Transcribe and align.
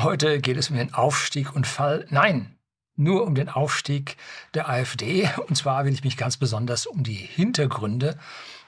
Heute 0.00 0.40
geht 0.40 0.56
es 0.56 0.70
um 0.70 0.76
den 0.76 0.94
Aufstieg 0.94 1.56
und 1.56 1.66
Fall. 1.66 2.06
Nein, 2.08 2.56
nur 2.94 3.26
um 3.26 3.34
den 3.34 3.48
Aufstieg 3.48 4.16
der 4.54 4.68
AfD. 4.68 5.28
Und 5.48 5.56
zwar 5.56 5.84
will 5.84 5.92
ich 5.92 6.04
mich 6.04 6.16
ganz 6.16 6.36
besonders 6.36 6.86
um 6.86 7.02
die 7.02 7.14
Hintergründe 7.14 8.16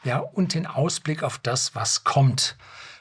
ja, 0.03 0.19
und 0.19 0.55
den 0.55 0.67
Ausblick 0.67 1.23
auf 1.23 1.39
das, 1.39 1.77
was 1.77 2.03
kommt, 2.03 2.57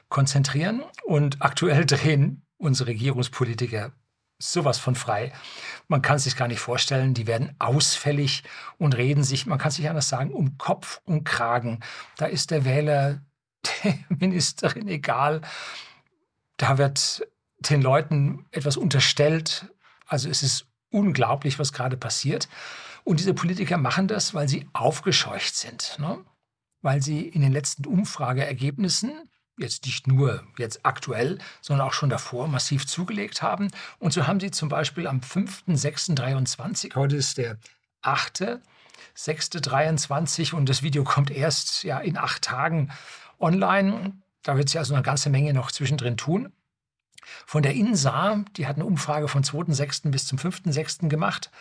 konzentrieren. 0.10 0.84
Und 1.06 1.42
aktuell 1.42 1.86
drehen 1.88 2.44
unsere 2.60 2.90
Regierungspolitiker 2.90 3.94
sowas 4.38 4.78
von 4.78 4.94
frei. 4.94 5.34
Man 5.88 6.04
kann 6.04 6.18
es 6.18 6.26
sich 6.26 6.36
gar 6.36 6.48
nicht 6.48 6.60
vorstellen. 6.60 7.16
Die 7.16 7.26
werden 7.26 7.56
ausfällig 7.58 8.44
und 8.78 8.96
reden 8.96 9.24
sich, 9.24 9.48
man 9.48 9.58
kann 9.58 9.70
es 9.70 9.80
nicht 9.80 9.90
anders 9.90 10.08
sagen, 10.08 10.34
um 10.34 10.60
Kopf 10.60 11.02
und 11.04 11.24
Kragen. 11.24 11.80
Da 12.18 12.28
ist 12.28 12.52
der 12.52 12.64
Wähler, 12.64 13.24
der 13.84 13.96
Ministerin 14.10 14.88
egal. 14.88 15.42
Da 16.58 16.78
wird 16.78 17.28
den 17.60 17.82
Leuten 17.82 18.46
etwas 18.52 18.78
unterstellt. 18.78 19.68
Also 20.06 20.30
es 20.30 20.44
ist 20.44 20.68
unglaublich, 20.90 21.60
was 21.60 21.74
gerade 21.74 21.98
passiert. 21.98 22.48
Und 23.04 23.20
diese 23.20 23.34
Politiker 23.34 23.78
machen 23.78 24.08
das, 24.08 24.34
weil 24.34 24.48
sie 24.48 24.68
aufgescheucht 24.74 25.56
sind. 25.56 25.98
Ne? 26.00 26.24
Weil 26.82 27.02
sie 27.02 27.28
in 27.28 27.42
den 27.42 27.52
letzten 27.52 27.86
Umfrageergebnissen, 27.86 29.30
jetzt 29.58 29.86
nicht 29.86 30.08
nur 30.08 30.44
jetzt 30.58 30.86
aktuell, 30.86 31.40
sondern 31.62 31.88
auch 31.88 31.94
schon 31.94 32.10
davor 32.10 32.48
massiv 32.48 32.88
zugelegt 32.88 33.42
haben. 33.42 33.70
Und 34.00 34.14
so 34.14 34.26
haben 34.28 34.40
sie 34.40 34.52
zum 34.52 34.70
Beispiel 34.70 35.08
am 35.08 35.20
5.6.23, 35.20 36.96
heute 36.96 37.18
ist 37.18 37.38
der 37.38 37.58
8. 38.02 38.60
6.23 39.18 40.54
und 40.54 40.70
das 40.70 40.82
Video 40.82 41.04
kommt 41.04 41.32
erst 41.32 41.84
ja, 41.84 42.00
in 42.00 42.18
acht 42.18 42.44
Tagen 42.44 42.90
online. 43.40 44.14
Da 44.44 44.56
wird 44.56 44.70
sich 44.70 44.80
also 44.80 44.94
eine 44.94 45.04
ganze 45.04 45.30
Menge 45.30 45.54
noch 45.54 45.72
zwischendrin 45.72 46.16
tun. 46.16 46.54
Von 47.46 47.64
der 47.64 47.74
INSA, 47.74 48.44
die 48.58 48.68
hat 48.68 48.76
eine 48.76 48.86
Umfrage 48.86 49.28
von 49.28 49.44
2.6. 49.44 50.12
bis 50.12 50.28
zum 50.28 50.38
5.6. 50.38 51.10
gemacht 51.10 51.52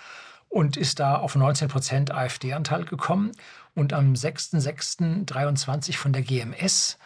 und 0.49 0.77
ist 0.77 0.99
da 1.01 1.17
auf 1.17 1.35
19 1.35 1.69
Prozent 1.69 2.11
AfD-Anteil 2.11 2.85
gekommen. 2.85 3.33
Und 3.75 3.93
am 3.93 4.15
6.6.23 4.15 5.97
von 5.97 6.13
der 6.13 6.23
GMS, 6.23 6.99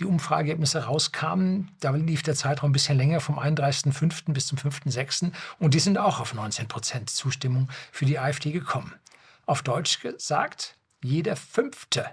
die 0.00 0.04
Umfrageergebnisse 0.04 0.84
rauskamen, 0.84 1.70
da 1.80 1.90
lief 1.90 2.22
der 2.22 2.34
Zeitraum 2.34 2.70
ein 2.70 2.72
bisschen 2.72 2.96
länger, 2.96 3.20
vom 3.20 3.38
31.05. 3.38 4.32
bis 4.32 4.46
zum 4.46 4.58
5.06. 4.58 5.32
Und 5.58 5.74
die 5.74 5.80
sind 5.80 5.98
auch 5.98 6.20
auf 6.20 6.34
19 6.34 6.68
Prozent 6.68 7.10
Zustimmung 7.10 7.68
für 7.92 8.06
die 8.06 8.18
AfD 8.18 8.50
gekommen. 8.52 8.94
Auf 9.46 9.62
Deutsch 9.62 10.00
gesagt, 10.00 10.76
jeder 11.02 11.36
Fünfte. 11.36 12.06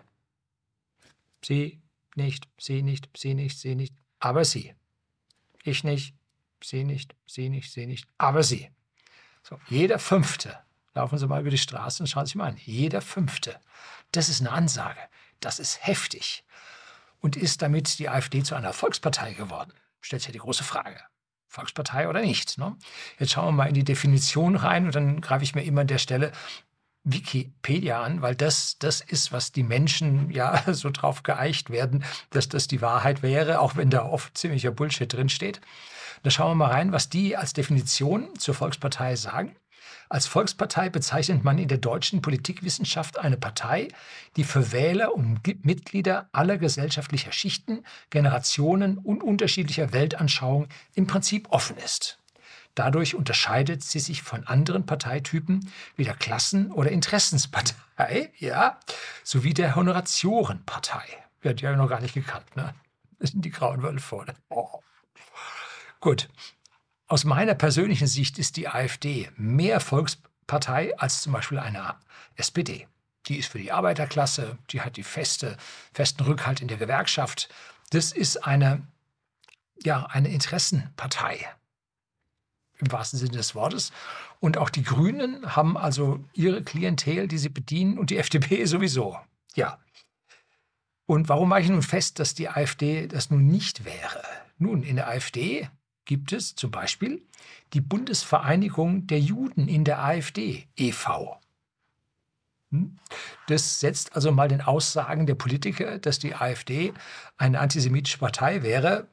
Sie 1.43 1.81
nicht, 2.15 2.47
sie 2.59 2.81
nicht, 2.81 3.09
sie 3.15 3.33
nicht, 3.33 3.59
sie 3.59 3.75
nicht, 3.75 3.93
aber 4.19 4.43
sie. 4.43 4.73
Ich 5.67 5.83
nicht, 5.83 6.15
Sie 6.63 6.85
nicht, 6.85 7.13
Sie 7.25 7.49
nicht, 7.49 7.73
Sie 7.73 7.87
nicht, 7.87 8.07
aber 8.17 8.41
Sie. 8.41 8.71
So, 9.43 9.59
jeder 9.67 9.99
Fünfte. 9.99 10.57
Laufen 10.93 11.17
Sie 11.17 11.27
mal 11.27 11.41
über 11.41 11.49
die 11.49 11.57
Straße 11.57 12.01
und 12.01 12.07
schauen 12.07 12.25
Sie 12.25 12.37
mal 12.37 12.47
an. 12.47 12.57
Jeder 12.63 13.01
Fünfte. 13.01 13.59
Das 14.13 14.29
ist 14.29 14.39
eine 14.39 14.51
Ansage. 14.51 15.01
Das 15.41 15.59
ist 15.59 15.85
heftig. 15.85 16.45
Und 17.19 17.35
ist 17.35 17.61
damit 17.61 17.99
die 17.99 18.07
AfD 18.07 18.43
zu 18.43 18.55
einer 18.55 18.71
Volkspartei 18.71 19.33
geworden? 19.33 19.73
Stellt 19.99 20.21
sich 20.21 20.29
ja 20.29 20.31
die 20.31 20.39
große 20.39 20.63
Frage. 20.63 21.01
Volkspartei 21.49 22.07
oder 22.07 22.21
nicht? 22.21 22.57
Ne? 22.57 22.77
Jetzt 23.19 23.33
schauen 23.33 23.47
wir 23.47 23.51
mal 23.51 23.67
in 23.67 23.73
die 23.73 23.83
Definition 23.83 24.55
rein 24.55 24.85
und 24.85 24.95
dann 24.95 25.19
greife 25.19 25.43
ich 25.43 25.53
mir 25.53 25.63
immer 25.63 25.81
an 25.81 25.87
der 25.87 25.97
Stelle 25.97 26.31
Wikipedia 27.09 28.03
an, 28.03 28.21
weil 28.21 28.35
das, 28.35 28.77
das 28.79 29.01
ist, 29.01 29.31
was 29.31 29.51
die 29.51 29.63
Menschen 29.63 30.29
ja 30.29 30.63
so 30.73 30.89
drauf 30.89 31.23
geeicht 31.23 31.69
werden, 31.69 32.03
dass 32.29 32.49
das 32.49 32.67
die 32.67 32.81
Wahrheit 32.81 33.23
wäre, 33.23 33.59
auch 33.59 33.75
wenn 33.75 33.89
da 33.89 34.05
oft 34.05 34.37
ziemlicher 34.37 34.71
Bullshit 34.71 35.11
drin 35.11 35.29
steht. 35.29 35.61
Da 36.23 36.29
schauen 36.29 36.51
wir 36.51 36.65
mal 36.65 36.71
rein, 36.71 36.91
was 36.91 37.09
die 37.09 37.37
als 37.37 37.53
Definition 37.53 38.37
zur 38.37 38.55
Volkspartei 38.55 39.15
sagen. 39.15 39.55
Als 40.09 40.25
Volkspartei 40.25 40.89
bezeichnet 40.89 41.43
man 41.43 41.57
in 41.57 41.67
der 41.67 41.79
deutschen 41.79 42.21
Politikwissenschaft 42.21 43.19
eine 43.19 43.37
Partei, 43.37 43.89
die 44.37 44.45
für 44.45 44.71
Wähler 44.71 45.13
und 45.13 45.45
Mitglieder 45.65 46.29
aller 46.31 46.57
gesellschaftlicher 46.57 47.33
Schichten, 47.33 47.83
Generationen 48.09 48.97
und 48.97 49.21
unterschiedlicher 49.21 49.91
Weltanschauung 49.91 50.67
im 50.93 51.07
Prinzip 51.07 51.49
offen 51.51 51.77
ist. 51.77 52.19
Dadurch 52.77 53.15
unterscheidet 53.15 53.81
sie 53.81 53.97
sich 53.97 54.21
von 54.21 54.45
anderen 54.45 54.85
Parteitypen 54.85 55.67
wie 55.95 56.03
der 56.03 56.13
Klassen- 56.13 56.71
oder 56.71 56.91
Interessenspartei, 56.91 58.31
ja, 58.37 58.79
sowie 59.23 59.55
der 59.55 59.75
Honoratiorenpartei. 59.75 61.03
Wir 61.41 61.49
hatten 61.49 61.63
ja 61.63 61.75
noch 61.75 61.89
gar 61.89 62.01
nicht 62.01 62.13
gekannt, 62.13 62.55
ne? 62.55 62.75
Das 63.17 63.31
sind 63.31 63.43
die 63.43 63.49
grauen 63.49 63.81
Wölfe. 63.81 64.23
Oh. 64.49 64.79
Gut. 66.01 66.29
Aus 67.07 67.23
meiner 67.23 67.55
persönlichen 67.55 68.05
Sicht 68.05 68.37
ist 68.37 68.57
die 68.57 68.67
AfD 68.67 69.31
mehr 69.37 69.79
Volkspartei 69.79 70.95
als 70.99 71.23
zum 71.23 71.33
Beispiel 71.33 71.57
eine 71.57 71.95
SPD. 72.35 72.87
Die 73.25 73.37
ist 73.37 73.51
für 73.51 73.57
die 73.57 73.71
Arbeiterklasse, 73.71 74.59
die 74.69 74.81
hat 74.81 74.97
die 74.97 75.03
feste, 75.03 75.57
festen 75.93 76.21
Rückhalt 76.25 76.61
in 76.61 76.67
der 76.67 76.77
Gewerkschaft. 76.77 77.49
Das 77.89 78.11
ist 78.11 78.45
eine, 78.45 78.85
ja, 79.81 80.05
eine 80.05 80.29
Interessenpartei 80.29 81.47
im 82.79 82.91
wahrsten 82.91 83.19
Sinne 83.19 83.37
des 83.37 83.55
Wortes. 83.55 83.91
Und 84.39 84.57
auch 84.57 84.69
die 84.69 84.83
Grünen 84.83 85.55
haben 85.55 85.77
also 85.77 86.23
ihre 86.33 86.63
Klientel, 86.63 87.27
die 87.27 87.37
sie 87.37 87.49
bedienen, 87.49 87.97
und 87.97 88.09
die 88.09 88.17
FDP 88.17 88.65
sowieso. 88.65 89.17
Ja. 89.55 89.79
Und 91.05 91.29
warum 91.29 91.49
mache 91.49 91.61
ich 91.61 91.69
nun 91.69 91.81
fest, 91.81 92.19
dass 92.19 92.33
die 92.33 92.49
AfD 92.49 93.07
das 93.07 93.29
nun 93.29 93.45
nicht 93.47 93.85
wäre? 93.85 94.21
Nun, 94.57 94.83
in 94.83 94.97
der 94.97 95.07
AfD 95.07 95.69
gibt 96.05 96.33
es 96.33 96.55
zum 96.55 96.71
Beispiel 96.71 97.21
die 97.73 97.81
Bundesvereinigung 97.81 99.07
der 99.07 99.19
Juden 99.19 99.67
in 99.67 99.83
der 99.83 100.03
AfD 100.03 100.67
e.V. 100.75 101.39
Hm? 102.71 102.97
Das 103.47 103.79
setzt 103.79 104.15
also 104.15 104.31
mal 104.31 104.47
den 104.47 104.61
Aussagen 104.61 105.25
der 105.25 105.35
Politiker, 105.35 105.99
dass 105.99 106.19
die 106.19 106.35
AfD 106.35 106.93
eine 107.37 107.59
antisemitische 107.59 108.17
Partei 108.17 108.63
wäre, 108.63 109.07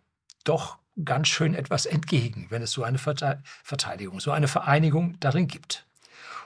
doch 0.45 0.79
ganz 1.03 1.29
schön 1.29 1.55
etwas 1.55 1.87
entgegen, 1.87 2.47
wenn 2.51 2.63
es 2.63 2.71
so 2.71 2.85
eine 2.85 2.99
Verteidigung, 2.99 4.21
so 4.21 4.31
eine 4.31 4.49
Vereinigung 4.49 5.19
darin 5.21 5.49
gibt. 5.49 5.87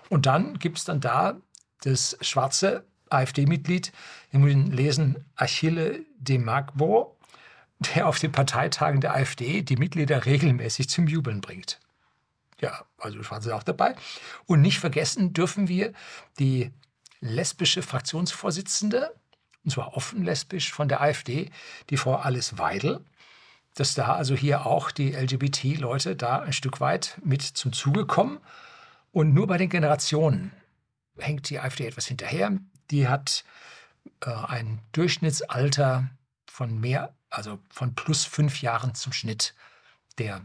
Und 0.09 0.27
dann 0.27 0.59
gibt 0.59 0.79
es 0.79 0.85
dann 0.85 1.01
da 1.01 1.37
das 1.83 2.17
schwarze 2.23 2.85
AfD-Mitglied, 3.11 3.93
wir 4.31 4.41
müssen 4.41 4.73
lesen, 4.73 5.25
Achille 5.37 6.05
de 6.19 6.39
Magbo, 6.39 7.17
der 7.95 8.09
auf 8.09 8.19
den 8.19 8.33
Parteitagen 8.33 9.01
der 9.01 9.15
AfD 9.15 9.63
die 9.63 9.77
Mitglieder 9.77 10.25
regelmäßig 10.25 10.89
zum 10.89 11.07
Jubeln 11.07 11.41
bringt. 11.41 11.79
Ja, 12.61 12.85
also 12.99 13.23
Schwarze 13.23 13.55
auch 13.55 13.63
dabei. 13.63 13.95
Und 14.47 14.63
nicht 14.63 14.81
vergessen 14.81 15.33
dürfen 15.33 15.69
wir 15.69 15.93
die 16.39 16.73
lesbische 17.21 17.83
Fraktionsvorsitzende, 17.83 19.15
und 19.65 19.71
zwar 19.71 19.97
offen 19.97 20.25
lesbisch 20.25 20.73
von 20.73 20.89
der 20.89 21.01
AfD, 21.01 21.51
die 21.91 21.97
Frau 21.97 22.17
Alice 22.17 22.59
Weidel, 22.59 23.05
dass 23.75 23.95
da 23.95 24.15
also 24.15 24.35
hier 24.35 24.67
auch 24.67 24.91
die 24.91 25.13
LGBT-Leute 25.13 26.17
da 26.17 26.41
ein 26.41 26.53
Stück 26.53 26.81
weit 26.81 27.19
mit 27.25 27.43
zum 27.43 27.73
Zuge 27.73 28.07
kommen. 28.07 28.39
Und 29.13 29.35
nur 29.35 29.47
bei 29.47 29.57
den 29.57 29.69
Generationen 29.69 30.53
hängt 31.19 31.49
die 31.51 31.61
AfD 31.61 31.87
etwas 31.87 32.07
hinterher. 32.07 32.53
Die 32.91 33.09
hat 33.09 33.45
äh, 34.25 34.31
ein 34.31 34.81
Durchschnittsalter 34.93 36.09
von 36.47 36.81
mehr, 36.81 37.15
also 37.31 37.59
von 37.71 37.95
plus 37.95 38.25
fünf 38.25 38.63
Jahren 38.63 38.95
zum 38.95 39.13
Schnitt 39.13 39.55
der 40.19 40.43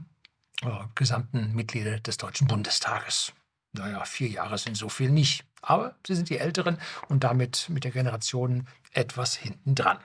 äh, 0.61 0.69
gesamten 0.95 1.53
Mitglieder 1.53 1.99
des 1.99 2.17
Deutschen 2.17 2.47
Bundestages. 2.47 3.33
Naja, 3.73 4.05
vier 4.05 4.29
Jahre 4.29 4.57
sind 4.57 4.77
so 4.77 4.89
viel 4.89 5.09
nicht. 5.09 5.45
Aber 5.61 5.95
sie 6.05 6.15
sind 6.15 6.29
die 6.29 6.37
Älteren 6.37 6.77
und 7.07 7.23
damit 7.23 7.69
mit 7.69 7.85
der 7.85 7.91
Generation 7.91 8.67
etwas 8.91 9.33
hinten 9.33 9.75
dran. 9.75 9.97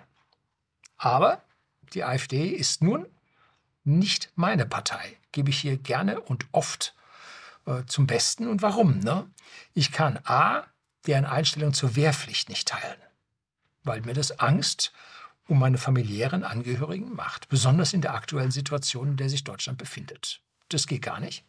Aber 0.96 1.42
die 1.94 2.04
AfD 2.04 2.48
ist 2.48 2.82
nun 2.82 3.06
nicht 3.84 4.32
meine 4.34 4.66
Partei. 4.66 5.16
Gebe 5.32 5.50
ich 5.50 5.58
hier 5.58 5.76
gerne 5.76 6.20
und 6.20 6.46
oft 6.52 6.94
äh, 7.66 7.84
zum 7.86 8.06
Besten. 8.06 8.48
Und 8.48 8.62
warum? 8.62 8.98
Ne? 9.00 9.28
Ich 9.74 9.92
kann 9.92 10.18
A, 10.24 10.64
deren 11.06 11.24
Einstellung 11.24 11.72
zur 11.72 11.96
Wehrpflicht 11.96 12.48
nicht 12.48 12.68
teilen, 12.68 12.98
weil 13.84 14.00
mir 14.02 14.14
das 14.14 14.38
Angst 14.38 14.92
um 15.46 15.58
meine 15.58 15.78
familiären 15.78 16.44
Angehörigen 16.44 17.14
macht, 17.14 17.48
besonders 17.48 17.94
in 17.94 18.02
der 18.02 18.14
aktuellen 18.14 18.50
Situation, 18.50 19.08
in 19.08 19.16
der 19.16 19.30
sich 19.30 19.44
Deutschland 19.44 19.78
befindet. 19.78 20.42
Das 20.68 20.86
geht 20.86 21.02
gar 21.02 21.20
nicht. 21.20 21.44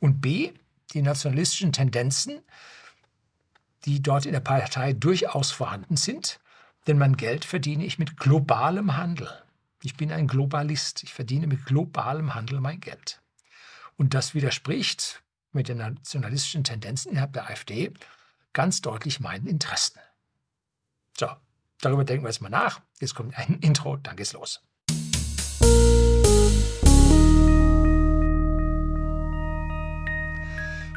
Und 0.00 0.20
B, 0.20 0.52
die 0.92 1.00
nationalistischen 1.00 1.72
Tendenzen, 1.72 2.42
die 3.86 4.02
dort 4.02 4.26
in 4.26 4.32
der 4.32 4.40
Partei 4.40 4.92
durchaus 4.92 5.50
vorhanden 5.50 5.96
sind, 5.96 6.38
denn 6.86 6.98
mein 6.98 7.16
Geld 7.16 7.44
verdiene 7.44 7.84
ich 7.86 7.98
mit 7.98 8.18
globalem 8.18 8.96
Handel. 8.96 9.30
Ich 9.86 9.96
bin 9.96 10.10
ein 10.10 10.26
Globalist. 10.26 11.04
Ich 11.04 11.14
verdiene 11.14 11.46
mit 11.46 11.64
globalem 11.64 12.34
Handel 12.34 12.60
mein 12.60 12.80
Geld. 12.80 13.22
Und 13.96 14.14
das 14.14 14.34
widerspricht 14.34 15.22
mit 15.52 15.68
den 15.68 15.76
nationalistischen 15.76 16.64
Tendenzen 16.64 17.12
innerhalb 17.12 17.32
der 17.34 17.48
AfD 17.48 17.92
ganz 18.52 18.82
deutlich 18.82 19.20
meinen 19.20 19.46
Interessen. 19.46 20.00
So, 21.16 21.28
darüber 21.80 22.02
denken 22.02 22.24
wir 22.24 22.30
jetzt 22.30 22.40
mal 22.40 22.48
nach. 22.48 22.80
Jetzt 22.98 23.14
kommt 23.14 23.38
ein 23.38 23.60
Intro, 23.60 23.96
dann 23.96 24.16
geht's 24.16 24.32
los. 24.32 24.60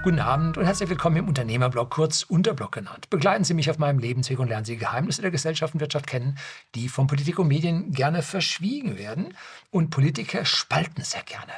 Guten 0.01 0.19
Abend 0.19 0.57
und 0.57 0.63
herzlich 0.63 0.87
willkommen 0.87 1.17
im 1.17 1.27
Unternehmerblog, 1.27 1.89
kurz 1.89 2.23
Unterblog 2.23 2.71
genannt. 2.71 3.09
Begleiten 3.09 3.43
Sie 3.43 3.53
mich 3.53 3.69
auf 3.69 3.79
meinem 3.79 3.99
Lebensweg 3.99 4.39
und 4.39 4.47
lernen 4.47 4.63
Sie 4.63 4.77
Geheimnisse 4.77 5.21
der 5.21 5.29
Gesellschaft 5.29 5.73
und 5.73 5.81
Wirtschaft 5.81 6.07
kennen, 6.07 6.37
die 6.73 6.87
von 6.87 7.07
Politik 7.07 7.37
und 7.37 7.49
Medien 7.49 7.91
gerne 7.91 8.21
verschwiegen 8.21 8.97
werden. 8.97 9.35
Und 9.71 9.89
Politiker 9.89 10.45
spalten 10.45 11.03
sehr 11.03 11.23
gerne. 11.23 11.51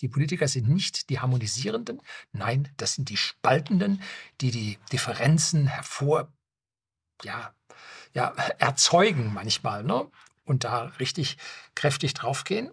Die 0.00 0.08
Politiker 0.08 0.48
sind 0.48 0.68
nicht 0.68 1.10
die 1.10 1.20
Harmonisierenden, 1.20 2.02
nein, 2.32 2.68
das 2.76 2.94
sind 2.94 3.08
die 3.08 3.16
Spaltenden, 3.16 4.02
die 4.40 4.50
die 4.50 4.78
Differenzen 4.90 5.68
hervor, 5.68 6.32
ja, 7.22 7.54
ja, 8.14 8.34
erzeugen 8.58 9.32
manchmal, 9.32 9.84
ne? 9.84 10.08
Und 10.44 10.64
da 10.64 10.86
richtig 10.98 11.38
kräftig 11.76 12.14
draufgehen. 12.14 12.72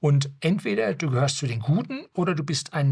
Und 0.00 0.30
entweder 0.40 0.94
du 0.94 1.10
gehörst 1.10 1.36
zu 1.36 1.46
den 1.46 1.60
Guten 1.60 2.06
oder 2.14 2.34
du 2.34 2.44
bist 2.44 2.72
ein 2.72 2.90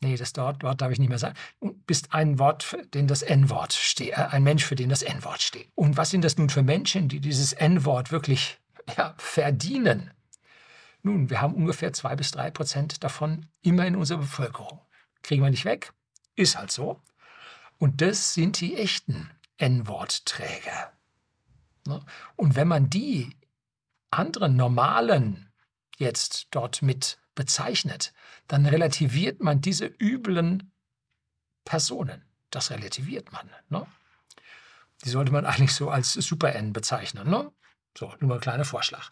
Nee, 0.00 0.16
das 0.16 0.36
Wort, 0.36 0.62
darf 0.62 0.92
ich 0.92 1.00
nicht 1.00 1.08
mehr 1.08 1.18
sagen. 1.18 1.36
Du 1.60 1.72
bist 1.86 2.14
ein 2.14 2.38
Wort, 2.38 2.62
für 2.62 2.86
den 2.86 3.08
das 3.08 3.22
N-Wort 3.22 3.72
steht, 3.72 4.12
äh, 4.12 4.28
ein 4.30 4.44
Mensch, 4.44 4.64
für 4.64 4.76
den 4.76 4.88
das 4.88 5.02
N-Wort 5.02 5.42
steht. 5.42 5.68
Und 5.74 5.96
was 5.96 6.10
sind 6.10 6.22
das 6.22 6.38
nun 6.38 6.50
für 6.50 6.62
Menschen, 6.62 7.08
die 7.08 7.20
dieses 7.20 7.52
N-Wort 7.52 8.12
wirklich 8.12 8.58
ja, 8.96 9.14
verdienen? 9.18 10.12
Nun, 11.02 11.30
wir 11.30 11.40
haben 11.40 11.54
ungefähr 11.54 11.92
zwei 11.92 12.14
bis 12.14 12.30
drei 12.30 12.50
Prozent 12.50 13.02
davon 13.02 13.46
immer 13.62 13.86
in 13.86 13.96
unserer 13.96 14.18
Bevölkerung. 14.18 14.80
Kriegen 15.22 15.42
wir 15.42 15.50
nicht 15.50 15.64
weg? 15.64 15.92
Ist 16.36 16.56
halt 16.56 16.70
so. 16.70 17.00
Und 17.78 18.00
das 18.00 18.34
sind 18.34 18.60
die 18.60 18.76
echten 18.76 19.30
N-Wortträger. 19.56 20.92
Ne? 21.86 22.00
Und 22.36 22.54
wenn 22.54 22.68
man 22.68 22.88
die 22.90 23.36
anderen 24.10 24.56
normalen 24.56 25.50
jetzt 25.98 26.48
dort 26.50 26.82
mit 26.82 27.18
bezeichnet, 27.34 28.12
dann 28.48 28.66
relativiert 28.66 29.40
man 29.40 29.60
diese 29.60 29.86
üblen 29.86 30.72
Personen. 31.64 32.24
Das 32.50 32.70
relativiert 32.70 33.30
man. 33.30 33.50
Ne? 33.68 33.86
Die 35.04 35.10
sollte 35.10 35.32
man 35.32 35.46
eigentlich 35.46 35.74
so 35.74 35.90
als 35.90 36.14
Super-N 36.14 36.72
bezeichnen. 36.72 37.28
Ne? 37.28 37.52
So, 37.96 38.12
nur 38.20 38.28
mal 38.28 38.34
ein 38.36 38.40
kleiner 38.40 38.64
Vorschlag. 38.64 39.10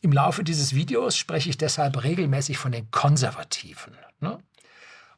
Im 0.00 0.12
Laufe 0.12 0.42
dieses 0.42 0.74
Videos 0.74 1.16
spreche 1.16 1.50
ich 1.50 1.58
deshalb 1.58 2.02
regelmäßig 2.02 2.56
von 2.56 2.72
den 2.72 2.90
Konservativen. 2.90 3.94
Ne? 4.20 4.42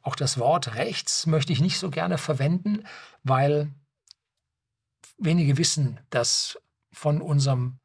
Auch 0.02 0.16
das 0.16 0.38
Wort 0.38 0.74
rechts 0.74 1.26
möchte 1.26 1.52
ich 1.52 1.60
nicht 1.60 1.78
so 1.78 1.90
gerne 1.90 2.18
verwenden, 2.18 2.84
weil 3.22 3.72
wenige 5.16 5.56
wissen, 5.56 6.00
dass 6.10 6.58
von 6.92 7.22
unserem, 7.22 7.78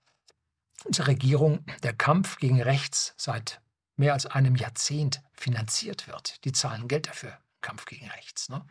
unserer 0.83 1.07
Regierung 1.07 1.63
der 1.83 1.94
Kampf 1.94 2.40
gegen 2.40 2.60
rechts 2.60 3.13
seit 3.18 3.62
mehr 3.97 4.13
als 4.13 4.25
einem 4.25 4.55
Jahrzehnt 4.55 5.21
finanziert 5.33 6.07
wird. 6.07 6.44
Die 6.45 6.51
zahlen 6.51 6.88
Geld 6.88 7.07
dafür, 7.07 7.38
Kampf 7.61 7.85
gegen 7.85 8.09
rechts. 8.09 8.49
Ne? 8.49 8.65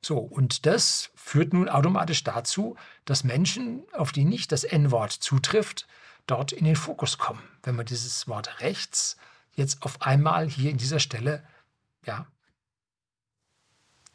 So, 0.00 0.18
und 0.18 0.66
das 0.66 1.10
führt 1.14 1.52
nun 1.52 1.68
automatisch 1.68 2.24
dazu, 2.24 2.76
dass 3.04 3.24
Menschen, 3.24 3.82
auf 3.92 4.12
die 4.12 4.24
nicht 4.24 4.52
das 4.52 4.64
N-Wort 4.64 5.12
zutrifft, 5.12 5.86
dort 6.26 6.52
in 6.52 6.64
den 6.64 6.76
Fokus 6.76 7.18
kommen. 7.18 7.42
Wenn 7.62 7.76
man 7.76 7.86
dieses 7.86 8.28
Wort 8.28 8.60
rechts 8.60 9.16
jetzt 9.54 9.82
auf 9.82 10.02
einmal 10.02 10.48
hier 10.48 10.70
in 10.70 10.78
dieser 10.78 11.00
Stelle 11.00 11.44
ja, 12.04 12.26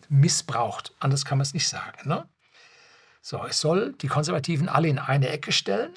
missbraucht. 0.10 0.94
Anders 1.00 1.26
kann 1.26 1.38
man 1.38 1.44
es 1.44 1.54
nicht 1.54 1.68
sagen. 1.68 2.08
Ne? 2.08 2.28
So, 3.22 3.44
es 3.46 3.60
soll 3.60 3.94
die 3.94 4.08
Konservativen 4.08 4.70
alle 4.70 4.88
in 4.88 5.00
eine 5.00 5.30
Ecke 5.30 5.52
stellen, 5.52 5.94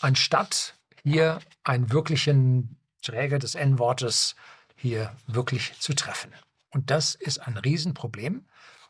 anstatt 0.00 0.74
hier 1.02 1.40
einen 1.64 1.92
wirklichen 1.92 2.76
Träger 3.02 3.38
des 3.38 3.54
N-Wortes 3.54 4.36
hier 4.76 5.14
wirklich 5.26 5.78
zu 5.78 5.94
treffen. 5.94 6.32
Und 6.70 6.90
das 6.90 7.14
ist 7.14 7.38
ein 7.38 7.56
Riesenproblem. 7.56 8.46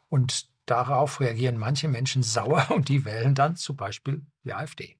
Und 0.08 0.48
darauf 0.66 1.20
reagieren 1.20 1.58
manche 1.58 1.88
Menschen 1.88 2.22
sauer 2.22 2.70
und 2.70 2.88
die 2.88 3.04
wählen 3.04 3.34
dann 3.34 3.56
zum 3.56 3.76
Beispiel 3.76 4.22
die 4.44 4.54
AfD. 4.54 4.96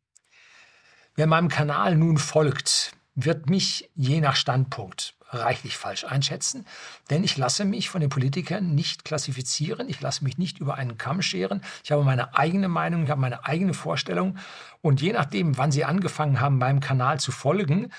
Wer 1.14 1.26
meinem 1.26 1.48
Kanal 1.48 1.96
nun 1.96 2.16
folgt, 2.16 2.92
wird 3.14 3.50
mich 3.50 3.90
je 3.94 4.20
nach 4.20 4.36
Standpunkt 4.36 5.14
reichlich 5.32 5.76
falsch 5.76 6.04
einschätzen, 6.04 6.66
denn 7.10 7.24
ich 7.24 7.36
lasse 7.36 7.64
mich 7.64 7.88
von 7.88 8.00
den 8.00 8.10
Politikern 8.10 8.74
nicht 8.74 9.04
klassifizieren, 9.04 9.88
ich 9.88 10.00
lasse 10.00 10.24
mich 10.24 10.38
nicht 10.38 10.58
über 10.58 10.74
einen 10.76 10.98
Kamm 10.98 11.22
scheren, 11.22 11.62
ich 11.82 11.92
habe 11.92 12.04
meine 12.04 12.36
eigene 12.36 12.68
Meinung, 12.68 13.04
ich 13.04 13.10
habe 13.10 13.20
meine 13.20 13.44
eigene 13.44 13.74
Vorstellung 13.74 14.38
und 14.80 15.00
je 15.00 15.12
nachdem, 15.12 15.56
wann 15.56 15.72
Sie 15.72 15.84
angefangen 15.84 16.40
haben, 16.40 16.58
meinem 16.58 16.80
Kanal 16.80 17.18
zu 17.18 17.32
folgen, 17.32 17.92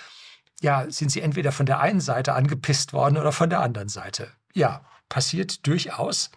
ja, 0.62 0.89
sind 0.89 1.12
Sie 1.12 1.21
entweder 1.21 1.51
von 1.51 1.65
der 1.65 1.80
einen 1.80 2.01
Seite 2.01 2.33
angepisst 2.33 2.94
worden 2.94 3.18
oder 3.18 3.31
von 3.31 3.50
der 3.50 3.59
anderen 3.59 3.89
Seite. 3.89 4.31
Ja, 4.53 4.86
passiert 5.09 5.68
durchaus. 5.68 6.31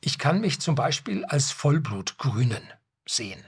Ich 0.00 0.18
kann 0.18 0.40
mich 0.40 0.60
zum 0.60 0.74
Beispiel 0.74 1.24
als 1.24 1.50
Vollblutgrünen 1.50 2.62
sehen. 3.06 3.42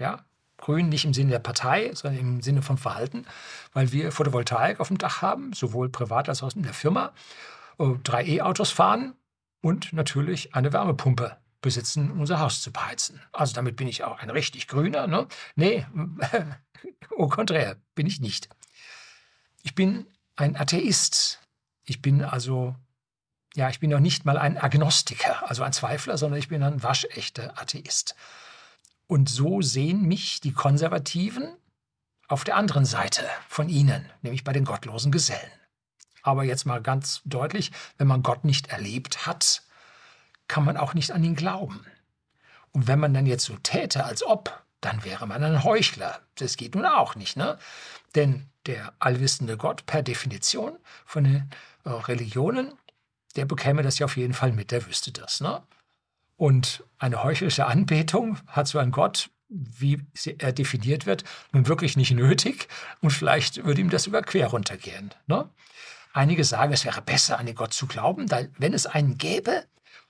Ja, 0.00 0.24
Grün 0.62 0.88
nicht 0.88 1.04
im 1.04 1.12
Sinne 1.12 1.32
der 1.32 1.38
Partei, 1.40 1.92
sondern 1.92 2.20
im 2.20 2.40
Sinne 2.40 2.62
vom 2.62 2.78
Verhalten, 2.78 3.26
weil 3.72 3.90
wir 3.90 4.12
Photovoltaik 4.12 4.78
auf 4.78 4.88
dem 4.88 4.98
Dach 4.98 5.20
haben, 5.20 5.52
sowohl 5.52 5.88
privat 5.88 6.28
als 6.28 6.42
auch 6.44 6.54
in 6.54 6.62
der 6.62 6.72
Firma, 6.72 7.12
äh, 7.80 7.86
drei 8.04 8.24
E-Autos 8.24 8.70
fahren 8.70 9.14
und 9.60 9.92
natürlich 9.92 10.54
eine 10.54 10.72
Wärmepumpe 10.72 11.36
besitzen, 11.62 12.12
um 12.12 12.20
unser 12.20 12.38
Haus 12.38 12.62
zu 12.62 12.72
beheizen. 12.72 13.20
Also 13.32 13.54
damit 13.54 13.74
bin 13.74 13.88
ich 13.88 14.04
auch 14.04 14.20
ein 14.20 14.30
richtig 14.30 14.68
Grüner. 14.68 15.08
Ne? 15.08 15.26
Nee, 15.56 15.84
au 17.18 17.26
contraire, 17.26 17.76
bin 17.96 18.06
ich 18.06 18.20
nicht. 18.20 18.48
Ich 19.64 19.74
bin 19.74 20.06
ein 20.36 20.56
Atheist. 20.56 21.40
Ich 21.84 22.00
bin 22.02 22.22
also, 22.22 22.76
ja, 23.54 23.68
ich 23.68 23.80
bin 23.80 23.90
noch 23.90 23.98
nicht 23.98 24.24
mal 24.24 24.38
ein 24.38 24.56
Agnostiker, 24.56 25.48
also 25.50 25.64
ein 25.64 25.72
Zweifler, 25.72 26.16
sondern 26.16 26.38
ich 26.38 26.48
bin 26.48 26.62
ein 26.62 26.84
waschechter 26.84 27.60
Atheist. 27.60 28.14
Und 29.12 29.28
so 29.28 29.60
sehen 29.60 30.08
mich 30.08 30.40
die 30.40 30.54
Konservativen 30.54 31.54
auf 32.28 32.44
der 32.44 32.56
anderen 32.56 32.86
Seite 32.86 33.28
von 33.46 33.68
ihnen, 33.68 34.08
nämlich 34.22 34.42
bei 34.42 34.54
den 34.54 34.64
gottlosen 34.64 35.12
Gesellen. 35.12 35.52
Aber 36.22 36.44
jetzt 36.44 36.64
mal 36.64 36.80
ganz 36.80 37.20
deutlich, 37.26 37.72
wenn 37.98 38.06
man 38.06 38.22
Gott 38.22 38.46
nicht 38.46 38.68
erlebt 38.68 39.26
hat, 39.26 39.64
kann 40.48 40.64
man 40.64 40.78
auch 40.78 40.94
nicht 40.94 41.10
an 41.10 41.22
ihn 41.24 41.36
glauben. 41.36 41.84
Und 42.70 42.86
wenn 42.86 42.98
man 42.98 43.12
dann 43.12 43.26
jetzt 43.26 43.44
so 43.44 43.54
täte, 43.62 44.02
als 44.06 44.22
ob, 44.22 44.64
dann 44.80 45.04
wäre 45.04 45.26
man 45.26 45.44
ein 45.44 45.62
Heuchler. 45.62 46.20
Das 46.36 46.56
geht 46.56 46.74
nun 46.74 46.86
auch 46.86 47.14
nicht, 47.14 47.36
ne? 47.36 47.58
Denn 48.14 48.48
der 48.64 48.94
allwissende 48.98 49.58
Gott 49.58 49.84
per 49.84 50.02
Definition 50.02 50.78
von 51.04 51.24
den 51.24 51.50
äh, 51.84 51.90
Religionen, 51.90 52.72
der 53.36 53.44
bekäme 53.44 53.82
das 53.82 53.98
ja 53.98 54.06
auf 54.06 54.16
jeden 54.16 54.32
Fall 54.32 54.52
mit, 54.52 54.70
der 54.70 54.86
wüsste 54.86 55.12
das, 55.12 55.42
ne? 55.42 55.62
Und 56.42 56.82
eine 56.98 57.22
heuchlerische 57.22 57.66
Anbetung 57.66 58.36
hat 58.48 58.66
so 58.66 58.80
ein 58.80 58.90
Gott, 58.90 59.30
wie 59.48 60.02
er 60.38 60.50
definiert 60.50 61.06
wird, 61.06 61.22
nun 61.52 61.68
wirklich 61.68 61.96
nicht 61.96 62.10
nötig 62.10 62.66
und 63.00 63.10
vielleicht 63.10 63.64
würde 63.64 63.80
ihm 63.80 63.90
das 63.90 64.02
sogar 64.02 64.22
quer 64.22 64.48
runtergehen. 64.48 65.14
Ne? 65.28 65.48
Einige 66.12 66.42
sagen, 66.42 66.72
es 66.72 66.84
wäre 66.84 67.00
besser, 67.00 67.38
an 67.38 67.46
den 67.46 67.54
Gott 67.54 67.72
zu 67.72 67.86
glauben, 67.86 68.28
weil 68.32 68.50
wenn 68.58 68.74
es 68.74 68.86
einen 68.86 69.18
gäbe 69.18 69.66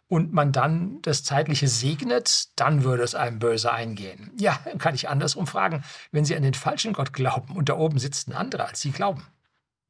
und 0.08 0.32
man 0.32 0.52
dann 0.52 1.02
das 1.02 1.22
Zeitliche 1.22 1.68
segnet, 1.68 2.48
dann 2.56 2.82
würde 2.82 3.02
es 3.02 3.14
einem 3.14 3.38
böse 3.38 3.70
eingehen. 3.70 4.30
Ja, 4.38 4.54
kann 4.78 4.94
ich 4.94 5.10
andersrum 5.10 5.46
fragen, 5.46 5.84
wenn 6.12 6.24
Sie 6.24 6.34
an 6.34 6.44
den 6.44 6.54
falschen 6.54 6.94
Gott 6.94 7.12
glauben 7.12 7.54
und 7.54 7.68
da 7.68 7.74
oben 7.74 7.98
sitzt 7.98 8.28
ein 8.28 8.32
anderer, 8.32 8.68
als 8.68 8.80
Sie 8.80 8.92
glauben, 8.92 9.26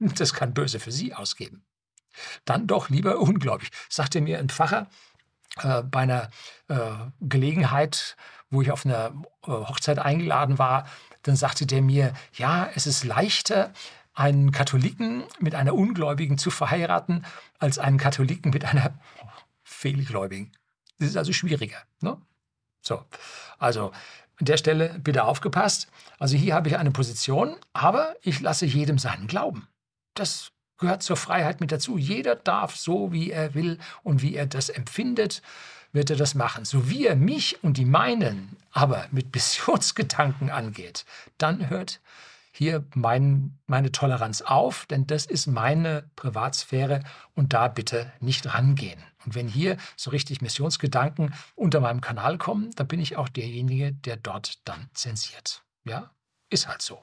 das 0.01 0.35
kann 0.35 0.55
böse 0.55 0.81
für 0.81 0.91
Sie 0.91 1.15
ausgeben. 1.15 1.65
Dann 2.45 2.67
doch 2.67 2.89
lieber 2.91 3.21
ungläubig, 3.21 3.71
sagte 3.89 4.21
mir 4.21 4.41
ein 4.41 4.49
Pfarrer, 4.49 4.89
äh, 5.61 5.83
bei 5.83 6.01
einer 6.01 6.31
äh, 6.69 6.91
Gelegenheit, 7.21 8.17
wo 8.51 8.63
ich 8.63 8.71
auf 8.71 8.87
einer 8.87 9.13
äh, 9.45 9.51
Hochzeit 9.51 9.99
eingeladen 9.99 10.59
war, 10.59 10.87
dann 11.23 11.37
sagte 11.37 11.67
der 11.67 11.83
mir, 11.83 12.15
ja, 12.35 12.69
es 12.75 12.87
ist 12.87 13.05
leichter, 13.05 13.73
einen 14.15 14.53
Katholiken 14.53 15.25
mit 15.41 15.55
einer 15.55 15.75
Ungläubigen 15.75 16.37
zu 16.37 16.51
verheiraten, 16.51 17.25
als 17.59 17.79
einen 17.79 17.97
Katholiken 17.99 18.51
mit 18.51 18.65
einer 18.65 18.93
Fehlgläubigen. 19.63 20.53
Das 20.99 21.09
ist 21.09 21.17
also 21.17 21.33
schwieriger. 21.33 21.79
Ne? 22.01 22.21
So, 22.83 23.05
also 23.59 23.93
an 24.39 24.47
der 24.47 24.57
Stelle 24.57 24.99
bitte 24.99 25.25
aufgepasst. 25.25 25.89
Also 26.19 26.37
hier 26.37 26.55
habe 26.55 26.69
ich 26.69 26.77
eine 26.77 26.91
Position, 26.91 27.57
aber 27.73 28.15
ich 28.23 28.41
lasse 28.41 28.67
jedem 28.67 28.99
seinen 28.99 29.27
Glauben. 29.29 29.69
Das 30.15 30.53
gehört 30.83 31.03
zur 31.03 31.17
Freiheit 31.17 31.61
mit 31.61 31.73
dazu. 31.73 31.97
Jeder 31.97 32.37
darf 32.37 32.77
so, 32.77 33.13
wie 33.13 33.31
er 33.31 33.55
will 33.55 33.79
und 34.03 34.21
wie 34.21 34.35
er 34.35 34.47
das 34.47 34.69
empfindet, 34.69 35.41
wird 35.93 36.11
er 36.11 36.17
das 36.17 36.35
machen. 36.35 36.67
So 36.67 36.91
wie 36.91 37.07
er 37.07 37.17
mich 37.17 37.63
und 37.65 37.79
die 37.79 37.87
meinen 37.87 38.57
aber 38.73 39.07
mit 39.11 39.35
Missionsgedanken 39.35 40.51
angeht, 40.51 41.07
dann 41.39 41.71
hört 41.71 42.01
hier 42.55 42.85
mein, 42.95 43.59
meine 43.67 43.93
Toleranz 43.93 44.43
auf, 44.43 44.85
denn 44.87 45.07
das 45.07 45.25
ist 45.25 45.47
meine 45.47 46.11
Privatsphäre 46.17 47.03
und 47.35 47.55
da 47.55 47.69
bitte 47.69 48.13
nicht 48.21 48.53
rangehen. 48.53 49.03
Und 49.25 49.35
wenn 49.35 49.49
hier 49.49 49.79
so 49.97 50.11
richtig 50.11 50.43
Missionsgedanken 50.43 51.35
unter 51.55 51.81
meinem 51.81 52.03
Kanal 52.03 52.37
kommen, 52.37 52.71
dann 52.77 52.89
bin 52.89 53.01
ich 53.01 53.17
auch 53.17 53.29
derjenige, 53.29 53.93
der 53.93 54.17
dort 54.17 54.67
dann 54.69 54.91
zensiert. 54.93 55.63
Ja, 55.85 56.11
ist 56.51 56.69
halt 56.69 56.83
so. 56.83 57.03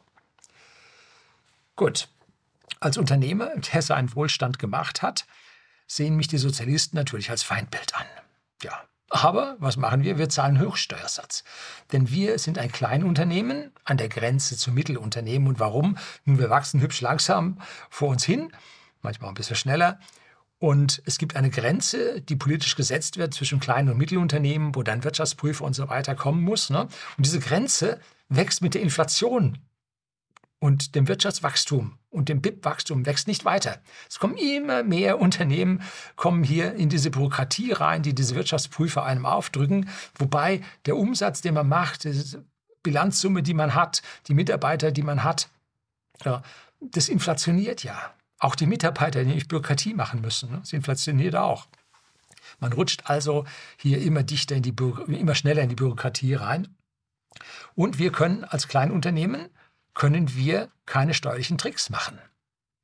Gut, 1.75 2.09
als 2.79 2.97
Unternehmer, 2.97 3.51
der 3.73 3.81
seinen 3.81 4.15
Wohlstand 4.15 4.59
gemacht 4.59 5.01
hat, 5.01 5.25
sehen 5.87 6.15
mich 6.15 6.27
die 6.27 6.37
Sozialisten 6.37 6.95
natürlich 6.95 7.29
als 7.29 7.43
Feindbild 7.43 7.95
an. 7.95 8.05
Ja, 8.63 8.83
aber 9.09 9.55
was 9.59 9.77
machen 9.77 10.03
wir? 10.03 10.17
Wir 10.17 10.29
zahlen 10.29 10.59
Höchststeuersatz. 10.59 11.43
Denn 11.91 12.09
wir 12.09 12.37
sind 12.37 12.57
ein 12.59 12.71
Kleinunternehmen 12.71 13.71
an 13.83 13.97
der 13.97 14.07
Grenze 14.07 14.55
zu 14.55 14.71
Mittelunternehmen. 14.71 15.47
Und 15.47 15.59
warum? 15.59 15.97
Nun, 16.25 16.37
wir 16.37 16.49
wachsen 16.49 16.79
hübsch 16.81 17.01
langsam 17.01 17.59
vor 17.89 18.09
uns 18.09 18.23
hin, 18.23 18.51
manchmal 19.01 19.29
ein 19.31 19.35
bisschen 19.35 19.55
schneller. 19.55 19.99
Und 20.59 21.01
es 21.05 21.17
gibt 21.17 21.35
eine 21.35 21.49
Grenze, 21.49 22.21
die 22.21 22.35
politisch 22.35 22.75
gesetzt 22.75 23.17
wird 23.17 23.33
zwischen 23.33 23.59
kleinen 23.59 23.89
und 23.89 23.97
Mittelunternehmen, 23.97 24.75
wo 24.75 24.83
dann 24.83 25.03
Wirtschaftsprüfer 25.03 25.63
und 25.63 25.73
so 25.73 25.87
weiter 25.87 26.15
kommen 26.15 26.43
muss. 26.43 26.69
Ne? 26.69 26.81
Und 26.81 27.25
diese 27.25 27.39
Grenze 27.39 27.99
wächst 28.27 28.61
mit 28.61 28.73
der 28.73 28.81
Inflation 28.81 29.57
und 30.59 30.95
dem 30.95 31.07
Wirtschaftswachstum 31.07 31.97
und 32.09 32.29
dem 32.29 32.41
BIP-Wachstum 32.41 33.05
wächst 33.05 33.27
nicht 33.27 33.45
weiter. 33.45 33.81
Es 34.09 34.19
kommen 34.19 34.37
immer 34.37 34.83
mehr 34.83 35.19
Unternehmen, 35.19 35.81
kommen 36.15 36.43
hier 36.43 36.73
in 36.73 36.89
diese 36.89 37.11
Bürokratie 37.11 37.71
rein, 37.71 38.03
die 38.03 38.13
diese 38.13 38.35
Wirtschaftsprüfer 38.35 39.03
einem 39.03 39.25
aufdrücken, 39.25 39.89
wobei 40.15 40.61
der 40.85 40.97
Umsatz, 40.97 41.41
den 41.41 41.53
man 41.53 41.69
macht, 41.69 42.03
die 42.03 42.23
Bilanzsumme, 42.83 43.43
die 43.43 43.53
man 43.53 43.73
hat, 43.73 44.01
die 44.27 44.33
Mitarbeiter, 44.33 44.91
die 44.91 45.03
man 45.03 45.23
hat, 45.23 45.49
ja, 46.25 46.41
das 46.81 47.09
inflationiert 47.09 47.83
ja. 47.83 48.13
Auch 48.39 48.55
die 48.55 48.67
Mitarbeiter, 48.67 49.23
die 49.23 49.33
nicht 49.33 49.49
Bürokratie 49.49 49.93
machen 49.93 50.21
müssen, 50.21 50.51
ne? 50.51 50.59
das 50.59 50.71
inflationiert 50.71 51.35
auch. 51.35 51.67
Man 52.59 52.73
rutscht 52.73 53.03
also 53.05 53.45
hier 53.77 54.01
immer 54.01 54.23
dichter 54.23 54.55
in 54.55 54.63
die 54.63 54.73
immer 55.07 55.35
schneller 55.35 55.61
in 55.61 55.69
die 55.69 55.75
Bürokratie 55.75 56.33
rein. 56.33 56.67
Und 57.75 57.99
wir 57.99 58.11
können 58.11 58.43
als 58.43 58.67
Kleinunternehmen 58.67 59.49
können 59.93 60.35
wir 60.35 60.69
keine 60.85 61.13
steuerlichen 61.13 61.57
Tricks 61.57 61.89
machen. 61.89 62.19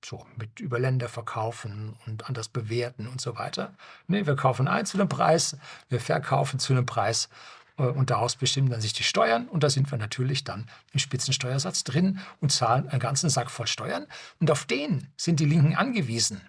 So 0.04 0.26
mit 0.36 0.60
Überländer 0.60 1.10
verkaufen 1.10 1.96
und 2.06 2.28
anders 2.28 2.48
bewerten 2.48 3.08
und 3.08 3.20
so 3.20 3.36
weiter. 3.38 3.74
Nee, 4.08 4.26
wir 4.28 4.36
kaufen 4.36 4.68
ein 4.68 4.86
zu 4.86 4.98
einem 4.98 5.10
Preis, 5.10 5.58
wir 5.90 6.00
verkaufen 6.00 6.60
zu 6.60 6.74
einem 6.74 6.86
Preis 6.86 7.30
äh, 7.78 7.84
und 7.84 8.12
daraus 8.12 8.36
bestimmen 8.36 8.70
dann 8.70 8.82
sich 8.82 8.94
die 8.94 9.04
Steuern 9.04 9.48
und 9.48 9.64
da 9.64 9.70
sind 9.70 9.90
wir 9.90 9.98
natürlich 9.98 10.44
dann 10.44 10.70
im 10.94 11.00
Spitzensteuersatz 11.00 11.84
drin 11.84 12.20
und 12.40 12.52
zahlen 12.52 12.88
einen 12.88 13.00
ganzen 13.00 13.30
Sack 13.30 13.50
voll 13.50 13.68
Steuern 13.68 14.06
und 14.40 14.52
auf 14.52 14.66
den 14.66 15.08
sind 15.18 15.40
die 15.40 15.46
Linken 15.46 15.76
angewiesen. 15.76 16.42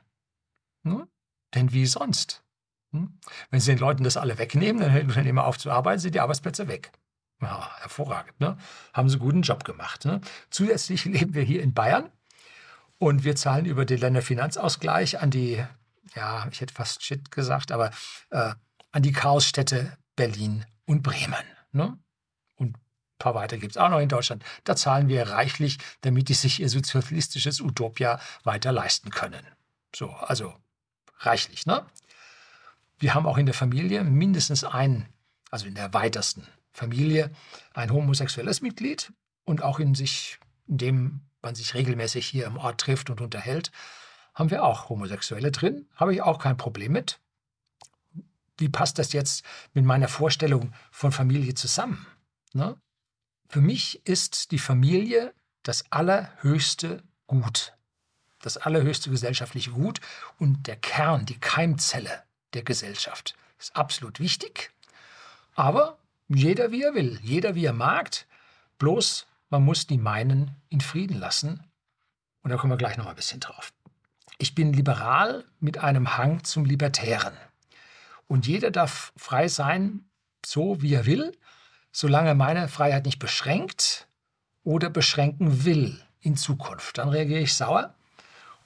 Hm? 0.84 1.08
Denn 1.54 1.72
wie 1.72 1.86
sonst? 1.86 2.42
Hm? 2.92 3.18
Wenn 3.50 3.60
sie 3.60 3.72
den 3.72 3.78
Leuten 3.78 4.04
das 4.04 4.16
alle 4.16 4.38
wegnehmen, 4.38 4.82
dann 4.82 4.92
hören 4.92 5.06
die 5.06 5.08
Unternehmer 5.08 5.46
auf 5.46 5.58
zu 5.58 5.70
arbeiten, 5.70 6.00
sind 6.00 6.14
die 6.14 6.20
Arbeitsplätze 6.20 6.68
weg. 6.68 6.92
Ja, 7.40 7.70
hervorragend. 7.80 8.40
Ne? 8.40 8.56
Haben 8.94 9.08
sie 9.08 9.18
guten 9.18 9.42
Job 9.42 9.64
gemacht. 9.64 10.04
Ne? 10.04 10.20
Zusätzlich 10.50 11.04
leben 11.06 11.34
wir 11.34 11.42
hier 11.42 11.62
in 11.62 11.74
Bayern 11.74 12.10
und 12.98 13.24
wir 13.24 13.36
zahlen 13.36 13.66
über 13.66 13.84
den 13.84 14.00
Länderfinanzausgleich 14.00 15.20
an 15.20 15.30
die, 15.30 15.62
ja, 16.14 16.48
ich 16.50 16.60
hätte 16.60 16.74
fast 16.74 17.02
Shit 17.02 17.30
gesagt, 17.30 17.72
aber 17.72 17.90
äh, 18.30 18.54
an 18.92 19.02
die 19.02 19.12
Chaosstädte 19.12 19.96
Berlin 20.14 20.64
und 20.86 21.02
Bremen. 21.02 21.44
Ne? 21.72 21.98
Und 22.56 22.76
ein 22.76 23.18
paar 23.18 23.34
weiter 23.34 23.58
gibt 23.58 23.72
es 23.72 23.76
auch 23.76 23.90
noch 23.90 24.00
in 24.00 24.08
Deutschland. 24.08 24.42
Da 24.64 24.74
zahlen 24.74 25.08
wir 25.08 25.28
reichlich, 25.28 25.78
damit 26.00 26.30
die 26.30 26.34
sich 26.34 26.60
ihr 26.60 26.70
sozialistisches 26.70 27.60
Utopia 27.60 28.18
weiter 28.44 28.72
leisten 28.72 29.10
können. 29.10 29.46
So, 29.94 30.08
also 30.10 30.54
reichlich. 31.18 31.66
Ne? 31.66 31.84
Wir 32.98 33.14
haben 33.14 33.26
auch 33.26 33.36
in 33.36 33.46
der 33.46 33.54
Familie 33.54 34.04
mindestens 34.04 34.64
einen, 34.64 35.06
also 35.50 35.66
in 35.66 35.74
der 35.74 35.92
weitesten 35.92 36.46
Familie 36.76 37.30
ein 37.72 37.90
homosexuelles 37.90 38.60
Mitglied 38.60 39.12
und 39.44 39.62
auch 39.62 39.78
in 39.78 39.94
sich, 39.94 40.38
indem 40.66 41.22
man 41.40 41.54
sich 41.54 41.74
regelmäßig 41.74 42.26
hier 42.26 42.46
im 42.46 42.58
Ort 42.58 42.80
trifft 42.80 43.08
und 43.08 43.20
unterhält, 43.20 43.72
haben 44.34 44.50
wir 44.50 44.62
auch 44.62 44.90
Homosexuelle 44.90 45.50
drin. 45.50 45.88
Habe 45.94 46.12
ich 46.14 46.22
auch 46.22 46.38
kein 46.38 46.58
Problem 46.58 46.92
mit. 46.92 47.18
Wie 48.58 48.68
passt 48.68 48.98
das 48.98 49.12
jetzt 49.12 49.44
mit 49.72 49.84
meiner 49.84 50.08
Vorstellung 50.08 50.74
von 50.90 51.12
Familie 51.12 51.54
zusammen? 51.54 52.06
Ne? 52.52 52.78
Für 53.48 53.60
mich 53.60 54.06
ist 54.06 54.50
die 54.50 54.58
Familie 54.58 55.32
das 55.62 55.90
allerhöchste 55.90 57.02
Gut, 57.26 57.72
das 58.40 58.56
allerhöchste 58.56 59.10
gesellschaftliche 59.10 59.70
Gut 59.70 60.00
und 60.38 60.66
der 60.66 60.76
Kern, 60.76 61.26
die 61.26 61.40
Keimzelle 61.40 62.22
der 62.52 62.62
Gesellschaft. 62.62 63.34
Ist 63.58 63.74
absolut 63.74 64.20
wichtig. 64.20 64.72
Aber 65.54 65.98
jeder 66.28 66.72
wie 66.72 66.82
er 66.82 66.94
will, 66.94 67.18
jeder 67.22 67.54
wie 67.54 67.64
er 67.64 67.72
mag. 67.72 68.26
Bloß 68.78 69.26
man 69.48 69.64
muss 69.64 69.86
die 69.86 69.98
meinen 69.98 70.50
in 70.68 70.80
Frieden 70.80 71.18
lassen. 71.18 71.62
Und 72.42 72.50
da 72.50 72.56
kommen 72.56 72.72
wir 72.72 72.78
gleich 72.78 72.96
noch 72.96 73.06
ein 73.06 73.16
bisschen 73.16 73.40
drauf. 73.40 73.72
Ich 74.38 74.54
bin 74.54 74.72
liberal 74.72 75.44
mit 75.60 75.78
einem 75.78 76.16
Hang 76.16 76.44
zum 76.44 76.64
Libertären. 76.64 77.34
Und 78.26 78.46
jeder 78.46 78.70
darf 78.70 79.12
frei 79.16 79.48
sein, 79.48 80.04
so 80.44 80.82
wie 80.82 80.94
er 80.94 81.06
will, 81.06 81.32
solange 81.92 82.34
meine 82.34 82.68
Freiheit 82.68 83.06
nicht 83.06 83.18
beschränkt 83.18 84.08
oder 84.64 84.90
beschränken 84.90 85.64
will 85.64 86.00
in 86.20 86.36
Zukunft. 86.36 86.98
Dann 86.98 87.08
reagiere 87.08 87.40
ich 87.40 87.54
sauer. 87.54 87.94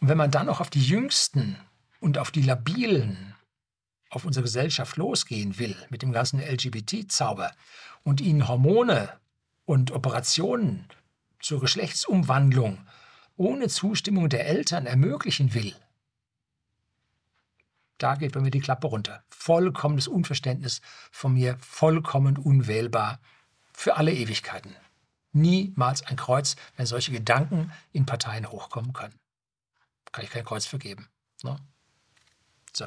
Und 0.01 0.09
wenn 0.09 0.19
man 0.19 0.31
dann 0.31 0.49
auch 0.49 0.61
auf 0.61 0.71
die 0.71 0.83
Jüngsten 0.83 1.57
und 2.01 2.19
auf 2.19 2.31
die 2.31 2.43
Labilen 2.43 3.37
auf 4.11 4.25
unsere 4.25 4.43
Gesellschaft 4.43 4.97
losgehen 4.97 5.59
will 5.59 5.77
mit 5.89 6.03
dem 6.03 6.13
ganzen 6.13 6.41
LGBT-Zauber 6.41 7.53
und 8.03 8.21
ihnen 8.21 8.47
Hormone 8.49 9.09
und 9.65 9.93
Operationen 9.93 10.87
zur 11.41 11.61
Geschlechtsumwandlung 11.61 12.79
ohne 13.37 13.69
Zustimmung 13.69 14.29
der 14.29 14.47
Eltern 14.47 14.85
ermöglichen 14.85 15.55
will, 15.55 15.75
da 18.01 18.15
geht 18.15 18.33
bei 18.33 18.41
mir 18.41 18.51
die 18.51 18.61
Klappe 18.61 18.87
runter. 18.87 19.23
Vollkommenes 19.29 20.09
Unverständnis 20.09 20.81
von 21.11 21.35
mir, 21.35 21.59
vollkommen 21.59 22.39
unwählbar 22.39 23.21
für 23.75 23.97
alle 23.97 24.13
Ewigkeiten. 24.13 24.75
Niemals 25.33 26.03
ein 26.07 26.17
Kreuz, 26.17 26.57
wenn 26.77 26.87
solche 26.87 27.13
Gedanken 27.13 27.71
in 27.93 28.07
Parteien 28.07 28.51
hochkommen 28.51 28.95
können. 28.95 29.19
Kann 30.13 30.25
ich 30.25 30.31
kein 30.31 30.45
Kreuz 30.45 30.65
vergeben. 30.65 31.09
Ne? 31.43 31.57
So. 32.73 32.87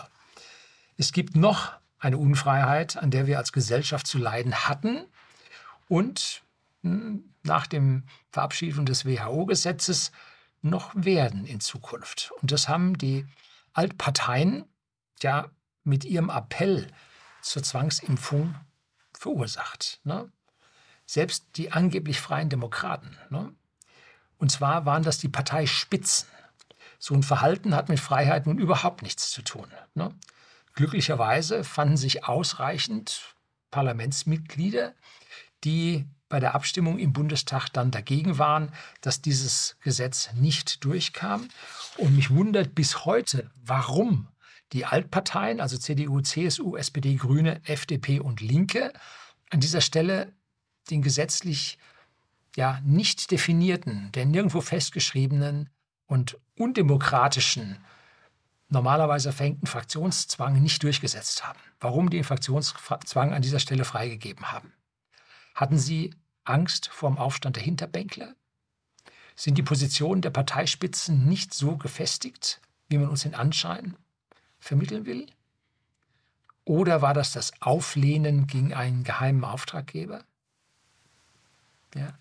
Es 0.98 1.12
gibt 1.12 1.36
noch 1.36 1.74
eine 2.00 2.18
Unfreiheit, 2.18 2.98
an 2.98 3.12
der 3.12 3.28
wir 3.28 3.38
als 3.38 3.52
Gesellschaft 3.52 4.08
zu 4.08 4.18
leiden 4.18 4.68
hatten 4.68 5.06
und 5.88 6.44
hm, 6.82 7.24
nach 7.44 7.68
dem 7.68 8.04
Verabschiedung 8.32 8.86
des 8.86 9.06
WHO-Gesetzes 9.06 10.12
noch 10.62 10.92
werden 10.96 11.46
in 11.46 11.60
Zukunft. 11.60 12.32
Und 12.42 12.52
das 12.52 12.70
haben 12.70 12.98
die 12.98 13.26
Altparteien 13.74 14.66
ja 15.22 15.50
mit 15.84 16.06
ihrem 16.06 16.30
Appell 16.30 16.88
zur 17.42 17.64
Zwangsimpfung 17.64 18.56
verursacht. 19.14 20.00
Ne? 20.04 20.32
Selbst 21.06 21.46
die 21.56 21.72
angeblich 21.72 22.20
freien 22.20 22.50
Demokraten. 22.50 23.18
Ne? 23.30 23.54
Und 24.38 24.52
zwar 24.52 24.86
waren 24.86 25.04
das 25.04 25.18
die 25.18 25.30
Parteispitzen. 25.30 26.30
So 27.00 27.14
ein 27.14 27.24
Verhalten 27.24 27.76
hat 27.76 27.90
mit 27.90 28.00
Freiheit 28.00 28.46
nun 28.46 28.58
überhaupt 28.58 29.02
nichts 29.02 29.32
zu 29.32 29.42
tun. 29.42 29.68
Ne? 29.94 30.14
Glücklicherweise 30.74 31.64
fanden 31.64 31.98
sich 31.98 32.26
ausreichend 32.26 33.36
Parlamentsmitglieder, 33.72 34.94
die 35.64 36.06
bei 36.30 36.40
der 36.40 36.56
Abstimmung 36.56 36.98
im 36.98 37.14
Bundestag 37.14 37.70
dann 37.70 37.92
dagegen 37.92 38.40
waren, 38.40 38.72
dass 39.02 39.22
dieses 39.22 39.78
Gesetz 39.82 40.32
nicht 40.34 40.84
durchkam. 40.84 41.48
Und 41.98 42.16
mich 42.16 42.32
wundert 42.32 42.74
bis 42.74 43.06
heute, 43.06 43.52
warum 43.64 44.28
die 44.72 44.86
Altparteien, 44.86 45.62
also 45.62 45.78
CDU, 45.78 46.22
CSU, 46.22 46.76
SPD, 46.76 47.16
Grüne, 47.16 47.62
FDP 47.66 48.20
und 48.20 48.42
Linke, 48.42 48.92
an 49.52 49.60
dieser 49.60 49.82
Stelle 49.82 50.34
den 50.90 51.04
gesetzlich 51.04 51.78
ja 52.56 52.80
nicht 52.84 53.30
definierten, 53.30 54.12
der 54.14 54.26
nirgendwo 54.26 54.62
festgeschriebenen 54.62 55.70
und 56.08 56.40
undemokratischen 56.56 57.78
normalerweise 58.74 59.32
verhängten 59.32 59.68
Fraktionszwang 59.68 60.62
nicht 60.62 60.84
durchgesetzt 60.84 61.48
haben. 61.48 61.60
Warum 61.80 62.10
die 62.10 62.18
den 62.18 62.24
Fraktionszwang 62.24 63.34
an 63.34 63.42
dieser 63.42 63.60
Stelle 63.60 63.86
freigegeben 63.86 64.52
haben? 64.52 64.74
Hatten 65.56 65.78
sie 65.78 66.14
Angst 66.44 66.88
vor 66.88 67.10
dem 67.10 67.18
Aufstand 67.18 67.56
der 67.56 67.64
Hinterbänkler? 67.64 68.36
Sind 69.36 69.58
die 69.58 69.64
Positionen 69.64 70.22
der 70.22 70.32
Parteispitzen 70.32 71.26
nicht 71.28 71.54
so 71.54 71.78
gefestigt, 71.78 72.62
wie 72.90 72.98
man 72.98 73.10
uns 73.10 73.24
den 73.24 73.36
Anschein 73.36 73.96
vermitteln 74.60 75.06
will? 75.06 75.28
Oder 76.66 77.02
war 77.02 77.14
das 77.14 77.32
das 77.32 77.52
Auflehnen 77.62 78.48
gegen 78.48 78.74
einen 78.74 79.04
geheimen 79.04 79.44
Auftraggeber? 79.44 80.24
Ja. 81.96 82.18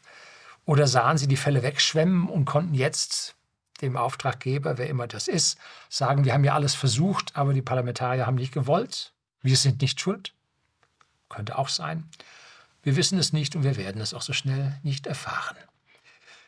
Oder 0.64 0.87
sahen 0.87 1.18
sie 1.18 1.28
die 1.28 1.37
Fälle 1.37 1.62
wegschwemmen 1.62 2.28
und 2.28 2.44
konnten 2.44 2.75
jetzt 2.75 3.37
dem 3.83 3.97
Auftraggeber, 3.97 4.79
wer 4.79 4.89
immer 4.89 5.07
das 5.07 5.29
ist, 5.29 5.59
sagen, 5.89 6.25
wir 6.25 6.33
haben 6.33 6.45
ja 6.45 6.55
alles 6.55 6.75
versucht, 6.75 7.37
aber 7.37 7.53
die 7.53 7.62
Parlamentarier 7.62 8.27
haben 8.27 8.37
nicht 8.37 8.55
gewollt. 8.55 9.12
Wir 9.43 9.57
sind 9.57 9.83
nicht 9.83 10.01
schuld. 10.01 10.33
Könnte 11.29 11.59
auch 11.59 11.69
sein. 11.69 12.09
Wir 12.83 12.97
wissen 12.97 13.19
es 13.19 13.33
nicht 13.33 13.55
und 13.57 13.65
wir 13.65 13.77
werden 13.77 14.01
es 14.01 14.15
auch 14.15 14.23
so 14.23 14.33
schnell 14.33 14.79
nicht 14.83 15.07
erfahren. 15.07 15.57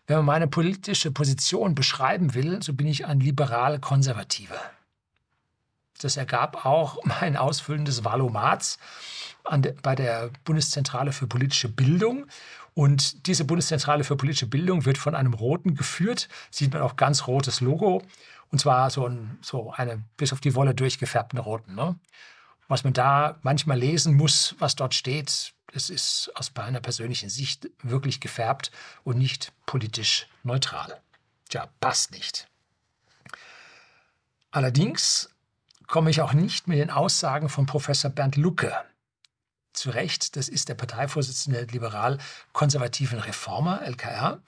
Wenn 0.07 0.19
man 0.19 0.27
meine 0.27 0.49
politische 0.49 1.11
Position 1.11 1.75
beschreiben 1.75 2.35
will, 2.35 2.63
so 2.63 2.75
bin 2.75 2.87
ich 2.87 3.07
ein 3.07 3.21
liberal-konservativer. 3.21 4.61
Das 6.01 6.17
ergab 6.17 6.67
auch 6.67 7.03
mein 7.05 7.37
Ausfüllen 7.37 7.85
des 7.85 8.05
Valomats 8.05 8.79
bei 9.83 9.95
der 9.95 10.31
Bundeszentrale 10.45 11.13
für 11.13 11.27
politische 11.27 11.69
Bildung. 11.69 12.27
Und 12.75 13.29
diese 13.29 13.45
Bundeszentrale 13.45 14.03
für 14.03 14.17
politische 14.17 14.47
Bildung 14.47 14.85
wird 14.85 14.99
von 14.99 15.15
einem 15.15 15.33
Roten 15.33 15.77
geführt. 15.77 16.29
Sieht 16.51 16.73
man 16.73 16.83
auch 16.83 16.97
ganz 16.97 17.27
rotes 17.29 17.61
Logo. 17.61 18.03
Und 18.51 18.59
zwar 18.59 18.91
so, 18.91 19.07
ein, 19.07 19.39
so 19.43 19.73
eine 19.73 20.03
bis 20.17 20.33
auf 20.33 20.41
die 20.41 20.55
Wolle 20.55 20.75
durchgefärbten 20.75 21.39
Roten. 21.39 21.75
Ne? 21.75 21.97
Was 22.67 22.83
man 22.83 22.93
da 22.93 23.39
manchmal 23.43 23.79
lesen 23.79 24.15
muss, 24.17 24.57
was 24.59 24.75
dort 24.75 24.95
steht, 24.95 25.53
das 25.73 25.91
ist 25.91 26.31
aus 26.35 26.53
meiner 26.55 26.81
persönlichen 26.81 27.29
Sicht 27.29 27.69
wirklich 27.83 28.21
gefärbt 28.21 28.71
und 29.03 29.19
nicht 29.19 29.53
politisch 29.67 30.29
neutral. 30.43 31.01
Tja, 31.49 31.69
passt 31.81 32.13
nicht. 32.13 32.49
Allerdings 34.51 35.31
komme 35.87 36.11
ich 36.11 36.21
auch 36.21 36.33
nicht 36.33 36.69
mit 36.69 36.79
den 36.79 36.91
Aussagen 36.91 37.49
von 37.49 37.67
Professor 37.67 38.11
Bernd 38.11 38.37
Lucke 38.37 38.73
zurecht. 39.75 40.37
Das 40.37 40.49
ist 40.49 40.69
der 40.69 40.75
Parteivorsitzende 40.75 41.65
der 41.65 41.73
liberal-konservativen 41.73 43.19
Reformer, 43.19 43.83
LKR. 43.83 44.41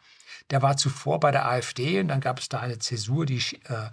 Der 0.51 0.63
war 0.63 0.77
zuvor 0.77 1.21
bei 1.21 1.31
der 1.31 1.49
AfD 1.49 2.01
und 2.01 2.09
dann 2.09 2.21
gab 2.21 2.39
es 2.39 2.49
da 2.49 2.61
eine 2.61 2.79
Zäsur, 2.79 3.27
die 3.27 3.43
äh, 3.69 3.91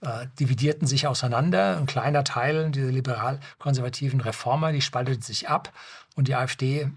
äh, 0.00 0.26
dividierten 0.38 0.86
sich 0.86 1.06
auseinander. 1.06 1.76
Ein 1.78 1.86
kleiner 1.86 2.24
Teil 2.24 2.70
dieser 2.70 2.90
liberal-konservativen 2.90 4.20
Reformer, 4.20 4.72
die 4.72 4.82
spalteten 4.82 5.22
sich 5.22 5.48
ab 5.48 5.72
und 6.16 6.28
die 6.28 6.34
AfD 6.34 6.90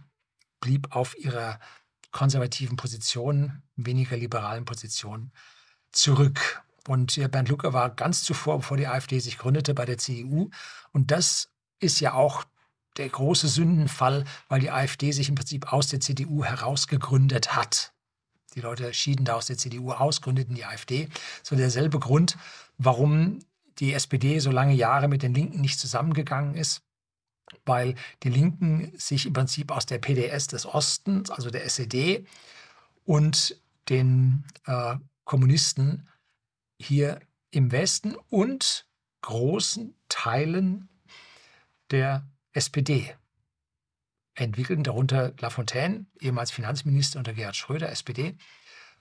blieb 0.59 0.95
auf 0.95 1.17
ihrer 1.17 1.59
konservativen 2.11 2.77
Position, 2.77 3.61
weniger 3.75 4.17
liberalen 4.17 4.65
Position 4.65 5.31
zurück. 5.91 6.63
Und 6.87 7.19
Bernd 7.31 7.49
Lucke 7.49 7.73
war 7.73 7.89
ganz 7.89 8.23
zuvor, 8.23 8.57
bevor 8.57 8.77
die 8.77 8.87
AfD 8.87 9.19
sich 9.19 9.37
gründete, 9.37 9.73
bei 9.73 9.85
der 9.85 9.97
CDU. 9.97 10.49
Und 10.91 11.11
das 11.11 11.49
ist 11.79 11.99
ja 11.99 12.13
auch 12.13 12.45
der 12.97 13.09
große 13.09 13.47
Sündenfall, 13.47 14.25
weil 14.47 14.61
die 14.61 14.71
AfD 14.71 15.11
sich 15.11 15.29
im 15.29 15.35
Prinzip 15.35 15.71
aus 15.71 15.87
der 15.87 15.99
CDU 15.99 16.43
herausgegründet 16.43 17.55
hat. 17.55 17.93
Die 18.55 18.61
Leute 18.61 18.93
schieden 18.93 19.25
da 19.25 19.35
aus 19.35 19.47
der 19.47 19.57
CDU 19.57 19.91
aus, 19.91 20.21
gründeten 20.21 20.55
die 20.55 20.65
AfD. 20.65 21.09
So 21.43 21.55
derselbe 21.55 21.99
Grund, 21.99 22.37
warum 22.77 23.39
die 23.79 23.93
SPD 23.93 24.39
so 24.39 24.49
lange 24.49 24.73
Jahre 24.73 25.09
mit 25.09 25.23
den 25.23 25.33
Linken 25.33 25.59
nicht 25.59 25.77
zusammengegangen 25.77 26.55
ist, 26.55 26.81
weil 27.65 27.95
die 28.23 28.29
Linken 28.29 28.93
sich 28.97 29.25
im 29.25 29.33
Prinzip 29.33 29.71
aus 29.71 29.85
der 29.85 29.99
PDS 29.99 30.47
des 30.47 30.65
Ostens, 30.65 31.29
also 31.29 31.49
der 31.49 31.65
SED 31.65 32.25
und 33.03 33.59
den 33.89 34.45
äh, 34.65 34.95
Kommunisten 35.25 36.07
hier 36.79 37.19
im 37.51 37.71
Westen 37.71 38.15
und 38.29 38.87
großen 39.21 39.95
Teilen 40.07 40.87
der 41.91 42.25
SPD 42.55 43.13
entwickelten, 44.33 44.83
darunter 44.83 45.33
Lafontaine, 45.39 46.05
ehemals 46.19 46.51
Finanzminister 46.51 47.19
unter 47.19 47.33
Gerhard 47.33 47.55
Schröder, 47.55 47.89
SPD. 47.89 48.35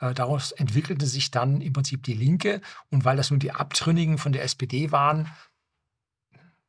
Äh, 0.00 0.14
daraus 0.14 0.52
entwickelte 0.52 1.06
sich 1.06 1.30
dann 1.30 1.60
im 1.60 1.72
Prinzip 1.72 2.02
die 2.02 2.14
Linke. 2.14 2.60
Und 2.90 3.04
weil 3.04 3.16
das 3.16 3.30
nun 3.30 3.40
die 3.40 3.52
Abtrünnigen 3.52 4.18
von 4.18 4.32
der 4.32 4.44
SPD 4.44 4.92
waren, 4.92 5.28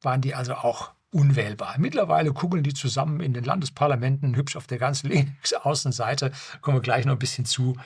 waren 0.01 0.21
die 0.21 0.35
also 0.35 0.55
auch 0.55 0.93
unwählbar. 1.11 1.75
Mittlerweile 1.77 2.33
kugeln 2.33 2.63
die 2.63 2.73
zusammen 2.73 3.19
in 3.19 3.33
den 3.33 3.43
Landesparlamenten 3.43 4.35
hübsch 4.35 4.55
auf 4.55 4.67
der 4.67 4.77
ganzen 4.77 5.09
Linksaußenseite. 5.11 6.31
Kommen 6.61 6.77
wir 6.77 6.81
gleich 6.81 7.05
noch 7.05 7.13
ein 7.13 7.19
bisschen 7.19 7.45
zu. 7.45 7.77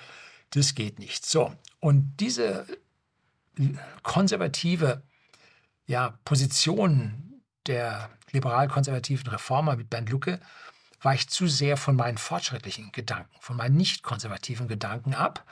Das 0.51 0.75
geht 0.75 0.99
nicht. 0.99 1.25
So, 1.25 1.53
und 1.79 2.15
diese 2.19 2.65
konservative 4.03 5.03
ja, 5.85 6.17
Position 6.23 7.41
der 7.67 8.09
liberal-konservativen 8.31 9.27
Reformer 9.27 9.75
mit 9.75 9.89
Bernd 9.89 10.09
Lucke 10.09 10.39
weicht 11.01 11.31
zu 11.31 11.47
sehr 11.47 11.77
von 11.77 11.95
meinen 11.95 12.17
fortschrittlichen 12.17 12.91
Gedanken, 12.91 13.35
von 13.39 13.57
meinen 13.57 13.77
nicht 13.77 14.03
konservativen 14.03 14.67
Gedanken 14.67 15.13
ab. 15.13 15.45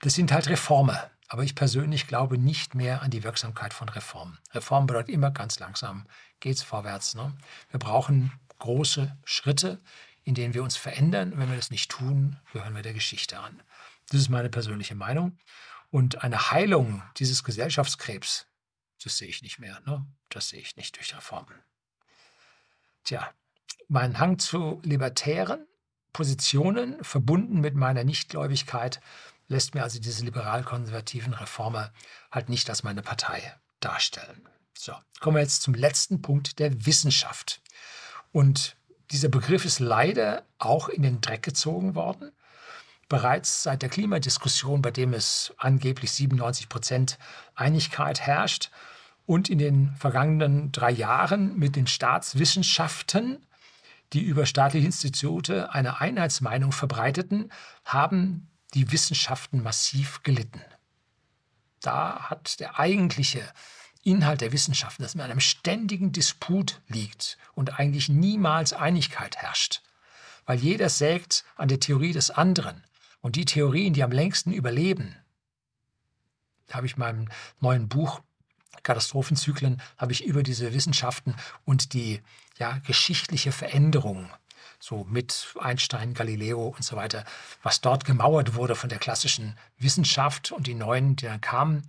Das 0.00 0.14
sind 0.14 0.32
halt 0.32 0.48
Reformer. 0.48 1.10
Aber 1.28 1.44
ich 1.44 1.54
persönlich 1.54 2.06
glaube 2.08 2.36
nicht 2.36 2.74
mehr 2.74 3.00
an 3.00 3.10
die 3.10 3.24
Wirksamkeit 3.24 3.72
von 3.72 3.88
Reformen. 3.88 4.36
Reform 4.52 4.86
bedeutet 4.86 5.14
immer 5.14 5.30
ganz 5.30 5.58
langsam, 5.60 6.06
geht 6.40 6.56
es 6.58 6.62
vorwärts. 6.62 7.14
Ne? 7.14 7.32
Wir 7.70 7.80
brauchen 7.80 8.32
große 8.58 9.16
Schritte, 9.24 9.80
in 10.24 10.34
denen 10.34 10.52
wir 10.52 10.62
uns 10.62 10.76
verändern. 10.76 11.32
wenn 11.36 11.48
wir 11.48 11.56
das 11.56 11.70
nicht 11.70 11.90
tun, 11.90 12.38
gehören 12.52 12.74
wir 12.74 12.82
der 12.82 12.92
Geschichte 12.92 13.38
an. 13.38 13.62
Das 14.10 14.20
ist 14.20 14.28
meine 14.28 14.50
persönliche 14.50 14.94
Meinung. 14.94 15.38
Und 15.90 16.22
eine 16.22 16.50
Heilung 16.50 17.02
dieses 17.16 17.44
Gesellschaftskrebs, 17.44 18.46
das 19.02 19.16
sehe 19.16 19.28
ich 19.28 19.40
nicht 19.40 19.58
mehr. 19.58 19.80
Ne? 19.86 20.04
Das 20.28 20.50
sehe 20.50 20.60
ich 20.60 20.76
nicht 20.76 20.96
durch 20.96 21.16
Reformen. 21.16 21.54
Tja, 23.04 23.30
mein 23.88 24.18
Hang 24.18 24.38
zu 24.38 24.80
libertären 24.84 25.66
Positionen, 26.12 27.02
verbunden 27.02 27.60
mit 27.60 27.74
meiner 27.74 28.04
Nichtgläubigkeit, 28.04 29.00
lässt 29.48 29.74
mir 29.74 29.82
also 29.82 29.98
diese 29.98 30.24
liberal-konservativen 30.24 31.34
Reformer 31.34 31.92
halt 32.30 32.48
nicht 32.48 32.68
als 32.70 32.82
meine 32.82 33.02
Partei 33.02 33.54
darstellen. 33.80 34.48
So, 34.76 34.92
kommen 35.20 35.36
wir 35.36 35.42
jetzt 35.42 35.62
zum 35.62 35.74
letzten 35.74 36.22
Punkt 36.22 36.58
der 36.58 36.86
Wissenschaft. 36.86 37.60
Und 38.30 38.76
dieser 39.10 39.28
Begriff 39.28 39.64
ist 39.64 39.78
leider 39.78 40.44
auch 40.58 40.88
in 40.88 41.02
den 41.02 41.20
Dreck 41.20 41.42
gezogen 41.42 41.94
worden. 41.94 42.32
Bereits 43.08 43.62
seit 43.62 43.82
der 43.82 43.90
Klimadiskussion, 43.90 44.80
bei 44.80 44.90
dem 44.90 45.12
es 45.12 45.52
angeblich 45.58 46.12
97 46.12 46.68
Prozent 46.68 47.18
Einigkeit 47.54 48.20
herrscht, 48.20 48.70
und 49.26 49.48
in 49.48 49.58
den 49.58 49.94
vergangenen 49.96 50.72
drei 50.72 50.90
Jahren 50.90 51.58
mit 51.58 51.76
den 51.76 51.86
Staatswissenschaften, 51.86 53.46
die 54.12 54.20
über 54.20 54.46
staatliche 54.46 54.86
Institute 54.86 55.72
eine 55.72 56.00
Einheitsmeinung 56.00 56.72
verbreiteten, 56.72 57.50
haben 57.84 58.48
die 58.74 58.92
Wissenschaften 58.92 59.62
massiv 59.62 60.22
gelitten. 60.22 60.60
Da 61.80 62.30
hat 62.30 62.60
der 62.60 62.78
eigentliche 62.78 63.42
Inhalt 64.02 64.40
der 64.40 64.52
Wissenschaften, 64.52 65.02
das 65.02 65.14
in 65.14 65.20
einem 65.20 65.40
ständigen 65.40 66.12
Disput 66.12 66.80
liegt 66.88 67.38
und 67.54 67.78
eigentlich 67.78 68.08
niemals 68.08 68.72
Einigkeit 68.72 69.36
herrscht, 69.36 69.82
weil 70.44 70.58
jeder 70.58 70.88
sägt 70.88 71.44
an 71.56 71.68
der 71.68 71.80
Theorie 71.80 72.12
des 72.12 72.30
anderen 72.30 72.82
und 73.20 73.36
die 73.36 73.44
Theorien, 73.44 73.94
die 73.94 74.02
am 74.02 74.10
längsten 74.10 74.52
überleben, 74.52 75.16
habe 76.70 76.86
ich 76.86 76.94
in 76.94 77.00
meinem 77.00 77.28
neuen 77.60 77.88
Buch 77.88 78.20
Katastrophenzyklen 78.82 79.80
habe 79.96 80.12
ich 80.12 80.24
über 80.24 80.42
diese 80.42 80.72
Wissenschaften 80.72 81.34
und 81.64 81.92
die 81.92 82.20
ja, 82.58 82.78
geschichtliche 82.86 83.52
Veränderung, 83.52 84.28
so 84.78 85.04
mit 85.04 85.54
Einstein, 85.60 86.14
Galileo 86.14 86.68
und 86.68 86.84
so 86.84 86.96
weiter, 86.96 87.24
was 87.62 87.80
dort 87.80 88.04
gemauert 88.04 88.54
wurde 88.54 88.74
von 88.74 88.88
der 88.88 88.98
klassischen 88.98 89.56
Wissenschaft 89.78 90.52
und 90.52 90.66
die 90.66 90.74
neuen, 90.74 91.16
die 91.16 91.26
dann 91.26 91.40
kamen. 91.40 91.88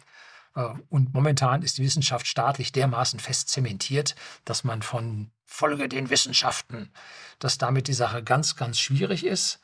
Äh, 0.55 0.69
und 0.89 1.13
momentan 1.13 1.63
ist 1.63 1.77
die 1.77 1.83
Wissenschaft 1.83 2.27
staatlich 2.27 2.71
dermaßen 2.71 3.19
fest 3.19 3.49
zementiert, 3.49 4.15
dass 4.45 4.63
man 4.63 4.81
von 4.81 5.31
Folge 5.45 5.87
den 5.89 6.09
Wissenschaften, 6.09 6.91
dass 7.39 7.57
damit 7.57 7.87
die 7.87 7.93
Sache 7.93 8.23
ganz, 8.23 8.55
ganz 8.55 8.79
schwierig 8.79 9.25
ist. 9.25 9.59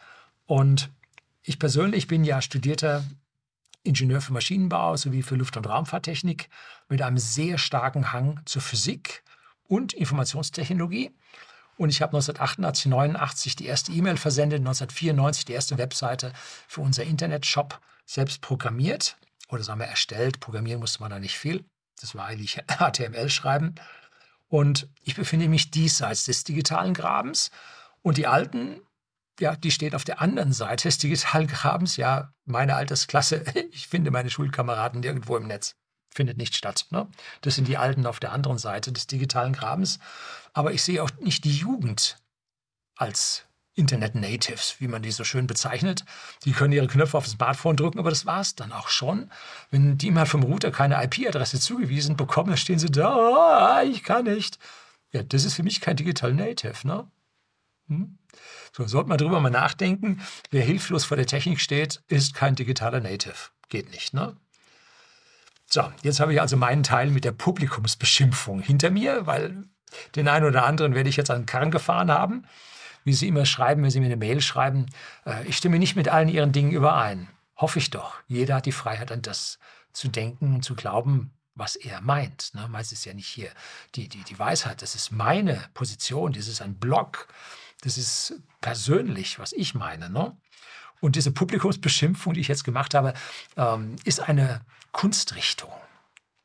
Und 0.46 0.90
ich 1.42 1.60
persönlich 1.60 2.08
bin 2.08 2.24
ja 2.24 2.42
studierter 2.42 3.04
Ingenieur 3.90 4.22
für 4.22 4.34
Maschinenbau 4.34 4.96
sowie 4.96 5.24
für 5.24 5.36
Luft- 5.36 5.58
und 5.58 5.68
Raumfahrttechnik 5.68 6.50
mit 6.88 7.02
einem 7.02 7.18
sehr 7.18 7.58
starken 7.58 8.14
Hang 8.14 8.40
zur 8.46 8.62
Physik 8.62 9.24
und 9.68 9.94
Informationstechnologie. 9.94 11.12
Und 11.78 11.90
ich 11.90 12.02
habe 12.02 12.12
1988, 12.12 12.88
89 12.88 13.56
die 13.56 13.66
erste 13.66 13.92
E-Mail 13.92 14.18
versendet, 14.18 14.60
1994 14.60 15.46
die 15.46 15.54
erste 15.54 15.78
Webseite 15.78 16.34
für 16.68 16.82
unser 16.82 17.04
Internetshop 17.04 17.80
selbst 18.06 18.42
programmiert 18.42 19.18
oder 19.48 19.64
sagen 19.64 19.80
wir 19.80 19.88
erstellt. 19.88 20.40
Programmieren 20.40 20.80
musste 20.80 21.00
man 21.02 21.10
da 21.10 21.20
nicht 21.20 21.38
viel. 21.38 21.66
Das 22.00 22.16
war 22.16 22.26
eigentlich 22.26 22.58
HTML 22.68 23.30
schreiben. 23.30 23.76
Und 24.50 24.88
ich 25.04 25.16
befinde 25.16 25.48
mich 25.48 25.72
diesseits 25.72 26.26
des 26.26 26.44
digitalen 26.44 26.94
Grabens. 26.94 27.50
Und 28.02 28.18
die 28.18 28.28
alten 28.28 28.82
ja, 29.40 29.56
die 29.56 29.72
steht 29.72 29.96
auf 29.96 30.04
der 30.04 30.22
anderen 30.22 30.54
Seite 30.54 30.88
des 30.88 30.98
Digitalgrabens. 30.98 31.98
Ja, 31.98 32.34
meine 32.46 32.76
Altersklasse, 32.76 33.44
ich 33.72 33.88
finde 33.88 34.12
meine 34.12 34.30
Schulkameraden 34.30 35.02
nirgendwo 35.02 35.38
im 35.38 35.48
Netz. 35.48 35.76
Findet 36.12 36.38
nicht 36.38 36.56
statt. 36.56 36.88
Ne? 36.90 37.08
Das 37.42 37.56
sind 37.56 37.68
die 37.68 37.78
Alten 37.78 38.06
auf 38.06 38.20
der 38.20 38.32
anderen 38.32 38.58
Seite 38.58 38.92
des 38.92 39.08
digitalen 39.08 39.54
Grabens. 39.54 40.00
Aber 40.54 40.74
ich 40.74 40.82
sehe 40.82 41.04
auch 41.04 41.12
nicht 41.20 41.44
die 41.44 41.56
Jugend 41.56 42.18
als 42.96 43.46
Internet 43.76 44.16
Natives, 44.16 44.76
wie 44.80 44.88
man 44.88 45.02
die 45.02 45.12
so 45.12 45.24
schön 45.24 45.48
bezeichnet. 45.48 46.04
Die 46.44 46.52
können 46.52 46.74
ihre 46.74 46.88
Knöpfe 46.88 47.18
auf 47.18 47.24
das 47.24 47.34
Smartphone 47.34 47.78
drücken, 47.78 48.00
aber 48.00 48.10
das 48.10 48.26
war 48.26 48.42
es 48.42 48.56
dann 48.56 48.74
auch 48.74 48.90
schon. 48.90 49.32
Wenn 49.72 49.98
die 49.98 50.12
mal 50.12 50.26
vom 50.26 50.44
Router 50.44 50.72
keine 50.72 51.02
IP-Adresse 51.04 51.60
zugewiesen 51.60 52.18
bekommen, 52.18 52.50
dann 52.50 52.58
stehen 52.58 52.80
sie 52.80 52.92
da, 52.92 53.10
ah, 53.10 53.84
ich 53.84 54.04
kann 54.04 54.26
nicht. 54.26 54.60
Ja, 55.12 55.24
das 55.24 55.46
ist 55.46 55.54
für 55.54 55.64
mich 55.64 55.80
kein 55.80 55.96
Digital 55.96 56.34
Native. 56.34 56.86
Ne? 56.86 57.10
Hm? 57.88 58.19
So, 58.72 58.86
sollte 58.88 59.10
man 59.10 59.18
darüber 59.18 59.40
mal 59.40 59.50
nachdenken. 59.50 60.22
Wer 60.52 60.64
hilflos 60.64 61.06
vor 61.06 61.18
der 61.18 61.26
Technik 61.26 61.60
steht, 61.60 62.02
ist 62.08 62.34
kein 62.34 62.56
digitaler 62.56 63.00
Native. 63.00 63.36
Geht 63.70 63.92
nicht, 63.92 64.14
ne? 64.14 64.36
So, 65.72 65.92
jetzt 66.02 66.20
habe 66.20 66.34
ich 66.34 66.42
also 66.42 66.58
meinen 66.58 66.82
Teil 66.82 67.12
mit 67.12 67.26
der 67.26 67.32
Publikumsbeschimpfung 67.32 68.60
hinter 68.60 68.90
mir, 68.90 69.28
weil 69.28 69.66
den 70.16 70.28
einen 70.28 70.46
oder 70.46 70.66
anderen 70.66 70.96
werde 70.96 71.10
ich 71.10 71.18
jetzt 71.18 71.30
an 71.30 71.42
den 71.42 71.46
Karren 71.46 71.70
gefahren 71.70 72.12
haben. 72.12 72.46
Wie 73.04 73.14
Sie 73.14 73.28
immer 73.28 73.46
schreiben, 73.46 73.84
wenn 73.84 73.92
Sie 73.92 74.00
mir 74.00 74.08
eine 74.08 74.18
Mail 74.18 74.42
schreiben, 74.42 74.88
äh, 75.26 75.46
ich 75.48 75.58
stimme 75.58 75.80
nicht 75.80 75.96
mit 75.96 76.10
allen 76.10 76.28
Ihren 76.28 76.52
Dingen 76.52 76.72
überein. 76.72 77.30
Hoffe 77.56 77.80
ich 77.80 77.92
doch. 77.92 78.16
Jeder 78.28 78.56
hat 78.56 78.66
die 78.66 78.72
Freiheit, 78.72 79.12
an 79.12 79.22
das 79.22 79.60
zu 79.94 80.08
denken 80.08 80.56
und 80.56 80.64
zu 80.64 80.76
glauben, 80.76 81.32
was 81.56 81.76
er 81.76 82.02
meint. 82.02 82.54
Ne? 82.56 82.68
Meist 82.70 82.92
ist 82.92 83.06
ja 83.06 83.14
nicht 83.14 83.28
hier 83.28 83.50
die, 83.96 84.08
die, 84.08 84.24
die 84.24 84.40
Weisheit. 84.40 84.82
Das 84.82 84.96
ist 84.96 85.12
meine 85.12 85.62
Position, 85.74 86.34
das 86.34 86.48
ist 86.48 86.62
ein 86.62 86.76
Blog, 86.76 87.28
das 87.82 87.98
ist 87.98 88.34
persönlich, 88.62 89.40
was 89.40 89.54
ich 89.54 89.74
meine. 89.74 90.10
Ne? 90.10 90.36
Und 91.02 91.16
diese 91.16 91.32
Publikumsbeschimpfung, 91.32 92.34
die 92.34 92.42
ich 92.42 92.48
jetzt 92.48 92.64
gemacht 92.64 92.94
habe, 92.94 93.14
ähm, 93.56 93.96
ist 94.04 94.20
eine 94.20 94.62
Kunstrichtung. 94.92 95.72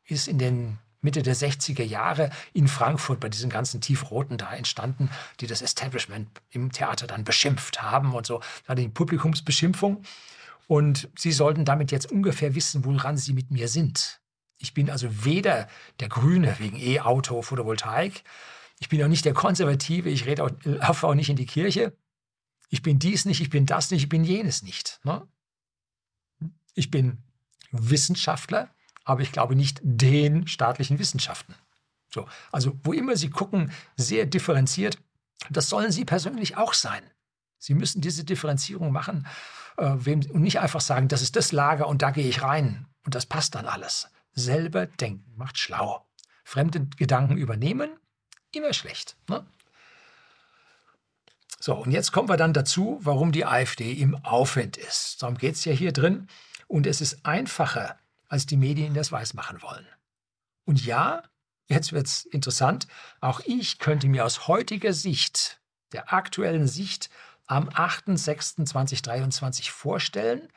Ist 0.07 0.29
in 0.29 0.39
den 0.39 0.79
Mitte 1.01 1.23
der 1.23 1.37
60er 1.37 1.83
Jahre 1.83 2.31
in 2.53 2.67
Frankfurt 2.67 3.21
bei 3.21 3.29
diesen 3.29 3.51
ganzen 3.51 3.81
Tiefroten 3.81 4.39
da 4.39 4.53
entstanden, 4.55 5.11
die 5.41 5.47
das 5.47 5.61
Establishment 5.61 6.29
im 6.51 6.73
Theater 6.73 7.07
dann 7.07 7.25
beschimpft 7.25 7.83
haben 7.83 8.15
und 8.15 8.27
so. 8.27 8.41
Da 8.67 8.75
die 8.75 8.89
Publikumsbeschimpfung. 8.89 10.03
Und 10.67 11.11
sie 11.17 11.33
sollten 11.33 11.67
damit 11.67 11.93
jetzt 11.93 12.11
ungefähr 12.11 12.55
wissen, 12.55 12.85
woran 12.85 13.19
sie 13.19 13.35
mit 13.35 13.51
mir 13.51 13.69
sind. 13.69 14.21
Ich 14.59 14.73
bin 14.73 14.89
also 14.89 15.25
weder 15.25 15.69
der 16.01 16.09
Grüne 16.09 16.57
wegen 16.59 16.79
E-Auto, 16.79 17.43
Photovoltaik, 17.43 18.25
ich 18.81 18.89
bin 18.89 19.03
auch 19.03 19.09
nicht 19.09 19.25
der 19.25 19.35
Konservative, 19.35 20.09
ich 20.09 20.27
rede 20.27 20.45
auch, 20.45 20.51
laufe 20.65 21.07
auch 21.07 21.15
nicht 21.15 21.31
in 21.31 21.37
die 21.37 21.47
Kirche. 21.47 21.97
Ich 22.69 22.83
bin 22.83 22.99
dies 22.99 23.25
nicht, 23.25 23.41
ich 23.41 23.51
bin 23.51 23.67
das 23.67 23.91
nicht, 23.91 24.03
ich 24.03 24.09
bin 24.09 24.25
jenes 24.25 24.63
nicht. 24.63 25.01
Ne? 25.05 25.27
Ich 26.75 26.91
bin 26.91 27.19
Wissenschaftler, 27.71 28.71
aber 29.05 29.21
ich 29.23 29.33
glaube 29.33 29.55
nicht 29.55 29.81
den 29.83 30.47
staatlichen 30.47 30.99
Wissenschaften. 30.99 31.55
So, 32.11 32.27
also 32.53 32.79
wo 32.83 32.93
immer 32.93 33.17
Sie 33.17 33.31
gucken, 33.31 33.73
sehr 33.97 34.27
differenziert, 34.27 34.99
das 35.51 35.69
sollen 35.69 35.93
Sie 35.93 36.05
persönlich 36.05 36.57
auch 36.57 36.75
sein. 36.75 37.03
Sie 37.59 37.75
müssen 37.75 38.01
diese 38.01 38.25
Differenzierung 38.25 38.93
machen 38.93 39.27
äh, 39.77 39.95
wem, 39.97 40.21
und 40.31 40.43
nicht 40.43 40.61
einfach 40.61 40.81
sagen, 40.81 41.09
das 41.09 41.23
ist 41.23 41.37
das 41.37 41.53
Lager 41.53 41.89
und 41.89 42.03
da 42.03 42.11
gehe 42.11 42.29
ich 42.29 42.43
rein 42.43 42.87
und 43.05 43.15
das 43.15 43.27
passt 43.27 43.55
dann 43.55 43.67
alles. 43.67 44.09
Selber 44.33 44.87
denken 44.87 45.33
macht 45.37 45.59
schlau. 45.59 46.07
Fremde 46.45 46.87
Gedanken 46.97 47.37
übernehmen, 47.37 47.91
immer 48.57 48.73
schlecht. 48.73 49.17
Ne? 49.29 49.47
So, 51.61 51.75
und 51.75 51.93
jetzt 51.93 52.13
kommen 52.13 52.29
wir 52.29 52.37
dann 52.37 52.53
dazu, 52.53 52.99
warum 53.01 53.33
die 53.33 53.47
AfD 53.47 53.93
im 53.93 54.17
Aufwind 54.25 54.77
ist. 54.77 55.23
Darum 55.23 55.39
geht 55.39 55.55
es 55.55 55.65
ja 55.65 55.73
hier 55.73 55.93
drin. 55.93 56.29
Und 56.67 56.87
es 56.87 57.01
ist 57.01 57.25
einfacher, 57.25 57.99
als 58.29 58.47
die 58.47 58.57
Medien 58.57 58.95
das 58.95 59.13
weiß 59.13 59.35
machen 59.35 59.63
wollen. 59.63 59.87
Und 60.65 60.85
ja, 60.85 61.23
jetzt 61.69 61.93
wird 61.93 62.07
es 62.07 62.25
interessant, 62.25 62.89
auch 63.21 63.41
ich 63.45 63.79
könnte 63.79 64.09
mir 64.09 64.25
aus 64.25 64.49
heutiger 64.49 64.93
Sicht, 64.93 65.61
der 65.93 66.13
aktuellen 66.13 66.67
Sicht, 66.67 67.11
am 67.47 67.69
8.6.2023 67.69 69.71
vorstellen, 69.71 70.49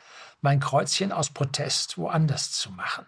mein 0.42 0.60
Kreuzchen 0.60 1.12
aus 1.12 1.30
Protest 1.30 1.98
woanders 1.98 2.52
zu 2.52 2.72
machen. 2.72 3.06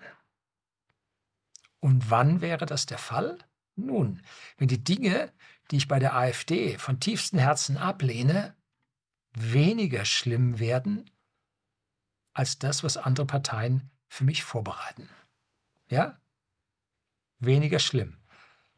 Und 1.80 2.10
wann 2.10 2.42
wäre 2.42 2.66
das 2.66 2.86
der 2.86 2.98
Fall? 2.98 3.38
Nun, 3.86 4.22
wenn 4.58 4.68
die 4.68 4.84
Dinge, 4.84 5.32
die 5.72 5.78
ich 5.78 5.88
bei 5.88 6.00
der 6.00 6.16
AfD 6.16 6.78
von 6.78 7.00
tiefstem 7.00 7.40
Herzen 7.40 7.78
ablehne, 7.78 8.56
weniger 9.34 10.06
schlimm 10.06 10.60
werden 10.60 11.10
als 12.34 12.60
das, 12.60 12.84
was 12.84 12.98
andere 12.98 13.26
Parteien 13.26 13.90
für 14.08 14.24
mich 14.24 14.44
vorbereiten. 14.44 15.10
Ja? 15.90 16.20
Weniger 17.40 17.80
schlimm. 17.80 18.18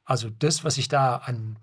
Also 0.04 0.30
das, 0.30 0.64
was 0.64 0.78
ich 0.78 0.88
da 0.88 1.18
an 1.18 1.58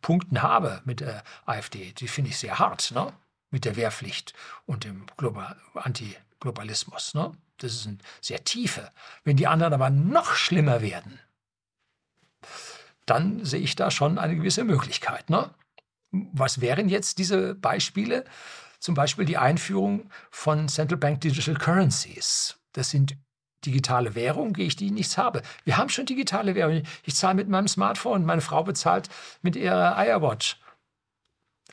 Punkten 0.00 0.42
habe 0.42 0.82
mit 0.84 1.00
der 1.00 1.22
AfD, 1.46 1.92
die 1.92 2.08
finde 2.08 2.30
ich 2.30 2.38
sehr 2.38 2.58
hart, 2.58 2.92
ne? 2.92 3.12
mit 3.50 3.64
der 3.64 3.76
Wehrpflicht 3.76 4.34
und 4.66 4.84
dem 4.84 5.06
Global 5.16 5.56
Antiglobalismus. 5.74 7.14
Ne? 7.14 7.32
Das 7.58 7.82
sind 7.82 8.02
sehr 8.20 8.44
tiefe. 8.44 8.90
Wenn 9.24 9.36
die 9.36 9.46
anderen 9.46 9.72
aber 9.74 9.90
noch 9.90 10.34
schlimmer 10.34 10.80
werden, 10.80 11.20
dann 13.10 13.44
sehe 13.44 13.60
ich 13.60 13.74
da 13.76 13.90
schon 13.90 14.18
eine 14.18 14.36
gewisse 14.36 14.64
Möglichkeit. 14.64 15.30
Ne? 15.30 15.50
Was 16.10 16.60
wären 16.60 16.88
jetzt 16.88 17.18
diese 17.18 17.54
Beispiele? 17.54 18.24
Zum 18.78 18.94
Beispiel 18.94 19.24
die 19.24 19.36
Einführung 19.36 20.08
von 20.30 20.68
Central 20.68 20.98
Bank 20.98 21.20
Digital 21.20 21.56
Currencies. 21.56 22.58
Das 22.72 22.90
sind 22.90 23.16
digitale 23.66 24.14
Währungen, 24.14 24.54
die 24.54 24.62
ich 24.62 24.80
nichts 24.80 25.18
habe. 25.18 25.42
Wir 25.64 25.76
haben 25.76 25.90
schon 25.90 26.06
digitale 26.06 26.54
Währungen. 26.54 26.86
Ich 27.04 27.14
zahle 27.14 27.34
mit 27.34 27.48
meinem 27.48 27.68
Smartphone, 27.68 28.24
meine 28.24 28.40
Frau 28.40 28.62
bezahlt 28.62 29.10
mit 29.42 29.56
ihrer 29.56 29.96
iWatch. 29.98 30.58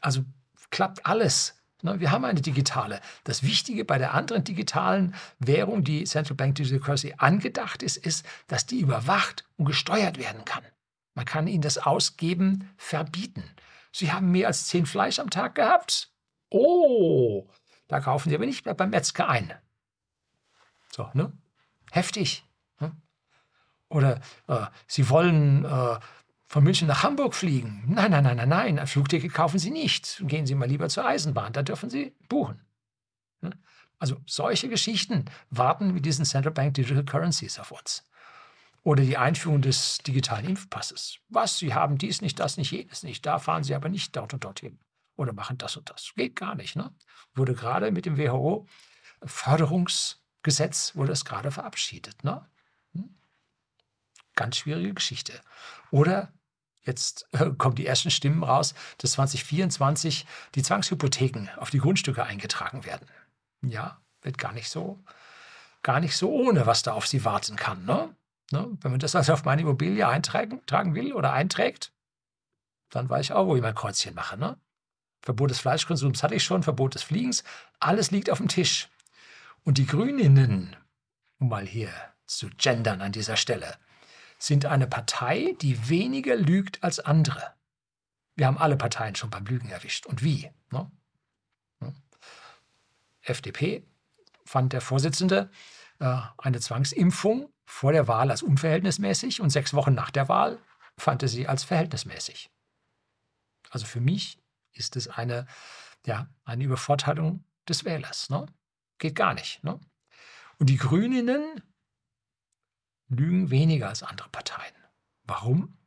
Also 0.02 0.26
klappt 0.70 1.06
alles. 1.06 1.54
Ne, 1.84 2.00
wir 2.00 2.12
haben 2.12 2.26
eine 2.26 2.42
digitale. 2.42 3.00
Das 3.24 3.44
Wichtige 3.44 3.86
bei 3.86 4.00
der 4.00 4.16
anderen 4.16 4.44
digitalen 4.44 5.14
Währung, 5.40 5.84
die 5.84 6.04
Central 6.06 6.36
Bank 6.36 6.56
Digital 6.56 6.80
Currency 6.80 7.14
angedacht 7.18 7.84
ist, 7.84 7.98
ist, 7.98 8.26
dass 8.48 8.66
die 8.66 8.80
überwacht 8.80 9.46
und 9.58 9.66
gesteuert 9.66 10.18
werden 10.18 10.44
kann. 10.44 10.64
Man 11.18 11.26
kann 11.26 11.48
ihnen 11.48 11.64
das 11.64 11.80
Ausgeben 11.80 12.70
verbieten. 12.78 13.44
Sie 13.92 14.12
haben 14.12 14.30
mehr 14.30 14.46
als 14.46 14.68
zehn 14.68 14.86
Fleisch 14.86 15.18
am 15.18 15.32
Tag 15.32 15.56
gehabt. 15.56 16.12
Oh, 16.52 17.50
da 17.88 18.00
kaufen 18.00 18.30
Sie 18.30 18.36
aber 18.36 18.46
nicht 18.46 18.66
mehr 18.66 18.76
beim 18.76 18.92
Metzger 18.92 19.28
ein. 19.28 19.52
So, 20.92 21.10
ne? 21.16 21.34
Heftig. 21.90 22.46
Ne? 22.80 22.96
Oder 23.90 24.22
äh, 24.46 24.68
Sie 24.86 25.10
wollen 25.10 25.66
äh, 25.66 25.98
von 26.46 26.64
München 26.64 26.88
nach 26.88 27.02
Hamburg 27.02 27.34
fliegen. 27.34 27.86
Nein, 27.88 28.12
nein, 28.12 28.24
nein, 28.24 28.38
nein, 28.38 28.50
nein. 28.50 28.78
Ein 28.78 28.86
Flugticket 28.86 29.34
kaufen 29.34 29.58
Sie 29.58 29.72
nicht. 29.72 30.22
Gehen 30.28 30.46
Sie 30.46 30.54
mal 30.54 30.70
lieber 30.70 30.88
zur 30.88 31.08
Eisenbahn. 31.08 31.52
Da 31.52 31.64
dürfen 31.64 31.90
Sie 31.90 32.16
buchen. 32.30 32.62
Ne? 33.42 33.58
Also 33.98 34.18
solche 34.28 34.70
Geschichten 34.70 35.26
warten 35.50 35.96
mit 35.96 36.06
diesen 36.06 36.26
Central 36.26 36.54
Bank 36.54 36.76
Digital 36.76 37.06
Currencies 37.06 37.58
auf 37.58 37.72
uns. 37.72 38.07
Oder 38.88 39.04
die 39.04 39.18
Einführung 39.18 39.62
des 39.62 39.98
digitalen 39.98 40.46
Impfpasses. 40.46 41.20
Was? 41.28 41.58
Sie 41.58 41.74
haben 41.74 41.98
dies 41.98 42.22
nicht, 42.22 42.40
das 42.40 42.56
nicht, 42.56 42.72
jenes 42.72 43.04
nicht. 43.04 43.26
Da 43.26 43.38
fahren 43.38 43.66
Sie 43.66 43.76
aber 43.76 43.90
nicht 43.90 44.16
dort 44.16 44.34
und 44.34 44.46
dorthin. 44.46 44.80
Oder 45.18 45.34
machen 45.34 45.58
das 45.58 45.76
und 45.76 45.90
das. 45.90 46.14
Geht 46.16 46.38
gar 46.38 46.56
nicht. 46.56 46.78
Ne? 46.78 46.96
Wurde 47.36 47.54
gerade 47.54 47.92
mit 47.92 48.06
dem 48.06 48.18
WHO-Förderungsgesetz 48.18 50.96
wurde 50.96 51.12
es 51.12 51.26
gerade 51.26 51.52
verabschiedet. 51.52 52.24
Ne? 52.24 52.50
Hm? 52.94 53.14
Ganz 54.36 54.56
schwierige 54.56 54.94
Geschichte. 54.94 55.42
Oder 55.92 56.32
jetzt 56.84 57.28
äh, 57.34 57.50
kommen 57.58 57.76
die 57.76 57.88
ersten 57.88 58.10
Stimmen 58.10 58.42
raus, 58.42 58.74
dass 59.00 59.12
2024 59.12 60.26
die 60.56 60.64
Zwangshypotheken 60.64 61.50
auf 61.58 61.72
die 61.72 61.80
Grundstücke 61.80 62.24
eingetragen 62.24 62.86
werden. 62.86 63.10
Ja, 63.64 64.00
wird 64.22 64.38
gar 64.38 64.54
nicht 64.54 64.70
so, 64.70 65.04
gar 65.84 66.00
nicht 66.00 66.16
so 66.16 66.32
ohne, 66.32 66.66
was 66.66 66.84
da 66.84 66.94
auf 66.94 67.06
sie 67.06 67.26
warten 67.26 67.58
kann. 67.58 67.84
Ne? 67.84 68.16
Ne? 68.52 68.78
Wenn 68.82 68.92
man 68.92 69.00
das 69.00 69.16
also 69.16 69.34
auf 69.34 69.44
meine 69.44 69.62
Immobilie 69.62 70.08
eintragen 70.08 70.66
tragen 70.66 70.96
will 70.96 71.14
oder 71.14 71.34
einträgt, 71.34 71.92
dann 72.90 73.10
weiß 73.10 73.26
ich 73.26 73.32
auch, 73.34 73.48
wo 73.48 73.56
ich 73.56 73.62
mein 73.62 73.76
Kreuzchen 73.76 74.16
mache. 74.16 74.38
Ne? 74.38 74.58
Verbot 75.22 75.50
des 75.50 75.60
Fleischkonsums 75.60 76.24
hatte 76.24 76.36
ich 76.36 76.44
schon, 76.44 76.64
Verbot 76.64 76.96
des 76.96 77.04
Fliegens, 77.04 77.44
alles 77.80 78.12
liegt 78.12 78.30
auf 78.30 78.38
dem 78.38 78.48
Tisch. 78.48 78.90
Und 79.64 79.78
die 79.78 79.86
Grüninnen, 79.86 80.76
um 81.40 81.50
mal 81.50 81.68
hier 81.68 81.92
zu 82.26 82.50
gendern 82.58 83.02
an 83.02 83.12
dieser 83.12 83.36
Stelle, 83.36 83.78
sind 84.40 84.66
eine 84.66 84.88
Partei, 84.88 85.56
die 85.62 85.90
weniger 85.90 86.36
lügt 86.36 86.84
als 86.84 87.00
andere. 87.00 87.54
Wir 88.36 88.48
haben 88.48 88.58
alle 88.58 88.78
Parteien 88.78 89.16
schon 89.16 89.30
beim 89.30 89.46
Lügen 89.46 89.70
erwischt. 89.70 90.06
Und 90.06 90.24
wie? 90.24 90.50
Ne? 90.72 90.90
Ne? 91.80 91.94
FDP 93.22 93.84
fand 94.46 94.74
der 94.74 94.82
Vorsitzende 94.82 95.50
äh, 96.00 96.18
eine 96.38 96.60
Zwangsimpfung 96.60 97.52
vor 97.68 97.92
der 97.92 98.08
Wahl 98.08 98.32
als 98.32 98.42
unverhältnismäßig 98.42 99.42
und 99.42 99.50
sechs 99.50 99.74
Wochen 99.74 99.94
nach 99.94 100.10
der 100.10 100.30
Wahl 100.30 100.58
fand 100.98 101.22
er 101.22 101.28
sie 101.28 101.48
als 101.48 101.66
verhältnismäßig. 101.66 102.50
Also 103.70 103.86
für 103.86 104.00
mich 104.00 104.40
ist 104.72 104.96
es 104.96 105.10
eine, 105.10 105.46
ja, 106.06 106.30
eine 106.46 106.64
Übervorteilung 106.64 107.44
des 107.68 107.84
Wählers. 107.84 108.30
Ne? 108.30 108.46
Geht 108.98 109.16
gar 109.16 109.34
nicht. 109.34 109.64
Ne? 109.64 109.80
Und 110.58 110.70
die 110.70 110.78
Grüninnen 110.78 111.62
lügen 113.10 113.52
weniger 113.52 113.90
als 113.90 114.02
andere 114.02 114.30
Parteien. 114.30 114.74
Warum? 115.24 115.78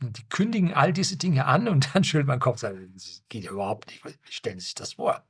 Die 0.00 0.26
kündigen 0.28 0.72
all 0.72 0.94
diese 0.94 1.18
Dinge 1.18 1.44
an 1.44 1.68
und 1.68 1.90
dann 1.94 2.02
schüttelt 2.02 2.28
man 2.28 2.40
Kopf 2.40 2.54
und 2.54 2.60
sagt, 2.60 2.76
das 2.94 3.22
geht 3.28 3.44
ja 3.44 3.50
überhaupt 3.50 3.88
nicht. 3.88 4.02
Wie 4.04 4.32
stellen 4.32 4.58
Sie 4.58 4.64
sich 4.64 4.74
das 4.74 4.94
vor? 4.94 5.22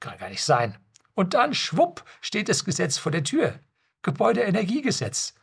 Kann 0.00 0.16
gar 0.16 0.30
nicht 0.30 0.44
sein. 0.44 0.78
Und 1.12 1.34
dann, 1.34 1.52
schwupp, 1.52 2.02
steht 2.22 2.48
das 2.48 2.64
Gesetz 2.64 2.96
vor 2.96 3.12
der 3.12 3.24
Tür. 3.24 3.60
Gebäudeenergiegesetz. 4.02 5.34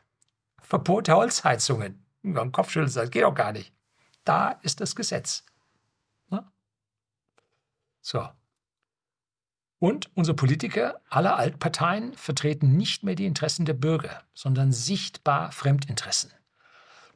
Verbot 0.61 1.07
der 1.07 1.17
Holzheizungen. 1.17 2.05
Am 2.23 2.51
Kopf 2.51 2.71
schüttelt 2.71 2.95
das 2.95 3.11
geht 3.11 3.23
auch 3.23 3.35
gar 3.35 3.51
nicht. 3.51 3.73
Da 4.23 4.51
ist 4.61 4.79
das 4.79 4.95
Gesetz. 4.95 5.43
Na? 6.29 6.51
So. 8.01 8.27
Und 9.79 10.09
unsere 10.15 10.35
Politiker 10.35 11.01
aller 11.09 11.35
Altparteien 11.35 12.13
vertreten 12.13 12.77
nicht 12.77 13.03
mehr 13.03 13.15
die 13.15 13.25
Interessen 13.25 13.65
der 13.65 13.73
Bürger, 13.73 14.23
sondern 14.33 14.71
sichtbar 14.71 15.51
Fremdinteressen. 15.51 16.31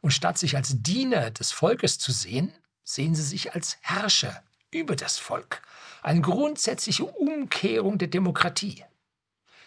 Und 0.01 0.11
statt 0.11 0.37
sich 0.37 0.57
als 0.57 0.81
Diener 0.81 1.31
des 1.31 1.53
Volkes 1.53 1.97
zu 1.97 2.11
sehen, 2.11 2.53
sehen 2.83 3.15
sie 3.15 3.23
sich 3.23 3.53
als 3.53 3.77
Herrscher 3.81 4.43
über 4.71 4.97
das 4.97 5.17
Volk. 5.17 5.61
Eine 6.01 6.21
grundsätzliche 6.21 7.05
Umkehrung 7.05 7.97
der 7.97 8.09
Demokratie. 8.09 8.83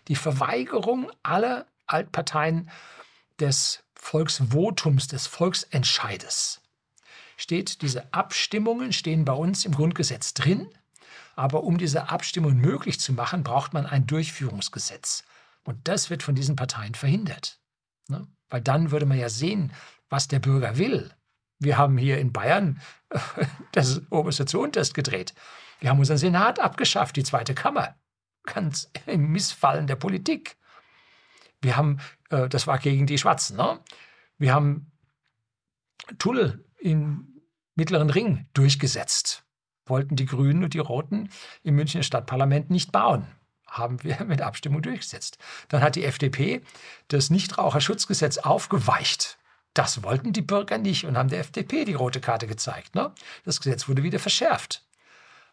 Die 0.08 0.16
Verweigerung 0.16 1.10
aller 1.22 1.66
Altparteien 1.86 2.70
des 3.38 3.82
Volksvotums, 3.94 5.08
des 5.08 5.26
Volksentscheides. 5.26 6.60
Steht, 7.36 7.82
diese 7.82 8.12
Abstimmungen 8.12 8.92
stehen 8.92 9.24
bei 9.24 9.32
uns 9.32 9.64
im 9.64 9.72
Grundgesetz 9.72 10.34
drin 10.34 10.68
aber 11.40 11.64
um 11.64 11.78
diese 11.78 12.10
Abstimmung 12.10 12.56
möglich 12.56 13.00
zu 13.00 13.14
machen, 13.14 13.42
braucht 13.42 13.72
man 13.72 13.86
ein 13.86 14.06
Durchführungsgesetz. 14.06 15.24
Und 15.64 15.88
das 15.88 16.10
wird 16.10 16.22
von 16.22 16.34
diesen 16.34 16.54
Parteien 16.54 16.94
verhindert. 16.94 17.58
Ne? 18.08 18.26
Weil 18.50 18.60
dann 18.60 18.90
würde 18.90 19.06
man 19.06 19.18
ja 19.18 19.30
sehen, 19.30 19.72
was 20.10 20.28
der 20.28 20.38
Bürger 20.38 20.76
will. 20.76 21.10
Wir 21.58 21.78
haben 21.78 21.96
hier 21.96 22.18
in 22.18 22.32
Bayern 22.32 22.82
das 23.72 24.02
Oberste 24.10 24.44
zu 24.44 24.60
Unterst 24.60 24.92
gedreht. 24.92 25.32
Wir 25.80 25.88
haben 25.88 25.98
unseren 25.98 26.18
Senat 26.18 26.58
abgeschafft, 26.58 27.16
die 27.16 27.24
zweite 27.24 27.54
Kammer. 27.54 27.94
Ganz 28.52 28.90
im 29.06 29.30
Missfallen 29.32 29.86
der 29.86 29.96
Politik. 29.96 30.56
Wir 31.60 31.76
haben, 31.76 31.98
äh, 32.30 32.48
das 32.48 32.66
war 32.66 32.78
gegen 32.78 33.06
die 33.06 33.18
Schwarzen, 33.18 33.56
ne? 33.56 33.80
wir 34.38 34.54
haben 34.54 34.90
Tunnel 36.18 36.64
im 36.78 37.42
Mittleren 37.74 38.10
Ring 38.10 38.46
durchgesetzt 38.54 39.44
wollten 39.90 40.16
die 40.16 40.24
Grünen 40.24 40.64
und 40.64 40.72
die 40.72 40.78
Roten 40.78 41.28
im 41.62 41.74
Münchner 41.74 42.02
Stadtparlament 42.02 42.70
nicht 42.70 42.92
bauen. 42.92 43.26
Haben 43.66 44.02
wir 44.02 44.24
mit 44.24 44.40
Abstimmung 44.40 44.80
durchgesetzt. 44.80 45.36
Dann 45.68 45.82
hat 45.82 45.96
die 45.96 46.04
FDP 46.04 46.62
das 47.08 47.28
Nichtraucherschutzgesetz 47.28 48.38
aufgeweicht. 48.38 49.36
Das 49.74 50.02
wollten 50.02 50.32
die 50.32 50.42
Bürger 50.42 50.78
nicht 50.78 51.04
und 51.04 51.18
haben 51.18 51.28
der 51.28 51.40
FDP 51.40 51.84
die 51.84 51.94
rote 51.94 52.20
Karte 52.20 52.46
gezeigt. 52.46 52.94
Ne? 52.94 53.12
Das 53.44 53.60
Gesetz 53.60 53.88
wurde 53.88 54.02
wieder 54.02 54.18
verschärft. 54.18 54.84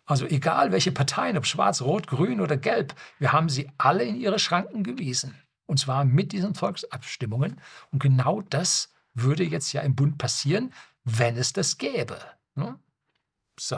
Also 0.07 0.25
egal 0.25 0.71
welche 0.71 0.91
Parteien, 0.91 1.37
ob 1.37 1.45
schwarz, 1.45 1.81
rot, 1.81 2.07
grün 2.07 2.41
oder 2.41 2.57
gelb, 2.57 2.95
wir 3.19 3.33
haben 3.33 3.49
sie 3.49 3.69
alle 3.77 4.03
in 4.03 4.15
ihre 4.15 4.39
Schranken 4.39 4.83
gewiesen. 4.83 5.35
Und 5.65 5.79
zwar 5.79 6.05
mit 6.05 6.31
diesen 6.31 6.55
Volksabstimmungen. 6.55 7.61
Und 7.91 8.01
genau 8.01 8.41
das 8.41 8.93
würde 9.13 9.43
jetzt 9.43 9.73
ja 9.73 9.81
im 9.81 9.95
Bund 9.95 10.17
passieren, 10.17 10.73
wenn 11.03 11.37
es 11.37 11.53
das 11.53 11.77
gäbe. 11.77 12.17
Ne? 12.55 12.79
So. 13.59 13.77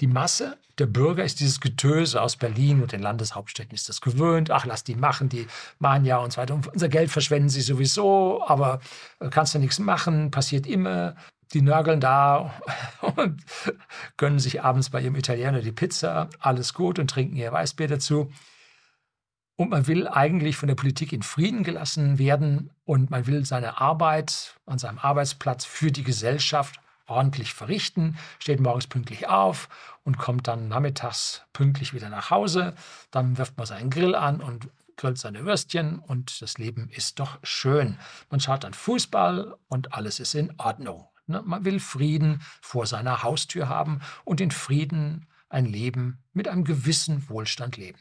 Die 0.00 0.06
Masse 0.06 0.58
der 0.78 0.86
Bürger 0.86 1.24
ist 1.24 1.40
dieses 1.40 1.60
Getöse 1.60 2.22
aus 2.22 2.36
Berlin 2.36 2.82
und 2.82 2.92
den 2.92 3.02
Landeshauptstädten 3.02 3.74
ist 3.74 3.88
das 3.88 4.00
gewöhnt. 4.00 4.50
Ach, 4.50 4.64
lass 4.64 4.84
die 4.84 4.94
machen, 4.94 5.28
die 5.28 5.46
machen 5.78 6.04
ja 6.04 6.18
und 6.18 6.32
so 6.32 6.40
weiter. 6.40 6.54
Unser 6.54 6.88
Geld 6.88 7.10
verschwenden 7.10 7.48
sie 7.48 7.62
sowieso, 7.62 8.44
aber 8.46 8.80
äh, 9.20 9.28
kannst 9.28 9.54
du 9.54 9.58
nichts 9.58 9.78
machen, 9.78 10.30
passiert 10.30 10.66
immer. 10.66 11.16
Die 11.52 11.62
nörgeln 11.62 12.00
da 12.00 12.54
und 13.16 13.42
gönnen 14.16 14.38
sich 14.38 14.62
abends 14.62 14.90
bei 14.90 15.00
ihrem 15.00 15.16
Italiener 15.16 15.60
die 15.60 15.72
Pizza, 15.72 16.28
alles 16.38 16.74
gut 16.74 16.98
und 16.98 17.10
trinken 17.10 17.36
ihr 17.36 17.52
Weißbier 17.52 17.88
dazu. 17.88 18.30
Und 19.56 19.70
man 19.70 19.86
will 19.88 20.06
eigentlich 20.06 20.56
von 20.56 20.68
der 20.68 20.76
Politik 20.76 21.12
in 21.12 21.22
Frieden 21.22 21.64
gelassen 21.64 22.18
werden 22.18 22.70
und 22.84 23.10
man 23.10 23.26
will 23.26 23.44
seine 23.44 23.80
Arbeit 23.80 24.54
an 24.66 24.78
seinem 24.78 24.98
Arbeitsplatz 24.98 25.64
für 25.64 25.90
die 25.90 26.04
Gesellschaft 26.04 26.78
ordentlich 27.08 27.54
verrichten, 27.54 28.18
steht 28.38 28.60
morgens 28.60 28.86
pünktlich 28.86 29.28
auf 29.28 29.68
und 30.04 30.18
kommt 30.18 30.46
dann 30.46 30.68
nachmittags 30.68 31.42
pünktlich 31.52 31.94
wieder 31.94 32.08
nach 32.08 32.30
Hause. 32.30 32.74
Dann 33.10 33.38
wirft 33.38 33.56
man 33.56 33.66
seinen 33.66 33.90
Grill 33.90 34.14
an 34.14 34.40
und 34.40 34.68
grillt 34.96 35.18
seine 35.18 35.44
Würstchen 35.44 35.98
und 35.98 36.42
das 36.42 36.58
Leben 36.58 36.88
ist 36.90 37.18
doch 37.18 37.38
schön. 37.42 37.98
Man 38.30 38.40
schaut 38.40 38.64
dann 38.64 38.74
Fußball 38.74 39.56
und 39.68 39.94
alles 39.94 40.20
ist 40.20 40.34
in 40.34 40.52
Ordnung. 40.58 41.08
Ne? 41.28 41.42
Man 41.44 41.64
will 41.64 41.80
Frieden 41.80 42.42
vor 42.60 42.86
seiner 42.86 43.22
Haustür 43.22 43.68
haben 43.68 44.00
und 44.24 44.40
in 44.40 44.50
Frieden 44.50 45.26
ein 45.48 45.66
Leben 45.66 46.22
mit 46.32 46.48
einem 46.48 46.64
gewissen 46.64 47.28
Wohlstand 47.28 47.76
leben. 47.76 47.98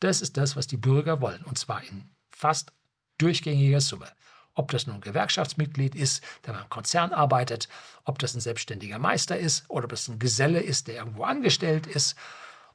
Das 0.00 0.20
ist 0.20 0.36
das, 0.36 0.56
was 0.56 0.66
die 0.66 0.76
Bürger 0.76 1.20
wollen, 1.20 1.42
und 1.44 1.58
zwar 1.58 1.82
in 1.82 2.10
fast 2.30 2.72
durchgängiger 3.18 3.80
Summe. 3.80 4.08
Ob 4.54 4.70
das 4.70 4.86
nun 4.86 4.96
ein 4.96 5.00
Gewerkschaftsmitglied 5.00 5.94
ist, 5.94 6.22
der 6.46 6.52
beim 6.52 6.68
Konzern 6.68 7.12
arbeitet, 7.12 7.68
ob 8.04 8.18
das 8.18 8.34
ein 8.34 8.40
selbstständiger 8.40 8.98
Meister 8.98 9.36
ist 9.36 9.68
oder 9.68 9.84
ob 9.84 9.90
das 9.90 10.08
ein 10.08 10.18
Geselle 10.18 10.60
ist, 10.60 10.86
der 10.86 10.96
irgendwo 10.96 11.24
angestellt 11.24 11.86
ist, 11.86 12.16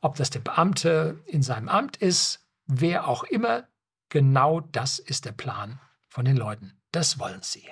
ob 0.01 0.15
das 0.15 0.29
der 0.29 0.39
Beamte 0.39 1.21
in 1.25 1.41
seinem 1.41 1.69
Amt 1.69 1.97
ist, 1.97 2.45
wer 2.65 3.07
auch 3.07 3.23
immer, 3.23 3.67
genau 4.09 4.59
das 4.59 4.99
ist 4.99 5.25
der 5.25 5.31
Plan 5.31 5.79
von 6.07 6.25
den 6.25 6.35
Leuten. 6.35 6.77
Das 6.91 7.19
wollen 7.19 7.41
sie. 7.41 7.69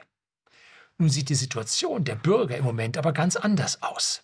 Nun 0.97 1.09
sieht 1.09 1.29
die 1.29 1.35
Situation 1.35 2.03
der 2.03 2.15
Bürger 2.15 2.57
im 2.57 2.63
Moment 2.63 2.97
aber 2.97 3.13
ganz 3.13 3.35
anders 3.35 3.81
aus. 3.83 4.23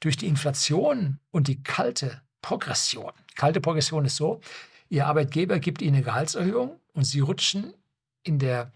Durch 0.00 0.16
die 0.16 0.28
Inflation 0.28 1.18
und 1.30 1.48
die 1.48 1.62
kalte 1.62 2.22
Progression. 2.42 3.12
Kalte 3.34 3.60
Progression 3.60 4.04
ist 4.04 4.16
so, 4.16 4.40
Ihr 4.88 5.06
Arbeitgeber 5.06 5.60
gibt 5.60 5.82
Ihnen 5.82 5.96
eine 5.96 6.04
Gehaltserhöhung 6.04 6.80
und 6.94 7.04
Sie 7.04 7.20
rutschen 7.20 7.74
in 8.22 8.38
der 8.38 8.72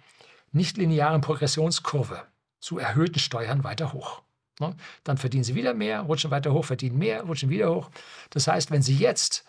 nichtlinearen 0.53 1.21
Progressionskurve 1.21 2.23
zu 2.61 2.79
erhöhten 2.79 3.19
Steuern 3.19 3.65
weiter 3.65 3.93
hoch. 3.93 4.23
Ne? 4.61 4.77
Dann 5.03 5.19
verdienen 5.19 5.45
sie 5.45 5.55
wieder 5.55 5.75
mehr, 5.75 6.03
rutschen 6.03 6.31
weiter 6.31 6.53
hoch, 6.53 6.65
verdienen 6.65 6.99
mehr, 6.99 7.23
rutschen 7.25 7.51
wieder 7.51 7.75
hoch. 7.75 7.91
Das 8.31 8.47
heißt, 8.47 8.71
wenn 8.71 8.83
sie 8.83 8.97
jetzt 8.97 9.45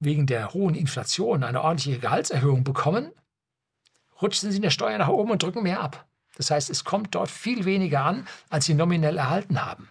wegen 0.00 0.26
der 0.26 0.52
hohen 0.52 0.74
Inflation 0.74 1.44
eine 1.44 1.62
ordentliche 1.62 1.98
Gehaltserhöhung 1.98 2.64
bekommen, 2.64 3.12
rutschen 4.20 4.50
sie 4.50 4.56
in 4.56 4.62
der 4.62 4.70
Steuer 4.70 4.98
nach 4.98 5.08
oben 5.08 5.30
und 5.30 5.42
drücken 5.42 5.62
mehr 5.62 5.80
ab. 5.80 6.07
Das 6.38 6.50
heißt, 6.50 6.70
es 6.70 6.84
kommt 6.84 7.14
dort 7.14 7.30
viel 7.30 7.66
weniger 7.66 8.04
an, 8.04 8.26
als 8.48 8.64
sie 8.64 8.74
nominell 8.74 9.18
erhalten 9.18 9.62
haben. 9.62 9.88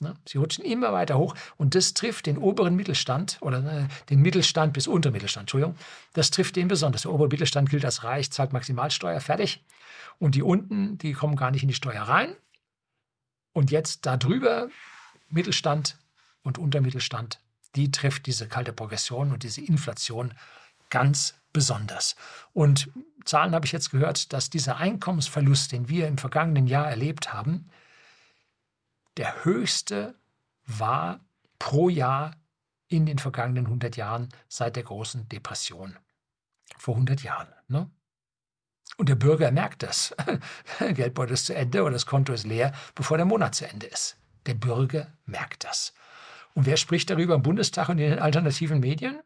Ne? 0.00 0.14
Sie 0.28 0.36
rutschen 0.36 0.64
immer 0.64 0.92
weiter 0.92 1.16
hoch 1.16 1.34
und 1.56 1.74
das 1.74 1.94
trifft 1.94 2.26
den 2.26 2.36
oberen 2.36 2.76
Mittelstand 2.76 3.38
oder 3.40 3.64
äh, 3.64 3.88
den 4.10 4.20
Mittelstand 4.20 4.74
bis 4.74 4.86
Untermittelstand, 4.86 5.44
Entschuldigung. 5.44 5.74
Das 6.12 6.30
trifft 6.30 6.56
den 6.56 6.68
besonders. 6.68 7.02
Der 7.02 7.12
obere 7.12 7.28
Mittelstand 7.28 7.70
gilt 7.70 7.84
als 7.84 8.04
reich, 8.04 8.30
zahlt 8.30 8.52
Maximalsteuer, 8.52 9.20
fertig. 9.20 9.64
Und 10.18 10.34
die 10.34 10.42
unten, 10.42 10.98
die 10.98 11.14
kommen 11.14 11.36
gar 11.36 11.50
nicht 11.50 11.62
in 11.62 11.68
die 11.68 11.74
Steuer 11.74 12.02
rein. 12.02 12.36
Und 13.54 13.70
jetzt 13.70 14.04
darüber, 14.04 14.68
Mittelstand 15.30 15.96
und 16.42 16.58
Untermittelstand, 16.58 17.40
die 17.74 17.90
trifft 17.90 18.26
diese 18.26 18.48
kalte 18.48 18.74
Progression 18.74 19.32
und 19.32 19.42
diese 19.42 19.62
Inflation 19.62 20.34
ganz 20.90 21.34
besonders. 21.56 22.16
Und 22.52 22.90
Zahlen 23.24 23.54
habe 23.54 23.64
ich 23.64 23.72
jetzt 23.72 23.90
gehört, 23.90 24.34
dass 24.34 24.50
dieser 24.50 24.76
Einkommensverlust, 24.76 25.72
den 25.72 25.88
wir 25.88 26.06
im 26.06 26.18
vergangenen 26.18 26.66
Jahr 26.66 26.86
erlebt 26.86 27.32
haben, 27.32 27.70
der 29.16 29.42
höchste 29.46 30.14
war 30.66 31.20
pro 31.58 31.88
Jahr 31.88 32.36
in 32.88 33.06
den 33.06 33.18
vergangenen 33.18 33.64
100 33.64 33.96
Jahren 33.96 34.28
seit 34.48 34.76
der 34.76 34.82
großen 34.82 35.30
Depression. 35.30 35.96
Vor 36.76 36.92
100 36.96 37.22
Jahren. 37.22 37.48
Ne? 37.68 37.90
Und 38.98 39.08
der 39.08 39.14
Bürger 39.14 39.50
merkt 39.50 39.82
das. 39.82 40.14
Geldbeutel 40.78 41.32
ist 41.32 41.46
zu 41.46 41.54
Ende 41.54 41.84
oder 41.84 41.92
das 41.92 42.04
Konto 42.04 42.34
ist 42.34 42.44
leer, 42.44 42.72
bevor 42.94 43.16
der 43.16 43.24
Monat 43.24 43.54
zu 43.54 43.66
Ende 43.66 43.86
ist. 43.86 44.18
Der 44.44 44.54
Bürger 44.54 45.10
merkt 45.24 45.64
das. 45.64 45.94
Und 46.52 46.66
wer 46.66 46.76
spricht 46.76 47.08
darüber 47.08 47.34
im 47.34 47.42
Bundestag 47.42 47.88
und 47.88 47.96
in 47.98 48.10
den 48.10 48.18
alternativen 48.18 48.80
Medien? 48.80 49.20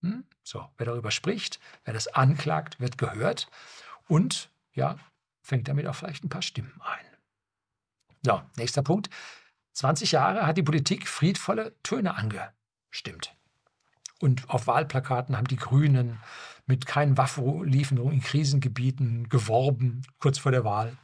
Hm? 0.00 0.24
So, 0.44 0.68
wer 0.76 0.86
darüber 0.86 1.10
spricht, 1.10 1.58
wer 1.84 1.94
das 1.94 2.06
anklagt, 2.06 2.78
wird 2.78 2.98
gehört 2.98 3.48
und 4.06 4.50
ja, 4.74 4.96
fängt 5.40 5.68
damit 5.68 5.86
auch 5.86 5.94
vielleicht 5.94 6.22
ein 6.22 6.28
paar 6.28 6.42
Stimmen 6.42 6.80
ein. 6.82 7.06
So, 8.24 8.42
nächster 8.56 8.82
Punkt. 8.82 9.08
20 9.72 10.12
Jahre 10.12 10.46
hat 10.46 10.56
die 10.56 10.62
Politik 10.62 11.08
friedvolle 11.08 11.74
Töne 11.82 12.14
angestimmt. 12.14 13.34
Und 14.20 14.48
auf 14.48 14.66
Wahlplakaten 14.66 15.36
haben 15.36 15.48
die 15.48 15.56
Grünen 15.56 16.20
mit 16.66 16.86
keinen 16.86 17.18
Waffenlieferungen 17.18 18.14
in 18.14 18.22
Krisengebieten 18.22 19.28
geworben, 19.28 20.02
kurz 20.18 20.38
vor 20.38 20.52
der 20.52 20.64
Wahl. 20.64 20.96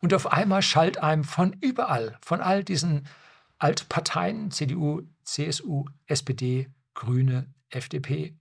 Und 0.00 0.12
auf 0.12 0.32
einmal 0.32 0.62
schallt 0.62 0.98
einem 0.98 1.24
von 1.24 1.54
überall, 1.60 2.18
von 2.20 2.40
all 2.40 2.64
diesen 2.64 3.06
Altparteien, 3.58 4.50
CDU, 4.50 5.02
CSU, 5.22 5.86
SPD, 6.06 6.68
Grüne, 6.92 7.53
FDP, 7.70 8.36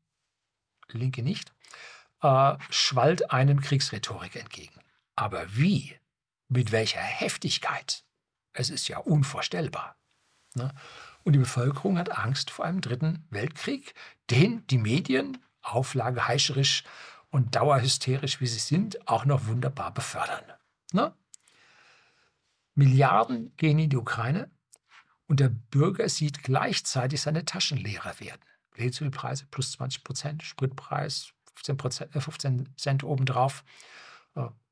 Linke 0.89 1.23
nicht, 1.23 1.53
äh, 2.21 2.55
schwallt 2.69 3.31
einem 3.31 3.61
Kriegsrhetorik 3.61 4.35
entgegen. 4.35 4.79
Aber 5.15 5.55
wie? 5.55 5.95
Mit 6.49 6.71
welcher 6.71 7.01
Heftigkeit? 7.01 8.03
Es 8.53 8.69
ist 8.69 8.87
ja 8.87 8.99
unvorstellbar. 8.99 9.95
Ne? 10.55 10.73
Und 11.23 11.33
die 11.33 11.39
Bevölkerung 11.39 11.97
hat 11.97 12.17
Angst 12.17 12.51
vor 12.51 12.65
einem 12.65 12.81
dritten 12.81 13.25
Weltkrieg, 13.29 13.93
den 14.29 14.65
die 14.67 14.77
Medien, 14.77 15.43
Auflage 15.61 16.27
heischerisch 16.27 16.83
und 17.29 17.55
dauerhysterisch 17.55 18.41
wie 18.41 18.47
sie 18.47 18.59
sind, 18.59 19.07
auch 19.07 19.25
noch 19.25 19.47
wunderbar 19.47 19.93
befördern. 19.93 20.43
Ne? 20.91 21.15
Milliarden 22.75 23.55
gehen 23.57 23.79
in 23.79 23.89
die 23.89 23.97
Ukraine 23.97 24.51
Und 25.27 25.39
der 25.39 25.49
Bürger 25.49 26.09
sieht 26.09 26.43
gleichzeitig 26.43 27.21
seine 27.21 27.45
Taschen 27.45 27.77
leerer 27.77 28.19
werden. 28.19 28.41
Lebensmittelpreise 28.75 29.45
plus 29.49 29.73
20 29.73 30.03
Prozent, 30.03 30.43
Spritpreis 30.43 31.33
15, 31.55 31.77
Prozent, 31.77 32.11
15 32.13 32.75
Cent 32.77 33.03
obendrauf. 33.03 33.63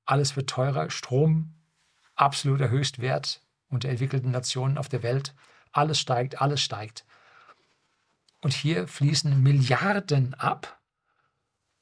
Alles 0.06 0.36
wird 0.36 0.50
teurer, 0.50 0.90
Strom 0.90 1.54
absoluter 2.16 2.70
Höchstwert 2.70 3.42
unter 3.70 3.90
entwickelten 3.90 4.32
Nationen 4.32 4.78
auf 4.78 4.90
der 4.90 5.04
Welt. 5.04 5.34
Alles 5.72 6.00
steigt, 6.00 6.42
alles 6.42 6.62
steigt. 6.62 7.06
Und 8.42 8.54
hier 8.54 8.88
fließen 8.88 9.42
Milliarden 9.42 10.34
ab. 10.34 10.80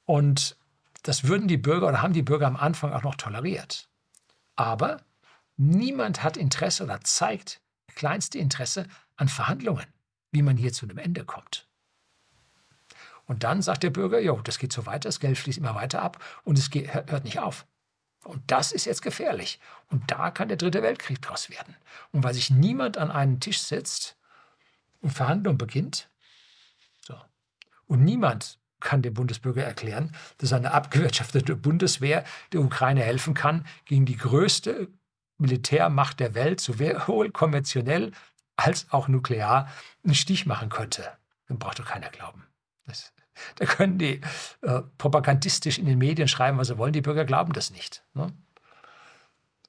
Und 0.04 0.56
das 1.02 1.24
würden 1.24 1.48
die 1.48 1.56
Bürger 1.56 1.88
oder 1.88 2.02
haben 2.02 2.12
die 2.12 2.22
Bürger 2.22 2.46
am 2.46 2.56
Anfang 2.56 2.92
auch 2.92 3.02
noch 3.02 3.16
toleriert. 3.16 3.88
Aber 4.56 5.02
niemand 5.56 6.22
hat 6.22 6.36
Interesse 6.36 6.84
oder 6.84 7.00
zeigt 7.00 7.60
kleinste 7.94 8.38
Interesse 8.38 8.86
an 9.16 9.28
Verhandlungen, 9.28 9.86
wie 10.30 10.42
man 10.42 10.56
hier 10.56 10.72
zu 10.72 10.86
einem 10.86 10.98
Ende 10.98 11.24
kommt. 11.24 11.66
Und 13.30 13.44
dann 13.44 13.62
sagt 13.62 13.84
der 13.84 13.90
Bürger, 13.90 14.18
jo, 14.18 14.40
das 14.42 14.58
geht 14.58 14.72
so 14.72 14.86
weiter, 14.86 15.08
das 15.08 15.20
Geld 15.20 15.38
fließt 15.38 15.58
immer 15.58 15.76
weiter 15.76 16.02
ab 16.02 16.18
und 16.42 16.58
es 16.58 16.68
geht, 16.68 16.92
hört 16.92 17.22
nicht 17.22 17.38
auf. 17.38 17.64
Und 18.24 18.42
das 18.50 18.72
ist 18.72 18.86
jetzt 18.86 19.02
gefährlich. 19.02 19.60
Und 19.88 20.10
da 20.10 20.32
kann 20.32 20.48
der 20.48 20.56
dritte 20.56 20.82
Weltkrieg 20.82 21.22
draus 21.22 21.48
werden. 21.48 21.76
Und 22.10 22.24
weil 22.24 22.34
sich 22.34 22.50
niemand 22.50 22.98
an 22.98 23.12
einen 23.12 23.38
Tisch 23.38 23.60
setzt 23.60 24.16
und 25.00 25.10
Verhandlungen 25.10 25.58
beginnt, 25.58 26.10
so, 27.02 27.14
und 27.86 28.02
niemand 28.02 28.58
kann 28.80 29.00
dem 29.00 29.14
Bundesbürger 29.14 29.62
erklären, 29.62 30.10
dass 30.38 30.52
eine 30.52 30.72
abgewirtschaftete 30.72 31.54
Bundeswehr 31.54 32.24
der 32.52 32.62
Ukraine 32.62 33.04
helfen 33.04 33.34
kann, 33.34 33.64
gegen 33.84 34.06
die 34.06 34.16
größte 34.16 34.88
Militärmacht 35.38 36.18
der 36.18 36.34
Welt, 36.34 36.60
sowohl 36.60 37.30
konventionell 37.30 38.10
als 38.56 38.90
auch 38.90 39.06
nuklear, 39.06 39.68
einen 40.02 40.16
Stich 40.16 40.46
machen 40.46 40.68
könnte. 40.68 41.08
Dann 41.46 41.60
braucht 41.60 41.78
doch 41.78 41.86
keiner 41.86 42.10
glauben. 42.10 42.44
Das, 42.86 43.12
da 43.56 43.66
können 43.66 43.98
die 43.98 44.20
äh, 44.62 44.82
propagandistisch 44.98 45.78
in 45.78 45.86
den 45.86 45.98
Medien 45.98 46.28
schreiben, 46.28 46.58
was 46.58 46.68
sie 46.68 46.78
wollen. 46.78 46.92
Die 46.92 47.00
Bürger 47.00 47.24
glauben 47.24 47.52
das 47.52 47.70
nicht. 47.70 48.04
Ne? 48.14 48.32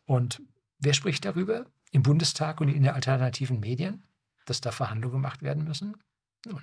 Und 0.06 0.42
wer 0.80 0.94
spricht 0.94 1.26
darüber? 1.26 1.66
Im 1.92 2.04
Bundestag 2.04 2.62
und 2.62 2.70
in 2.70 2.84
den 2.84 2.94
alternativen 2.94 3.60
Medien, 3.60 4.04
dass 4.46 4.62
da 4.62 4.72
Verhandlungen 4.72 5.16
gemacht 5.16 5.42
werden 5.42 5.64
müssen? 5.64 5.98
Nun, 6.46 6.62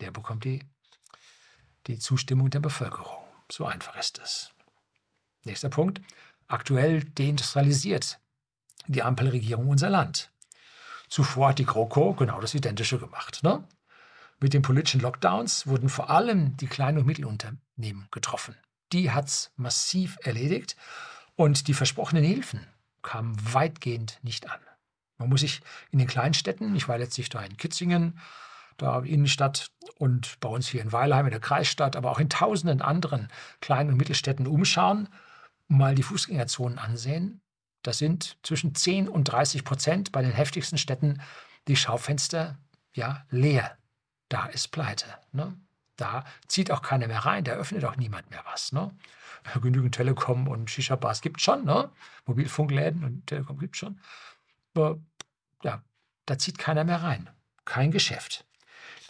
der 0.00 0.10
bekommt 0.10 0.44
die, 0.44 0.60
die 1.86 1.98
Zustimmung 1.98 2.50
der 2.50 2.60
Bevölkerung. 2.60 3.24
So 3.50 3.66
einfach 3.66 3.96
ist 3.96 4.18
es. 4.18 4.50
Nächster 5.44 5.68
Punkt. 5.68 6.00
Aktuell 6.46 7.04
deindustrialisiert 7.04 8.20
die 8.86 9.02
Ampelregierung 9.02 9.68
unser 9.68 9.90
Land. 9.90 10.30
Zuvor 11.08 11.50
hat 11.50 11.58
die 11.58 11.66
GroKo 11.66 12.14
genau 12.14 12.40
das 12.40 12.54
Identische 12.54 12.98
gemacht. 12.98 13.42
Ne? 13.42 13.66
Mit 14.42 14.54
den 14.54 14.62
politischen 14.62 15.00
Lockdowns 15.00 15.68
wurden 15.68 15.88
vor 15.88 16.10
allem 16.10 16.56
die 16.56 16.66
kleinen 16.66 16.98
und 16.98 17.06
Mittelunternehmen 17.06 18.08
getroffen. 18.10 18.56
Die 18.92 19.12
hat 19.12 19.28
es 19.28 19.52
massiv 19.54 20.18
erledigt 20.20 20.74
und 21.36 21.68
die 21.68 21.74
versprochenen 21.74 22.24
Hilfen 22.24 22.66
kamen 23.02 23.36
weitgehend 23.54 24.18
nicht 24.22 24.50
an. 24.50 24.58
Man 25.18 25.28
muss 25.28 25.42
sich 25.42 25.60
in 25.92 26.00
den 26.00 26.08
kleinen 26.08 26.34
Städten, 26.34 26.74
ich 26.74 26.88
war 26.88 26.98
letztlich 26.98 27.28
da 27.28 27.40
in 27.40 27.56
Kitzingen, 27.56 28.18
da 28.78 28.98
Innenstadt 29.02 29.70
und 29.98 30.40
bei 30.40 30.48
uns 30.48 30.66
hier 30.66 30.82
in 30.82 30.90
Weilheim 30.90 31.26
in 31.26 31.30
der 31.30 31.38
Kreisstadt, 31.38 31.94
aber 31.94 32.10
auch 32.10 32.18
in 32.18 32.28
tausenden 32.28 32.82
anderen 32.82 33.28
kleinen 33.60 33.90
und 33.90 33.96
Mittelstädten 33.96 34.48
umschauen, 34.48 35.08
mal 35.68 35.94
die 35.94 36.02
Fußgängerzonen 36.02 36.80
ansehen. 36.80 37.40
Da 37.82 37.92
sind 37.92 38.38
zwischen 38.42 38.74
10 38.74 39.08
und 39.08 39.22
30 39.24 39.62
Prozent 39.62 40.10
bei 40.10 40.20
den 40.20 40.32
heftigsten 40.32 40.78
Städten 40.78 41.22
die 41.68 41.76
Schaufenster 41.76 42.58
ja 42.92 43.24
leer 43.30 43.78
da 44.32 44.46
ist 44.46 44.68
Pleite. 44.68 45.06
Ne? 45.32 45.56
Da 45.96 46.24
zieht 46.48 46.70
auch 46.70 46.82
keiner 46.82 47.06
mehr 47.06 47.20
rein, 47.20 47.44
da 47.44 47.52
öffnet 47.52 47.84
auch 47.84 47.96
niemand 47.96 48.30
mehr 48.30 48.42
was. 48.50 48.72
Ne? 48.72 48.90
Genügend 49.62 49.94
Telekom 49.94 50.48
und 50.48 50.70
Shisha-Bars 50.70 51.20
gibt 51.20 51.38
es 51.38 51.44
schon, 51.44 51.64
ne? 51.64 51.90
Mobilfunkläden 52.26 53.04
und 53.04 53.26
Telekom 53.26 53.58
gibt 53.58 53.74
es 53.74 53.80
schon. 53.80 54.00
Aber 54.74 54.98
ja, 55.62 55.82
da 56.26 56.38
zieht 56.38 56.58
keiner 56.58 56.84
mehr 56.84 57.02
rein. 57.02 57.28
Kein 57.64 57.90
Geschäft. 57.90 58.46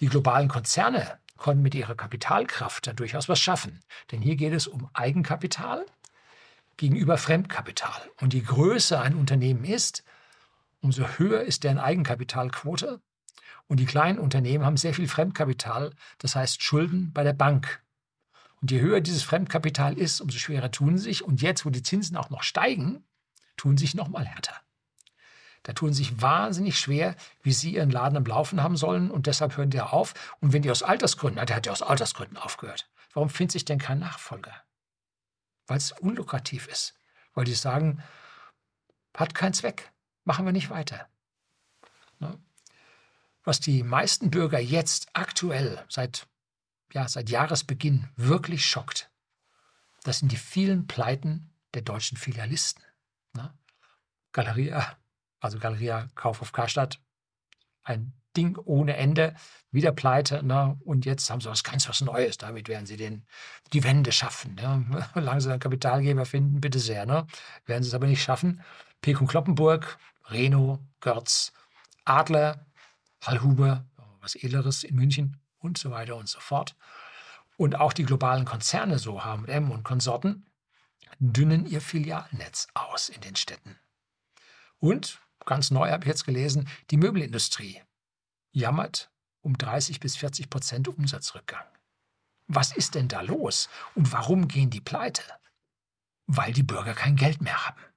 Die 0.01 0.09
globalen 0.09 0.49
Konzerne 0.49 1.19
konnten 1.37 1.63
mit 1.63 1.75
ihrer 1.75 1.95
Kapitalkraft 1.95 2.87
da 2.87 2.93
durchaus 2.93 3.29
was 3.29 3.39
schaffen. 3.39 3.81
Denn 4.11 4.21
hier 4.21 4.37
geht 4.37 4.53
es 4.53 4.67
um 4.67 4.91
Eigenkapital 4.93 5.87
gegenüber 6.77 7.19
Fremdkapital. 7.19 8.11
Und 8.21 8.35
je 8.35 8.41
größer 8.41 9.01
ein 9.01 9.15
Unternehmen 9.15 9.65
ist, 9.65 10.05
umso 10.81 11.07
höher 11.19 11.43
ist 11.43 11.65
deren 11.65 11.79
Eigenkapitalquote 11.79 13.01
und 13.73 13.79
die 13.79 13.87
kleinen 13.87 14.19
Unternehmen 14.19 14.67
haben 14.67 14.77
sehr 14.77 14.93
viel 14.93 15.09
Fremdkapital, 15.09 15.95
das 16.19 16.37
heißt 16.37 16.63
Schulden 16.63 17.11
bei 17.15 17.25
der 17.25 17.33
Bank. 17.33 17.83
Und 18.61 18.71
je 18.71 18.81
höher 18.81 19.01
dieses 19.01 19.23
Fremdkapital 19.23 19.97
ist, 19.97 20.21
umso 20.21 20.37
schwerer 20.37 20.71
tun 20.71 20.99
sich. 20.99 21.25
Und 21.25 21.41
jetzt, 21.41 21.65
wo 21.65 21.71
die 21.71 21.83
Zinsen 21.83 22.19
auch 22.19 22.29
noch 22.29 22.43
steigen, 22.43 23.03
tun 23.57 23.79
sich 23.79 23.95
noch 23.95 24.09
mal 24.09 24.27
härter. 24.27 24.61
Da 25.63 25.73
tun 25.73 25.95
sich 25.95 26.21
wahnsinnig 26.21 26.79
schwer, 26.79 27.17
wie 27.41 27.55
sie 27.55 27.77
ihren 27.77 27.89
Laden 27.89 28.19
am 28.19 28.27
Laufen 28.27 28.63
haben 28.63 28.77
sollen 28.77 29.11
und 29.11 29.27
deshalb 29.27 29.57
hören 29.57 29.71
die 29.71 29.81
auf. 29.81 30.13
Und 30.41 30.53
wenn 30.53 30.61
die 30.61 30.71
aus 30.71 30.83
Altersgründen, 30.83 31.47
der 31.47 31.57
hat 31.57 31.65
ja 31.65 31.73
aus 31.73 31.81
Altersgründen 31.81 32.37
aufgehört. 32.37 32.91
Warum 33.15 33.31
findet 33.31 33.53
sich 33.53 33.65
denn 33.65 33.79
kein 33.79 34.01
Nachfolger? 34.01 34.53
Weil 35.67 35.79
es 35.79 35.93
unlukrativ 35.93 36.67
ist. 36.67 36.95
Weil 37.33 37.47
die 37.47 37.55
sagen, 37.55 38.03
hat 39.17 39.35
keinen 39.35 39.55
Zweck, 39.55 39.91
machen 40.25 40.45
wir 40.45 40.53
nicht 40.53 40.69
weiter. 40.69 41.09
Ne? 42.19 42.39
Was 43.45 43.61
die 43.61 43.83
meisten 43.83 44.31
Bürger 44.31 44.59
jetzt 44.59 45.09
aktuell 45.15 45.85
seit, 45.89 46.27
ja, 46.93 47.09
seit 47.09 47.31
Jahresbeginn 47.31 48.09
wirklich 48.17 48.65
schockt, 48.65 49.11
das 50.05 50.19
sind 50.19 50.33
die 50.33 50.37
vielen 50.37 50.87
Pleiten 50.87 51.51
der 51.75 51.83
deutschen 51.83 52.19
Filialisten. 52.19 52.83
Ne? 53.35 53.53
Galeria, 54.33 54.97
also 55.41 55.59
Galeria 55.59 56.09
Kauf 56.15 56.43
auf 56.43 56.53
Karstadt, 56.53 57.01
ein 57.83 58.13
Ding 58.37 58.57
ohne 58.65 58.97
Ende, 58.97 59.35
wieder 59.71 59.93
pleite. 59.93 60.43
Ne? 60.43 60.79
Und 60.85 61.05
jetzt 61.05 61.29
haben 61.31 61.41
sie 61.41 61.51
was 61.51 61.65
ganz 61.65 61.89
was 61.89 62.01
Neues. 62.01 62.39
Damit 62.39 62.69
werden 62.69 62.87
sie 62.87 62.97
den, 62.97 63.27
die 63.73 63.85
Wende 63.85 64.13
schaffen. 64.13 64.55
Ne? 64.55 65.09
Solange 65.15 65.41
sie 65.41 65.51
einen 65.51 65.61
Kapitalgeber 65.61 66.25
finden, 66.25 66.61
bitte 66.61 66.79
sehr. 66.79 67.07
Ne? 67.07 67.27
Werden 67.67 67.83
sie 67.83 67.89
es 67.89 67.95
aber 67.95 68.07
nicht 68.07 68.23
schaffen. 68.23 68.63
Pekun 69.01 69.27
Kloppenburg, 69.27 69.99
Reno, 70.31 70.79
Görz, 71.01 71.53
Adler, 72.05 72.65
Hallhuber, 73.23 73.87
was 74.21 74.35
Edleres 74.35 74.85
in 74.85 74.97
München 74.97 75.41
und 75.59 75.79
so 75.79 75.91
weiter 75.91 76.17
und 76.17 76.29
so 76.29 76.41
fort. 76.41 76.77
Und 77.57 77.77
auch 77.77 77.93
die 77.93 78.05
globalen 78.05 78.45
Konzerne, 78.45 78.99
so 78.99 79.25
H&M 79.25 79.71
und 79.71 79.85
Konsorten, 79.85 80.47
dünnen 81.19 81.67
ihr 81.67 81.81
Filialnetz 81.81 82.69
aus 82.75 83.09
in 83.09 83.21
den 83.21 83.37
Städten. 83.37 83.79
Und, 84.79 85.21
ganz 85.45 85.71
neu 85.71 85.91
habe 85.91 86.05
ich 86.05 86.09
jetzt 86.09 86.25
gelesen, 86.25 86.69
die 86.91 86.97
Möbelindustrie 86.97 87.81
jammert 88.51 89.11
um 89.41 89.57
30 89.57 90.01
bis 90.01 90.17
40 90.17 90.51
Prozent 90.51 90.89
Umsatzrückgang. 90.89 91.65
Was 92.49 92.77
ist 92.77 92.95
denn 92.95 93.09
da 93.09 93.21
los 93.21 93.69
und 93.95 94.13
warum 94.13 94.49
gehen 94.49 94.71
die 94.71 94.81
pleite? 94.81 95.23
Weil 96.27 96.53
die 96.53 96.63
Bürger 96.63 96.95
kein 96.95 97.17
Geld 97.17 97.41
mehr 97.41 97.67
haben 97.67 97.92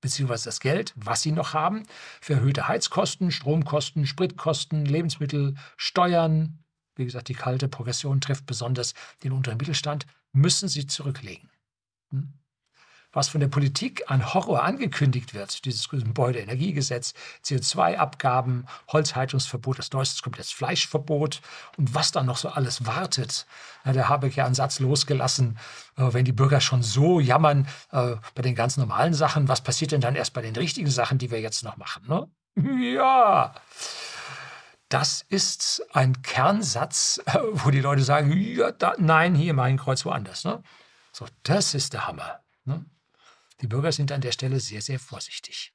beziehungsweise 0.00 0.46
das 0.46 0.60
Geld, 0.60 0.92
was 0.96 1.22
sie 1.22 1.32
noch 1.32 1.54
haben, 1.54 1.84
für 2.20 2.34
erhöhte 2.34 2.68
Heizkosten, 2.68 3.30
Stromkosten, 3.30 4.06
Spritkosten, 4.06 4.84
Lebensmittel, 4.84 5.54
Steuern, 5.76 6.58
wie 6.96 7.04
gesagt, 7.04 7.28
die 7.28 7.34
kalte 7.34 7.68
Progression 7.68 8.20
trifft 8.20 8.46
besonders 8.46 8.94
den 9.22 9.32
unteren 9.32 9.58
Mittelstand, 9.58 10.06
müssen 10.32 10.68
sie 10.68 10.86
zurücklegen. 10.86 11.50
Hm? 12.10 12.39
Was 13.12 13.28
von 13.28 13.40
der 13.40 13.48
Politik 13.48 14.04
an 14.08 14.32
Horror 14.34 14.62
angekündigt 14.62 15.34
wird, 15.34 15.64
dieses 15.64 15.88
Gebäudeenergiegesetz, 15.88 17.14
CO2-Abgaben, 17.44 18.66
Holzheizungsverbot, 18.88 19.78
das 19.78 19.92
neueste 19.92 20.22
kommt 20.22 20.38
jetzt 20.38 20.54
Fleischverbot 20.54 21.40
und 21.76 21.94
was 21.94 22.12
dann 22.12 22.26
noch 22.26 22.36
so 22.36 22.48
alles 22.48 22.86
wartet. 22.86 23.46
Ja, 23.84 23.92
der 23.92 24.08
Habeck 24.08 24.36
ja 24.36 24.46
einen 24.46 24.54
Satz 24.54 24.78
losgelassen, 24.80 25.58
äh, 25.96 26.12
wenn 26.12 26.24
die 26.24 26.32
Bürger 26.32 26.60
schon 26.60 26.82
so 26.82 27.20
jammern 27.20 27.66
äh, 27.92 28.16
bei 28.34 28.42
den 28.42 28.54
ganz 28.54 28.76
normalen 28.76 29.14
Sachen, 29.14 29.48
was 29.48 29.62
passiert 29.62 29.92
denn 29.92 30.00
dann 30.00 30.16
erst 30.16 30.32
bei 30.32 30.42
den 30.42 30.54
richtigen 30.54 30.90
Sachen, 30.90 31.18
die 31.18 31.30
wir 31.30 31.40
jetzt 31.40 31.64
noch 31.64 31.76
machen? 31.76 32.04
Ne? 32.06 32.28
Ja. 32.94 33.54
Das 34.88 35.24
ist 35.28 35.86
ein 35.92 36.20
Kernsatz, 36.22 37.22
äh, 37.26 37.38
wo 37.52 37.70
die 37.70 37.80
Leute 37.80 38.02
sagen, 38.02 38.32
ja, 38.32 38.72
da, 38.72 38.94
nein, 38.98 39.36
hier 39.36 39.54
mein 39.54 39.76
Kreuz 39.76 40.04
woanders. 40.04 40.44
Ne? 40.44 40.62
So, 41.12 41.26
das 41.44 41.74
ist 41.74 41.92
der 41.92 42.08
Hammer. 42.08 42.40
Ne? 42.64 42.84
Die 43.60 43.66
Bürger 43.66 43.92
sind 43.92 44.10
an 44.12 44.20
der 44.20 44.32
Stelle 44.32 44.60
sehr, 44.60 44.82
sehr 44.82 44.98
vorsichtig. 44.98 45.72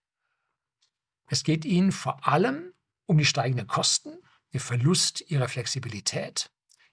Es 1.27 1.43
geht 1.43 1.65
ihnen 1.65 1.91
vor 1.91 2.27
allem 2.27 2.73
um 3.05 3.17
die 3.17 3.25
steigenden 3.25 3.67
Kosten, 3.67 4.17
den 4.53 4.59
Verlust 4.59 5.21
ihrer 5.29 5.47
Flexibilität, 5.47 6.51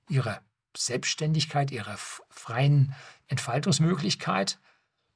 ihrer 0.09 0.43
Selbstständigkeit, 0.76 1.70
ihrer 1.70 1.97
freien 1.97 2.95
Entfaltungsmöglichkeit 3.28 4.59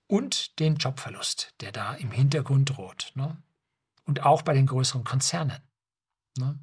und 0.07 0.59
den 0.61 0.77
Jobverlust, 0.77 1.55
der 1.61 1.72
da 1.72 1.95
im 1.95 2.11
Hintergrund 2.11 2.77
droht. 2.77 3.12
Ne? 3.14 3.43
Und 4.05 4.22
auch 4.24 4.43
bei 4.43 4.55
den 4.55 4.66
größeren 4.66 5.05
Konzernen. 5.05 5.61
Ne? 6.37 6.59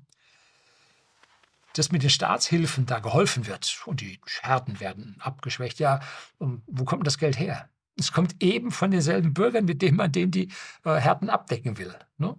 Dass 1.74 1.91
mit 1.91 2.03
den 2.03 2.11
Staatshilfen 2.11 2.86
da 2.86 2.99
geholfen 2.99 3.47
wird 3.47 3.82
und 3.86 4.01
die 4.01 4.22
Härten 4.41 4.80
werden 4.80 5.18
abgeschwächt, 5.20 5.80
ja, 5.80 6.01
wo 6.39 6.86
kommt 6.86 7.07
das 7.07 7.18
Geld 7.18 7.38
her? 7.38 7.70
Es 7.98 8.12
kommt 8.12 8.41
eben 8.41 8.72
von 8.72 8.91
denselben 8.91 9.34
Bürgern, 9.34 9.66
mit 9.66 9.82
denen 9.82 9.98
man 9.98 10.12
dem 10.12 10.32
die 10.32 10.52
äh, 10.84 10.96
Härten 10.96 11.30
abdecken 11.30 11.78
will. 11.78 11.96
Ne? 12.18 12.36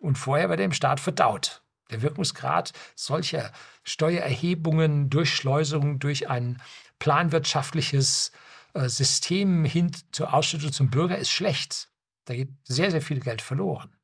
Und 0.00 0.18
vorher 0.18 0.48
war 0.48 0.56
der 0.56 0.66
im 0.66 0.72
Staat 0.72 1.00
verdaut. 1.00 1.62
Der 1.90 2.02
Wirkungsgrad 2.02 2.72
solcher 2.94 3.52
Steuererhebungen, 3.84 5.10
Durchschleusungen 5.10 5.98
durch 5.98 6.28
ein 6.28 6.60
planwirtschaftliches 6.98 8.32
äh, 8.72 8.88
System 8.88 9.64
hin 9.64 9.92
zur 10.10 10.34
Ausschüttung 10.34 10.72
zum 10.72 10.90
Bürger 10.90 11.18
ist 11.18 11.30
schlecht. 11.30 11.88
Da 12.24 12.34
geht 12.34 12.50
sehr, 12.64 12.90
sehr 12.90 13.02
viel 13.02 13.20
Geld 13.20 13.42
verloren. 13.42 13.94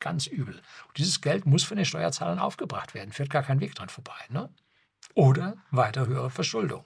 Ganz 0.00 0.26
übel. 0.26 0.60
Und 0.88 0.98
dieses 0.98 1.20
Geld 1.20 1.46
muss 1.46 1.64
von 1.64 1.76
den 1.76 1.86
Steuerzahlern 1.86 2.38
aufgebracht 2.38 2.94
werden. 2.94 3.12
Führt 3.12 3.30
gar 3.30 3.42
kein 3.42 3.60
Weg 3.60 3.74
dran 3.74 3.88
vorbei. 3.88 4.18
Ne? 4.28 4.52
Oder 5.14 5.56
weiter 5.70 6.06
höhere 6.06 6.30
Verschuldung. 6.30 6.84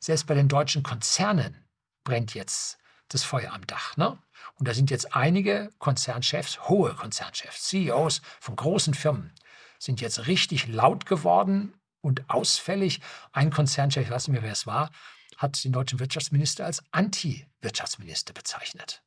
Selbst 0.00 0.26
bei 0.26 0.34
den 0.34 0.48
deutschen 0.48 0.82
Konzernen 0.82 1.67
brennt 2.08 2.32
jetzt 2.32 2.78
das 3.08 3.22
Feuer 3.22 3.52
am 3.52 3.66
Dach. 3.66 3.98
Ne? 3.98 4.18
Und 4.54 4.66
da 4.66 4.72
sind 4.72 4.90
jetzt 4.90 5.14
einige 5.14 5.70
Konzernchefs, 5.78 6.66
hohe 6.66 6.94
Konzernchefs, 6.94 7.68
CEOs 7.68 8.22
von 8.40 8.56
großen 8.56 8.94
Firmen, 8.94 9.34
sind 9.78 10.00
jetzt 10.00 10.26
richtig 10.26 10.68
laut 10.68 11.04
geworden 11.04 11.74
und 12.00 12.30
ausfällig. 12.30 13.00
Ein 13.32 13.50
Konzernchef, 13.50 14.04
ich 14.04 14.10
weiß 14.10 14.26
nicht 14.26 14.32
mehr, 14.32 14.42
wer 14.42 14.52
es 14.52 14.66
war, 14.66 14.90
hat 15.36 15.62
den 15.62 15.72
deutschen 15.72 15.98
Wirtschaftsminister 16.00 16.64
als 16.64 16.82
Anti-Wirtschaftsminister 16.92 18.32
bezeichnet. 18.32 19.02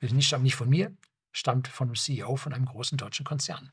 Das 0.00 0.10
stammt 0.24 0.44
nicht 0.44 0.56
von 0.56 0.70
mir, 0.70 0.96
stammt 1.32 1.68
von 1.68 1.88
einem 1.88 1.96
CEO 1.96 2.36
von 2.36 2.54
einem 2.54 2.64
großen 2.64 2.96
deutschen 2.96 3.26
Konzern. 3.26 3.70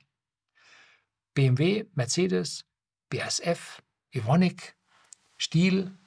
BMW, 1.34 1.86
Mercedes, 1.94 2.66
BASF, 3.10 3.82
Evonik, 4.12 4.76
Stiel, 5.38 5.98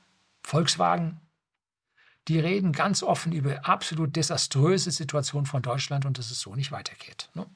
Volkswagen, 0.42 1.27
die 2.28 2.38
reden 2.38 2.72
ganz 2.72 3.02
offen 3.02 3.32
über 3.32 3.66
absolut 3.66 4.14
desaströse 4.14 4.90
Situation 4.90 5.46
von 5.46 5.62
Deutschland 5.62 6.04
und 6.04 6.18
dass 6.18 6.30
es 6.30 6.40
so 6.40 6.54
nicht 6.54 6.72
weitergeht. 6.72 7.30
Ne? 7.34 7.46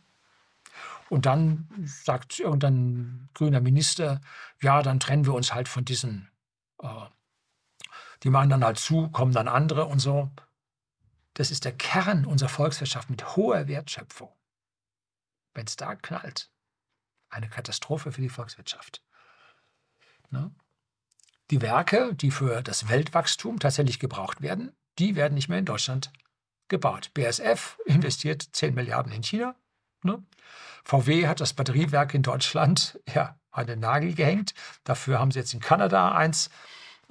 Und 1.10 1.26
dann 1.26 1.68
sagt 1.84 2.38
irgendein 2.38 3.28
grüner 3.34 3.60
Minister, 3.60 4.20
ja, 4.62 4.82
dann 4.82 4.98
trennen 4.98 5.26
wir 5.26 5.34
uns 5.34 5.52
halt 5.52 5.68
von 5.68 5.84
diesen, 5.84 6.30
äh, 6.78 7.06
die 8.22 8.30
machen 8.30 8.48
dann 8.48 8.64
halt 8.64 8.78
zu, 8.78 9.10
kommen 9.10 9.32
dann 9.32 9.46
andere 9.46 9.84
und 9.84 9.98
so. 9.98 10.30
Das 11.34 11.50
ist 11.50 11.66
der 11.66 11.76
Kern 11.76 12.24
unserer 12.24 12.48
Volkswirtschaft 12.48 13.10
mit 13.10 13.36
hoher 13.36 13.68
Wertschöpfung. 13.68 14.32
Wenn 15.52 15.66
es 15.66 15.76
da 15.76 15.96
knallt, 15.96 16.50
eine 17.28 17.48
Katastrophe 17.48 18.10
für 18.10 18.22
die 18.22 18.30
Volkswirtschaft. 18.30 19.02
Ne? 20.30 20.50
Die 21.52 21.60
Werke, 21.60 22.14
die 22.14 22.30
für 22.30 22.62
das 22.62 22.88
Weltwachstum 22.88 23.58
tatsächlich 23.58 23.98
gebraucht 23.98 24.40
werden, 24.40 24.74
die 24.98 25.16
werden 25.16 25.34
nicht 25.34 25.50
mehr 25.50 25.58
in 25.58 25.66
Deutschland 25.66 26.10
gebaut. 26.68 27.10
BASF 27.12 27.76
investiert 27.84 28.42
10 28.52 28.74
Milliarden 28.74 29.12
in 29.12 29.22
China. 29.22 29.54
Ne? 30.02 30.22
VW 30.82 31.26
hat 31.26 31.42
das 31.42 31.52
Batteriewerk 31.52 32.14
in 32.14 32.22
Deutschland 32.22 32.98
ja, 33.14 33.38
an 33.50 33.66
den 33.66 33.80
Nagel 33.80 34.14
gehängt. 34.14 34.54
Dafür 34.84 35.18
haben 35.18 35.30
sie 35.30 35.40
jetzt 35.40 35.52
in 35.52 35.60
Kanada 35.60 36.12
eins 36.12 36.48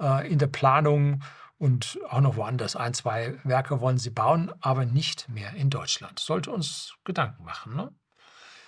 äh, 0.00 0.28
in 0.28 0.40
der 0.40 0.48
Planung 0.48 1.22
und 1.56 2.00
auch 2.08 2.20
noch 2.20 2.34
woanders. 2.34 2.74
Ein, 2.74 2.94
zwei 2.94 3.38
Werke 3.44 3.80
wollen 3.80 3.98
sie 3.98 4.10
bauen, 4.10 4.52
aber 4.60 4.84
nicht 4.84 5.28
mehr 5.28 5.54
in 5.54 5.70
Deutschland. 5.70 6.18
Sollte 6.18 6.50
uns 6.50 6.96
Gedanken 7.04 7.44
machen. 7.44 7.76
Ne? 7.76 7.94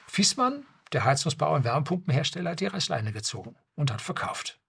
Fiesmann, 0.07 0.67
der 0.93 1.05
Heizungsbauer 1.05 1.57
und 1.57 1.65
Wärmepumpenhersteller, 1.65 2.53
hat 2.53 2.61
die 2.61 2.67
Reißleine 2.67 3.11
gezogen 3.11 3.57
und 3.75 3.91
hat 3.91 4.03
verkauft. 4.03 4.61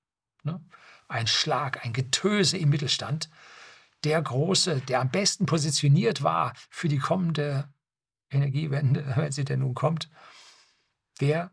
Ne? 0.41 0.59
Ein 1.07 1.27
Schlag, 1.27 1.85
ein 1.85 1.93
Getöse 1.93 2.57
im 2.57 2.69
Mittelstand. 2.69 3.29
Der 4.03 4.21
Große, 4.21 4.81
der 4.81 5.01
am 5.01 5.09
besten 5.09 5.45
positioniert 5.45 6.23
war 6.23 6.53
für 6.69 6.87
die 6.87 6.99
kommende 6.99 7.69
Energiewende, 8.29 9.05
wenn 9.15 9.31
sie 9.31 9.45
denn 9.45 9.59
nun 9.59 9.73
kommt, 9.73 10.09
der 11.19 11.51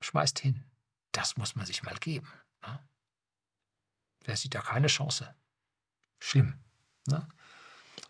schmeißt 0.00 0.38
hin. 0.38 0.64
Das 1.12 1.36
muss 1.36 1.54
man 1.56 1.66
sich 1.66 1.82
mal 1.82 1.96
geben. 1.96 2.28
Ne? 2.62 2.78
Der 4.26 4.36
sieht 4.36 4.54
da 4.54 4.60
keine 4.60 4.88
Chance. 4.88 5.34
Schlimm. 6.18 6.58
Ne? 7.06 7.28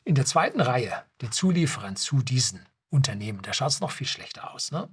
In 0.05 0.15
der 0.15 0.27
zweiten 0.27 0.61
Reihe, 0.61 1.05
den 1.21 1.33
Zulieferern 1.33 1.97
zu 1.97 2.23
diesen 2.23 2.67
Unternehmen, 2.91 3.43
da 3.43 3.53
schaut 3.53 3.71
es 3.71 3.81
noch 3.81 3.91
viel 3.91 4.07
schlechter 4.07 4.53
aus. 4.53 4.71
Ne? 4.71 4.89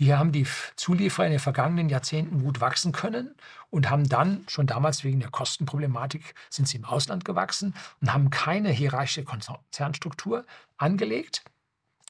Hier 0.00 0.18
haben 0.18 0.32
die 0.32 0.46
Zulieferer 0.76 1.26
in 1.26 1.32
den 1.32 1.40
vergangenen 1.40 1.90
Jahrzehnten 1.90 2.42
gut 2.42 2.62
wachsen 2.62 2.90
können 2.90 3.34
und 3.68 3.90
haben 3.90 4.08
dann, 4.08 4.46
schon 4.48 4.66
damals 4.66 5.04
wegen 5.04 5.20
der 5.20 5.28
Kostenproblematik, 5.28 6.34
sind 6.48 6.66
sie 6.66 6.78
im 6.78 6.86
Ausland 6.86 7.26
gewachsen 7.26 7.74
und 8.00 8.10
haben 8.10 8.30
keine 8.30 8.70
hierarchische 8.70 9.24
Konzernstruktur 9.24 10.46
angelegt, 10.78 11.44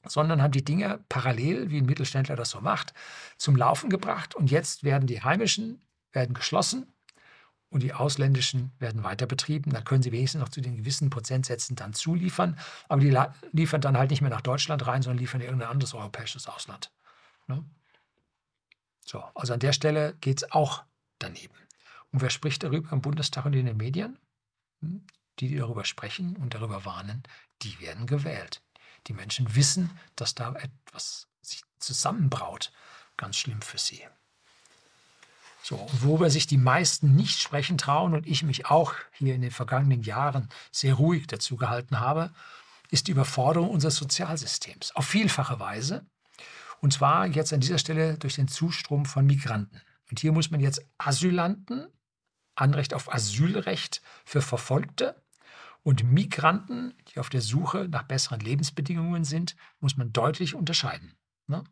sondern 0.07 0.41
haben 0.41 0.53
die 0.53 0.63
Dinge 0.63 1.01
parallel, 1.09 1.69
wie 1.69 1.79
ein 1.79 1.85
Mittelständler 1.85 2.37
das 2.37 2.51
so 2.51 2.61
macht, 2.61 2.93
zum 3.35 3.57
Laufen 3.57 3.89
gebracht. 3.89 4.35
Und 4.35 4.51
jetzt 4.51 4.85
werden 4.85 5.05
die 5.05 5.21
heimischen 5.21 5.81
werden 6.13 6.33
geschlossen 6.33 6.87
und 7.71 7.83
die 7.83 7.93
ausländischen 7.93 8.71
werden 8.79 9.03
weiter 9.03 9.25
betrieben. 9.25 9.71
Da 9.71 9.81
können 9.81 10.01
sie 10.01 10.13
wenigstens 10.13 10.39
noch 10.39 10.47
zu 10.47 10.61
den 10.61 10.77
gewissen 10.77 11.09
Prozentsätzen 11.09 11.75
dann 11.75 11.91
zuliefern. 11.91 12.57
Aber 12.87 13.01
die 13.01 13.13
liefern 13.51 13.81
dann 13.81 13.97
halt 13.97 14.11
nicht 14.11 14.21
mehr 14.21 14.31
nach 14.31 14.39
Deutschland 14.39 14.87
rein, 14.87 15.01
sondern 15.01 15.19
liefern 15.19 15.41
in 15.41 15.47
irgendein 15.47 15.71
anderes 15.71 15.93
europäisches 15.93 16.47
Ausland. 16.47 16.89
Ne? 17.47 17.65
So, 19.11 19.25
also 19.35 19.53
an 19.53 19.59
der 19.59 19.73
Stelle 19.73 20.15
geht 20.21 20.41
es 20.41 20.51
auch 20.53 20.85
daneben. 21.19 21.53
Und 22.13 22.21
wer 22.21 22.29
spricht 22.29 22.63
darüber 22.63 22.93
im 22.93 23.01
Bundestag 23.01 23.43
und 23.43 23.51
in 23.51 23.65
den 23.65 23.75
Medien? 23.75 24.17
Hm? 24.79 25.05
Die, 25.39 25.49
die 25.49 25.57
darüber 25.57 25.83
sprechen 25.83 26.37
und 26.37 26.53
darüber 26.53 26.85
warnen, 26.85 27.23
die 27.61 27.77
werden 27.81 28.07
gewählt. 28.07 28.61
Die 29.07 29.13
Menschen 29.13 29.53
wissen, 29.53 29.89
dass 30.15 30.33
da 30.33 30.53
etwas 30.53 31.27
sich 31.41 31.61
zusammenbraut. 31.77 32.71
Ganz 33.17 33.35
schlimm 33.35 33.61
für 33.61 33.79
sie. 33.79 34.01
So, 35.61 35.89
worüber 35.99 36.29
sich 36.29 36.47
die 36.47 36.57
meisten 36.57 37.13
nicht 37.13 37.41
sprechen 37.41 37.77
trauen 37.77 38.13
und 38.13 38.25
ich 38.25 38.43
mich 38.43 38.67
auch 38.67 38.93
hier 39.11 39.35
in 39.35 39.41
den 39.41 39.51
vergangenen 39.51 40.03
Jahren 40.03 40.47
sehr 40.71 40.93
ruhig 40.93 41.27
dazu 41.27 41.57
gehalten 41.57 41.99
habe, 41.99 42.33
ist 42.89 43.07
die 43.07 43.11
Überforderung 43.11 43.71
unseres 43.71 43.97
Sozialsystems. 43.97 44.95
Auf 44.95 45.05
vielfache 45.05 45.59
Weise. 45.59 46.05
Und 46.81 46.91
zwar 46.91 47.27
jetzt 47.27 47.53
an 47.53 47.61
dieser 47.61 47.77
Stelle 47.77 48.17
durch 48.17 48.35
den 48.35 48.47
Zustrom 48.47 49.05
von 49.05 49.25
Migranten. 49.25 49.81
Und 50.09 50.19
hier 50.19 50.31
muss 50.31 50.51
man 50.51 50.59
jetzt 50.59 50.85
Asylanten, 50.97 51.87
Anrecht 52.55 52.93
auf 52.93 53.13
Asylrecht 53.13 54.01
für 54.25 54.41
Verfolgte 54.41 55.23
und 55.83 56.03
Migranten, 56.03 56.93
die 57.07 57.19
auf 57.19 57.29
der 57.29 57.41
Suche 57.41 57.87
nach 57.89 58.03
besseren 58.03 58.41
Lebensbedingungen 58.41 59.23
sind, 59.23 59.55
muss 59.79 59.95
man 59.95 60.11
deutlich 60.11 60.53
unterscheiden. 60.55 61.13
Ne? 61.47 61.63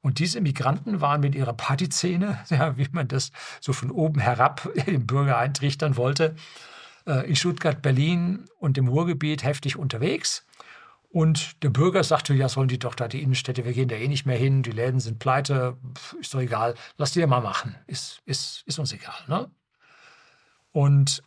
Und 0.00 0.18
diese 0.18 0.40
Migranten 0.40 1.00
waren 1.00 1.22
mit 1.22 1.34
ihrer 1.34 1.54
Partyszene, 1.54 2.38
ja, 2.50 2.76
wie 2.76 2.88
man 2.92 3.08
das 3.08 3.32
so 3.60 3.72
von 3.72 3.90
oben 3.90 4.20
herab 4.20 4.70
dem 4.86 5.06
Bürger 5.06 5.38
eintrichtern 5.38 5.96
wollte, 5.96 6.36
äh, 7.06 7.28
in 7.28 7.36
Stuttgart, 7.36 7.82
Berlin 7.82 8.44
und 8.58 8.76
dem 8.76 8.88
Ruhrgebiet 8.88 9.42
heftig 9.42 9.76
unterwegs 9.76 10.45
und 11.16 11.62
der 11.62 11.70
Bürger 11.70 12.04
sagte, 12.04 12.34
ja, 12.34 12.46
sollen 12.46 12.68
die 12.68 12.78
doch 12.78 12.94
da 12.94 13.08
die 13.08 13.22
Innenstädte, 13.22 13.64
wir 13.64 13.72
gehen 13.72 13.88
da 13.88 13.96
eh 13.96 14.06
nicht 14.06 14.26
mehr 14.26 14.36
hin, 14.36 14.62
die 14.62 14.70
Läden 14.70 15.00
sind 15.00 15.18
pleite, 15.18 15.78
ist 16.20 16.34
doch 16.34 16.40
egal, 16.40 16.74
lass 16.98 17.12
die 17.12 17.20
ja 17.20 17.26
mal 17.26 17.40
machen, 17.40 17.74
ist, 17.86 18.20
ist, 18.26 18.64
ist 18.66 18.78
uns 18.78 18.92
egal. 18.92 19.14
Ne? 19.26 19.50
Und 20.72 21.22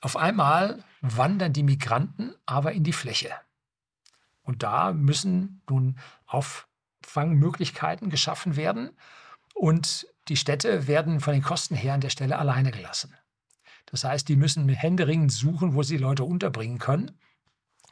auf 0.00 0.16
einmal 0.16 0.82
wandern 1.00 1.52
die 1.52 1.62
Migranten 1.62 2.34
aber 2.44 2.72
in 2.72 2.82
die 2.82 2.92
Fläche. 2.92 3.30
Und 4.42 4.64
da 4.64 4.92
müssen 4.92 5.62
nun 5.70 5.96
Auffangmöglichkeiten 6.26 8.10
geschaffen 8.10 8.56
werden 8.56 8.90
und 9.54 10.08
die 10.26 10.36
Städte 10.36 10.88
werden 10.88 11.20
von 11.20 11.34
den 11.34 11.42
Kosten 11.44 11.76
her 11.76 11.94
an 11.94 12.00
der 12.00 12.10
Stelle 12.10 12.36
alleine 12.36 12.72
gelassen. 12.72 13.14
Das 13.86 14.02
heißt, 14.02 14.28
die 14.28 14.34
müssen 14.34 14.68
händeringend 14.68 15.30
suchen, 15.30 15.74
wo 15.74 15.84
sie 15.84 15.98
Leute 15.98 16.24
unterbringen 16.24 16.78
können. 16.78 17.16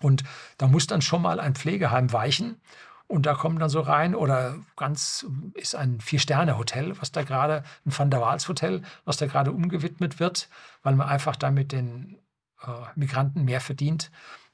Und 0.02 0.24
da 0.58 0.66
muss 0.66 0.86
dann 0.86 1.02
schon 1.02 1.22
mal 1.22 1.40
ein 1.40 1.54
Pflegeheim 1.54 2.12
weichen. 2.12 2.60
Und 3.06 3.26
da 3.26 3.34
kommen 3.34 3.58
dann 3.58 3.68
so 3.68 3.80
rein, 3.80 4.14
oder 4.14 4.56
ganz 4.76 5.26
ist 5.54 5.74
ein 5.74 6.00
Vier-Sterne-Hotel, 6.00 6.98
was 7.00 7.12
da 7.12 7.22
gerade, 7.22 7.62
ein 7.84 7.96
Van 7.96 8.10
der 8.10 8.20
Waals-Hotel, 8.20 8.82
was 9.04 9.18
da 9.18 9.26
gerade 9.26 9.52
umgewidmet 9.52 10.18
wird, 10.18 10.48
weil 10.82 10.96
man 10.96 11.08
einfach 11.08 11.36
damit 11.36 11.72
den 11.72 12.18
äh, 12.62 12.68
Migranten 12.94 13.44
mehr 13.44 13.60
verdient 13.60 14.10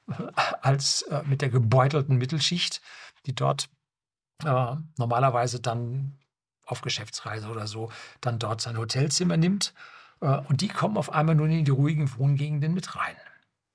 als 0.61 1.03
äh, 1.03 1.23
mit 1.25 1.41
der 1.41 1.49
gebeutelten 1.49 2.17
Mittelschicht, 2.17 2.81
die 3.25 3.33
dort 3.33 3.69
äh, 4.43 4.75
normalerweise 4.97 5.59
dann 5.59 6.17
auf 6.65 6.81
Geschäftsreise 6.81 7.47
oder 7.47 7.67
so 7.67 7.91
dann 8.21 8.39
dort 8.39 8.61
sein 8.61 8.77
Hotelzimmer 8.77 9.37
nimmt. 9.37 9.73
Äh, 10.21 10.37
und 10.49 10.61
die 10.61 10.67
kommen 10.67 10.97
auf 10.97 11.11
einmal 11.11 11.35
nun 11.35 11.51
in 11.51 11.65
die 11.65 11.71
ruhigen 11.71 12.09
Wohngegenden 12.17 12.73
mit 12.73 12.95
rein. 12.95 13.15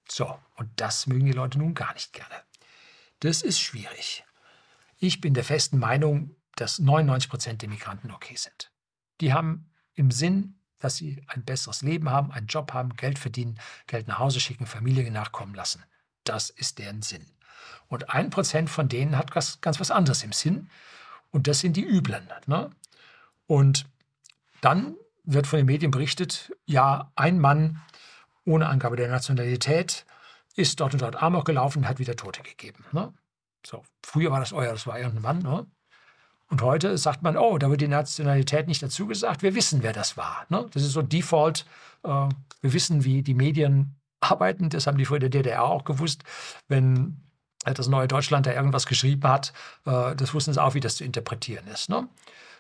So, 0.08 0.38
und 0.56 0.68
das 0.76 1.06
mögen 1.06 1.26
die 1.26 1.32
Leute 1.32 1.58
nun 1.58 1.74
gar 1.74 1.92
nicht 1.94 2.12
gerne. 2.12 2.34
Das 3.20 3.42
ist 3.42 3.60
schwierig. 3.60 4.24
Ich 4.98 5.20
bin 5.20 5.34
der 5.34 5.44
festen 5.44 5.78
Meinung, 5.78 6.36
dass 6.56 6.78
99 6.78 7.30
Prozent 7.30 7.62
der 7.62 7.68
Migranten 7.68 8.10
okay 8.10 8.36
sind. 8.36 8.70
Die 9.20 9.32
haben 9.32 9.70
im 9.94 10.10
Sinn, 10.10 10.58
dass 10.78 10.96
sie 10.96 11.22
ein 11.28 11.44
besseres 11.44 11.82
Leben 11.82 12.10
haben, 12.10 12.30
einen 12.30 12.46
Job 12.46 12.72
haben, 12.72 12.96
Geld 12.96 13.18
verdienen, 13.18 13.58
Geld 13.86 14.08
nach 14.08 14.18
Hause 14.18 14.40
schicken, 14.40 14.66
Familie 14.66 15.10
nachkommen 15.10 15.54
lassen. 15.54 15.82
Das 16.24 16.50
ist 16.50 16.78
deren 16.78 17.02
Sinn. 17.02 17.26
Und 17.88 18.10
ein 18.10 18.30
Prozent 18.30 18.70
von 18.70 18.88
denen 18.88 19.16
hat 19.16 19.30
ganz, 19.30 19.60
ganz 19.60 19.80
was 19.80 19.90
anderes 19.90 20.22
im 20.22 20.32
Sinn. 20.32 20.68
Und 21.30 21.46
das 21.46 21.60
sind 21.60 21.76
die 21.76 21.84
Üblen. 21.84 22.28
Ne? 22.46 22.70
Und 23.46 23.86
dann 24.60 24.94
wird 25.24 25.46
von 25.46 25.58
den 25.58 25.66
Medien 25.66 25.90
berichtet, 25.90 26.52
ja, 26.66 27.12
ein 27.16 27.38
Mann 27.38 27.80
ohne 28.44 28.68
Angabe 28.68 28.96
der 28.96 29.08
Nationalität 29.08 30.04
ist 30.56 30.80
dort 30.80 30.92
und 30.92 31.02
dort 31.02 31.22
Amok 31.22 31.44
gelaufen 31.44 31.78
und 31.78 31.88
hat 31.88 31.98
wieder 31.98 32.16
Tote 32.16 32.42
gegeben. 32.42 32.84
Ne? 32.92 33.12
So, 33.66 33.82
früher 34.02 34.30
war 34.30 34.40
das, 34.40 34.50
ja, 34.50 34.70
das 34.70 34.86
war 34.86 34.98
irgendein 34.98 35.22
Mann. 35.22 35.38
Ne? 35.38 35.66
Und 36.50 36.62
heute 36.62 36.96
sagt 36.98 37.22
man, 37.22 37.36
oh, 37.36 37.58
da 37.58 37.70
wird 37.70 37.80
die 37.80 37.88
Nationalität 37.88 38.68
nicht 38.68 38.82
dazu 38.82 39.06
gesagt, 39.06 39.42
wir 39.42 39.54
wissen, 39.54 39.82
wer 39.82 39.92
das 39.92 40.16
war. 40.16 40.46
Ne? 40.50 40.66
Das 40.72 40.82
ist 40.82 40.92
so 40.92 41.02
Default. 41.02 41.64
Äh, 42.04 42.08
wir 42.08 42.72
wissen, 42.72 43.04
wie 43.04 43.22
die 43.22 43.34
Medien 43.34 43.96
arbeiten. 44.20 44.68
Das 44.68 44.86
haben 44.86 44.98
die 44.98 45.04
vor 45.04 45.18
der 45.18 45.30
DDR 45.30 45.64
auch 45.64 45.84
gewusst. 45.84 46.22
Wenn 46.68 47.20
das 47.64 47.88
neue 47.88 48.08
Deutschland 48.08 48.46
da 48.46 48.52
irgendwas 48.52 48.86
geschrieben 48.86 49.28
hat, 49.28 49.52
äh, 49.86 50.14
das 50.14 50.34
wussten 50.34 50.52
sie 50.52 50.62
auch, 50.62 50.74
wie 50.74 50.80
das 50.80 50.96
zu 50.96 51.04
interpretieren 51.04 51.66
ist. 51.66 51.88
Ne? 51.88 52.08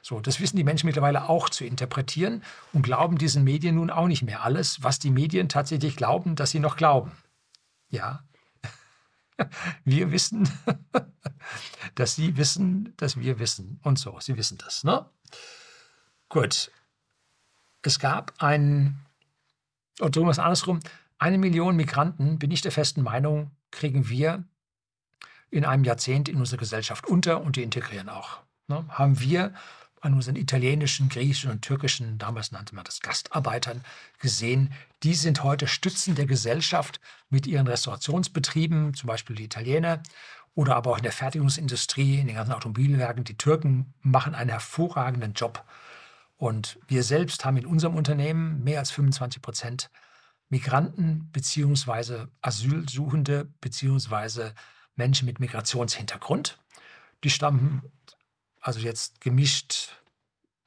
So, 0.06 0.20
das 0.20 0.38
wissen 0.38 0.58
die 0.58 0.64
Menschen 0.64 0.84
mittlerweile 0.84 1.30
auch 1.30 1.48
zu 1.48 1.64
interpretieren 1.64 2.42
und 2.74 2.82
glauben 2.82 3.16
diesen 3.16 3.42
Medien 3.42 3.76
nun 3.76 3.88
auch 3.88 4.06
nicht 4.06 4.20
mehr 4.20 4.44
alles, 4.44 4.82
was 4.82 4.98
die 4.98 5.10
Medien 5.10 5.48
tatsächlich 5.48 5.96
glauben, 5.96 6.36
dass 6.36 6.50
sie 6.50 6.60
noch 6.60 6.76
glauben. 6.76 7.12
Ja, 7.88 8.22
wir 9.86 10.12
wissen, 10.12 10.46
dass 11.94 12.16
sie 12.16 12.36
wissen, 12.36 12.92
dass 12.98 13.18
wir 13.18 13.38
wissen 13.38 13.80
und 13.82 13.98
so. 13.98 14.20
Sie 14.20 14.36
wissen 14.36 14.58
das, 14.58 14.84
ne? 14.84 15.08
Gut. 16.28 16.70
Es 17.80 17.98
gab 17.98 18.34
ein, 18.42 18.98
oder 20.00 20.10
drüben 20.10 20.28
was 20.28 20.38
andersrum, 20.38 20.80
eine 21.16 21.38
Million 21.38 21.76
Migranten, 21.76 22.38
bin 22.38 22.50
ich 22.50 22.60
der 22.60 22.72
festen 22.72 23.00
Meinung, 23.00 23.52
kriegen 23.70 24.10
wir 24.10 24.44
in 25.48 25.64
einem 25.64 25.84
Jahrzehnt 25.84 26.28
in 26.28 26.36
unserer 26.36 26.58
Gesellschaft 26.58 27.06
unter 27.06 27.40
und 27.40 27.56
die 27.56 27.62
integrieren 27.62 28.10
auch. 28.10 28.40
Ne? 28.68 28.84
Haben 28.90 29.18
wir 29.20 29.54
an 30.04 30.14
unseren 30.14 30.36
italienischen, 30.36 31.08
griechischen 31.08 31.50
und 31.50 31.62
türkischen, 31.62 32.18
damals 32.18 32.52
nannte 32.52 32.74
man 32.74 32.84
das 32.84 33.00
Gastarbeitern, 33.00 33.82
gesehen. 34.20 34.72
Die 35.02 35.14
sind 35.14 35.42
heute 35.42 35.66
Stützen 35.66 36.14
der 36.14 36.26
Gesellschaft 36.26 37.00
mit 37.30 37.46
ihren 37.46 37.66
Restaurationsbetrieben, 37.66 38.94
zum 38.94 39.06
Beispiel 39.06 39.36
die 39.36 39.44
Italiener, 39.44 40.02
oder 40.54 40.76
aber 40.76 40.92
auch 40.92 40.98
in 40.98 41.02
der 41.02 41.12
Fertigungsindustrie, 41.12 42.20
in 42.20 42.26
den 42.26 42.36
ganzen 42.36 42.52
Automobilwerken. 42.52 43.24
Die 43.24 43.36
Türken 43.36 43.94
machen 44.02 44.34
einen 44.34 44.50
hervorragenden 44.50 45.32
Job. 45.32 45.64
Und 46.36 46.78
wir 46.86 47.02
selbst 47.02 47.44
haben 47.44 47.56
in 47.56 47.66
unserem 47.66 47.96
Unternehmen 47.96 48.62
mehr 48.62 48.80
als 48.80 48.90
25 48.90 49.42
Prozent 49.42 49.90
Migranten 50.48 51.30
bzw. 51.32 52.26
Asylsuchende 52.42 53.46
bzw. 53.60 54.50
Menschen 54.94 55.26
mit 55.26 55.40
Migrationshintergrund. 55.40 56.58
Die 57.24 57.30
stammen 57.30 57.82
also 58.64 58.80
jetzt 58.80 59.20
gemischt, 59.20 59.90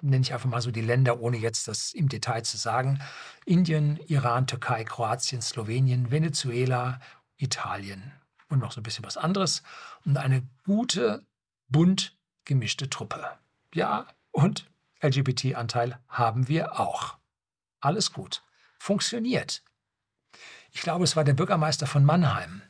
nenne 0.04 0.22
ich 0.22 0.32
einfach 0.32 0.48
mal 0.48 0.62
so 0.62 0.70
die 0.70 0.82
Länder, 0.82 1.20
ohne 1.20 1.38
jetzt 1.38 1.68
das 1.68 1.94
im 1.94 2.08
Detail 2.08 2.44
zu 2.44 2.56
sagen. 2.56 3.02
Indien, 3.46 3.98
Iran, 4.08 4.46
Türkei, 4.46 4.84
Kroatien, 4.84 5.42
Slowenien, 5.42 6.12
Venezuela, 6.12 7.00
Italien 7.38 8.14
und 8.50 8.60
noch 8.60 8.72
so 8.72 8.80
ein 8.80 8.84
bisschen 8.84 9.04
was 9.04 9.18
anderes. 9.18 9.64
Und 10.06 10.18
eine 10.18 10.48
gute, 10.64 11.26
bunt 11.70 12.16
gemischte 12.46 12.88
Truppe. 12.88 13.32
Ja, 13.74 14.06
und 14.32 14.70
LGBT-Anteil 15.02 16.00
haben 16.08 16.48
wir 16.48 16.80
auch. 16.80 17.18
Alles 17.80 18.14
gut. 18.14 18.44
Funktioniert. 18.78 19.64
Ich 20.72 20.82
glaube, 20.82 21.04
es 21.04 21.16
war 21.16 21.24
der 21.24 21.34
Bürgermeister 21.34 21.88
von 21.88 22.06
Mannheim, 22.06 22.62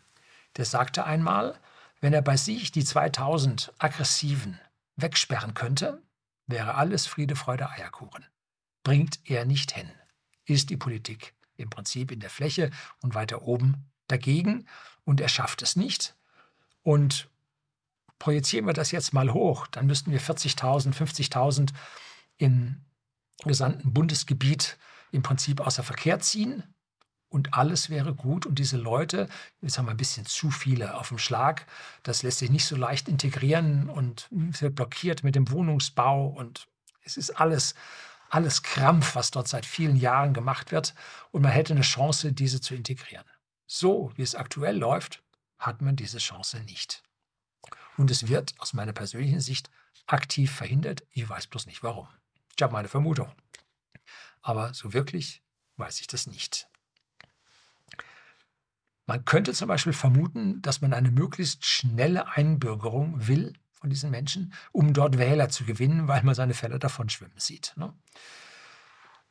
der 0.55 0.63
sagte 0.63 1.03
einmal, 1.03 1.59
wenn 1.99 2.13
er 2.13 2.21
bei 2.21 2.37
sich 2.37 2.71
die 2.71 2.85
2000 2.85 3.73
aggressiven, 3.77 4.57
wegsperren 4.97 5.53
könnte, 5.53 6.03
wäre 6.47 6.75
alles 6.75 7.07
Friede, 7.07 7.35
Freude, 7.35 7.69
Eierkuchen. 7.69 8.25
Bringt 8.83 9.19
er 9.25 9.45
nicht 9.45 9.71
hin. 9.71 9.89
Ist 10.45 10.69
die 10.69 10.77
Politik 10.77 11.33
im 11.55 11.69
Prinzip 11.69 12.11
in 12.11 12.19
der 12.19 12.29
Fläche 12.29 12.71
und 13.01 13.15
weiter 13.15 13.43
oben 13.43 13.91
dagegen 14.07 14.67
und 15.03 15.21
er 15.21 15.29
schafft 15.29 15.61
es 15.61 15.75
nicht. 15.75 16.15
Und 16.83 17.29
projizieren 18.19 18.65
wir 18.65 18.73
das 18.73 18.91
jetzt 18.91 19.13
mal 19.13 19.33
hoch, 19.33 19.67
dann 19.67 19.85
müssten 19.87 20.11
wir 20.11 20.21
40.000, 20.21 20.93
50.000 20.93 21.73
im 22.37 22.85
gesamten 23.43 23.93
Bundesgebiet 23.93 24.77
im 25.11 25.21
Prinzip 25.21 25.59
außer 25.59 25.83
Verkehr 25.83 26.19
ziehen 26.19 26.63
und 27.29 27.53
alles 27.53 27.89
wäre 27.89 28.13
gut. 28.13 28.45
Und 28.45 28.59
diese 28.59 28.77
Leute, 28.77 29.27
jetzt 29.61 29.77
haben 29.77 29.85
wir 29.85 29.91
ein 29.91 29.97
bisschen 29.97 30.25
zu 30.25 30.49
viele 30.51 30.95
auf 30.95 31.09
dem 31.09 31.17
Schlag, 31.17 31.65
das 32.03 32.23
lässt 32.23 32.39
sich 32.39 32.49
nicht 32.49 32.65
so 32.65 32.75
leicht 32.75 33.07
integrieren 33.07 33.89
und 33.89 34.27
wird 34.31 34.75
blockiert 34.75 35.23
mit 35.23 35.35
dem 35.35 35.49
Wohnungsbau 35.51 36.27
und 36.27 36.67
es 37.03 37.17
ist 37.17 37.31
alles, 37.31 37.73
alles 38.29 38.63
Krampf, 38.63 39.15
was 39.15 39.31
dort 39.31 39.47
seit 39.47 39.65
vielen 39.65 39.95
Jahren 39.95 40.33
gemacht 40.33 40.71
wird. 40.71 40.93
Und 41.31 41.41
man 41.41 41.51
hätte 41.51 41.73
eine 41.73 41.81
Chance, 41.81 42.33
diese 42.33 42.59
zu 42.59 42.75
integrieren. 42.75 43.25
So 43.65 44.11
wie 44.15 44.23
es 44.23 44.35
aktuell 44.35 44.77
läuft, 44.77 45.23
hat 45.57 45.81
man 45.81 45.95
diese 45.95 46.17
Chance 46.17 46.59
nicht. 46.61 47.03
Und 47.97 48.11
es 48.11 48.27
wird 48.27 48.53
aus 48.59 48.73
meiner 48.73 48.93
persönlichen 48.93 49.39
Sicht 49.39 49.69
aktiv 50.05 50.51
verhindert. 50.51 51.05
Ich 51.11 51.27
weiß 51.27 51.47
bloß 51.47 51.65
nicht 51.65 51.83
warum. 51.83 52.07
Ich 52.55 52.61
habe 52.61 52.73
meine 52.73 52.87
Vermutung. 52.87 53.33
Aber 54.41 54.73
so 54.73 54.93
wirklich 54.93 55.41
weiß 55.77 55.99
ich 56.01 56.07
das 56.07 56.27
nicht. 56.27 56.69
Man 59.07 59.23
könnte 59.23 59.53
zum 59.53 59.69
Beispiel 59.69 59.93
vermuten, 59.93 60.61
dass 60.61 60.81
man 60.81 60.93
eine 60.93 61.11
möglichst 61.11 61.65
schnelle 61.65 62.27
Einbürgerung 62.27 63.27
will 63.27 63.53
von 63.71 63.89
diesen 63.89 64.11
Menschen, 64.11 64.53
um 64.73 64.93
dort 64.93 65.17
Wähler 65.17 65.47
zu 65.47 65.63
gewinnen, 65.63 66.09
weil 66.09 66.23
man 66.23 66.35
seine 66.35 66.53
Fälle 66.53 66.77
davon 66.77 67.09
schwimmen 67.09 67.37
sieht. 67.37 67.73
Ne? 67.77 67.93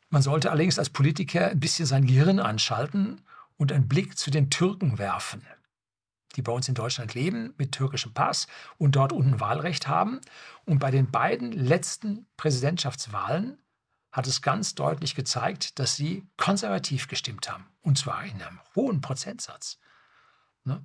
Man 0.08 0.22
sollte 0.22 0.50
allerdings 0.50 0.78
als 0.78 0.88
Politiker 0.88 1.50
ein 1.50 1.60
bisschen 1.60 1.84
sein 1.84 2.06
Gehirn 2.06 2.40
anschalten 2.40 3.20
und 3.58 3.70
einen 3.70 3.86
Blick 3.86 4.16
zu 4.16 4.30
den 4.30 4.48
Türken 4.48 4.98
werfen, 4.98 5.42
die 6.36 6.42
bei 6.42 6.52
uns 6.52 6.68
in 6.68 6.74
Deutschland 6.74 7.12
leben 7.12 7.52
mit 7.58 7.72
türkischem 7.72 8.14
Pass 8.14 8.46
und 8.78 8.96
dort 8.96 9.12
unten 9.12 9.40
Wahlrecht 9.40 9.88
haben. 9.88 10.20
Und 10.64 10.78
bei 10.78 10.90
den 10.90 11.10
beiden 11.10 11.52
letzten 11.52 12.26
Präsidentschaftswahlen 12.38 13.58
hat 14.16 14.26
es 14.26 14.40
ganz 14.40 14.74
deutlich 14.74 15.14
gezeigt, 15.14 15.78
dass 15.78 15.94
sie 15.94 16.26
konservativ 16.38 17.06
gestimmt 17.06 17.50
haben. 17.50 17.68
Und 17.82 17.98
zwar 17.98 18.24
in 18.24 18.40
einem 18.40 18.60
hohen 18.74 19.02
Prozentsatz. 19.02 19.78
Ne? 20.64 20.82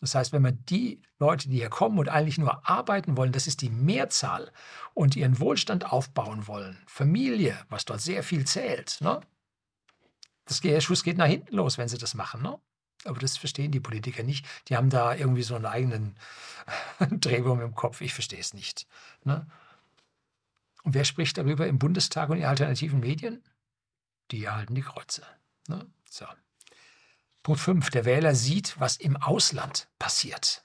Das 0.00 0.14
heißt, 0.14 0.32
wenn 0.32 0.42
man 0.42 0.64
die 0.66 1.02
Leute, 1.18 1.48
die 1.48 1.56
hier 1.56 1.70
kommen 1.70 1.98
und 1.98 2.08
eigentlich 2.08 2.38
nur 2.38 2.68
arbeiten 2.68 3.16
wollen, 3.16 3.32
das 3.32 3.48
ist 3.48 3.62
die 3.62 3.70
Mehrzahl, 3.70 4.52
und 4.94 5.16
ihren 5.16 5.40
Wohlstand 5.40 5.90
aufbauen 5.90 6.46
wollen, 6.46 6.78
Familie, 6.86 7.58
was 7.68 7.84
dort 7.84 8.00
sehr 8.00 8.22
viel 8.22 8.46
zählt, 8.46 8.98
ne? 9.00 9.20
das 10.44 10.60
der 10.60 10.80
Schuss 10.80 11.02
geht 11.02 11.18
nach 11.18 11.26
hinten 11.26 11.56
los, 11.56 11.78
wenn 11.78 11.88
sie 11.88 11.98
das 11.98 12.14
machen. 12.14 12.42
Ne? 12.42 12.60
Aber 13.06 13.18
das 13.18 13.36
verstehen 13.36 13.72
die 13.72 13.80
Politiker 13.80 14.22
nicht. 14.22 14.46
Die 14.68 14.76
haben 14.76 14.88
da 14.88 15.16
irgendwie 15.16 15.42
so 15.42 15.56
einen 15.56 15.66
eigenen 15.66 16.16
Drehwurm 17.10 17.60
im 17.60 17.74
Kopf. 17.74 18.00
Ich 18.02 18.14
verstehe 18.14 18.38
es 18.38 18.54
nicht. 18.54 18.86
Ne? 19.24 19.48
Und 20.88 20.94
wer 20.94 21.04
spricht 21.04 21.36
darüber 21.36 21.66
im 21.66 21.78
Bundestag 21.78 22.30
und 22.30 22.38
in 22.38 22.46
alternativen 22.46 23.00
Medien? 23.00 23.44
Die 24.30 24.42
erhalten 24.42 24.74
die 24.74 24.80
Kreuze. 24.80 25.22
Ne? 25.68 25.84
So. 26.08 26.24
Punkt 27.42 27.60
5. 27.60 27.90
Der 27.90 28.06
Wähler 28.06 28.34
sieht, 28.34 28.80
was 28.80 28.96
im 28.96 29.18
Ausland 29.18 29.86
passiert. 29.98 30.64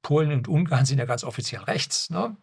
Polen 0.00 0.32
und 0.32 0.48
Ungarn 0.48 0.86
sind 0.86 0.96
ja 0.96 1.04
ganz 1.04 1.24
offiziell 1.24 1.60
rechts, 1.64 2.08
ne? 2.08 2.38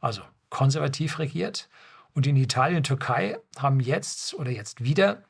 also 0.00 0.22
konservativ 0.48 1.18
regiert. 1.18 1.68
Und 2.14 2.26
in 2.26 2.36
Italien 2.36 2.78
und 2.78 2.86
Türkei 2.86 3.38
haben 3.58 3.78
jetzt 3.78 4.32
oder 4.32 4.50
jetzt 4.50 4.82
wieder 4.82 5.22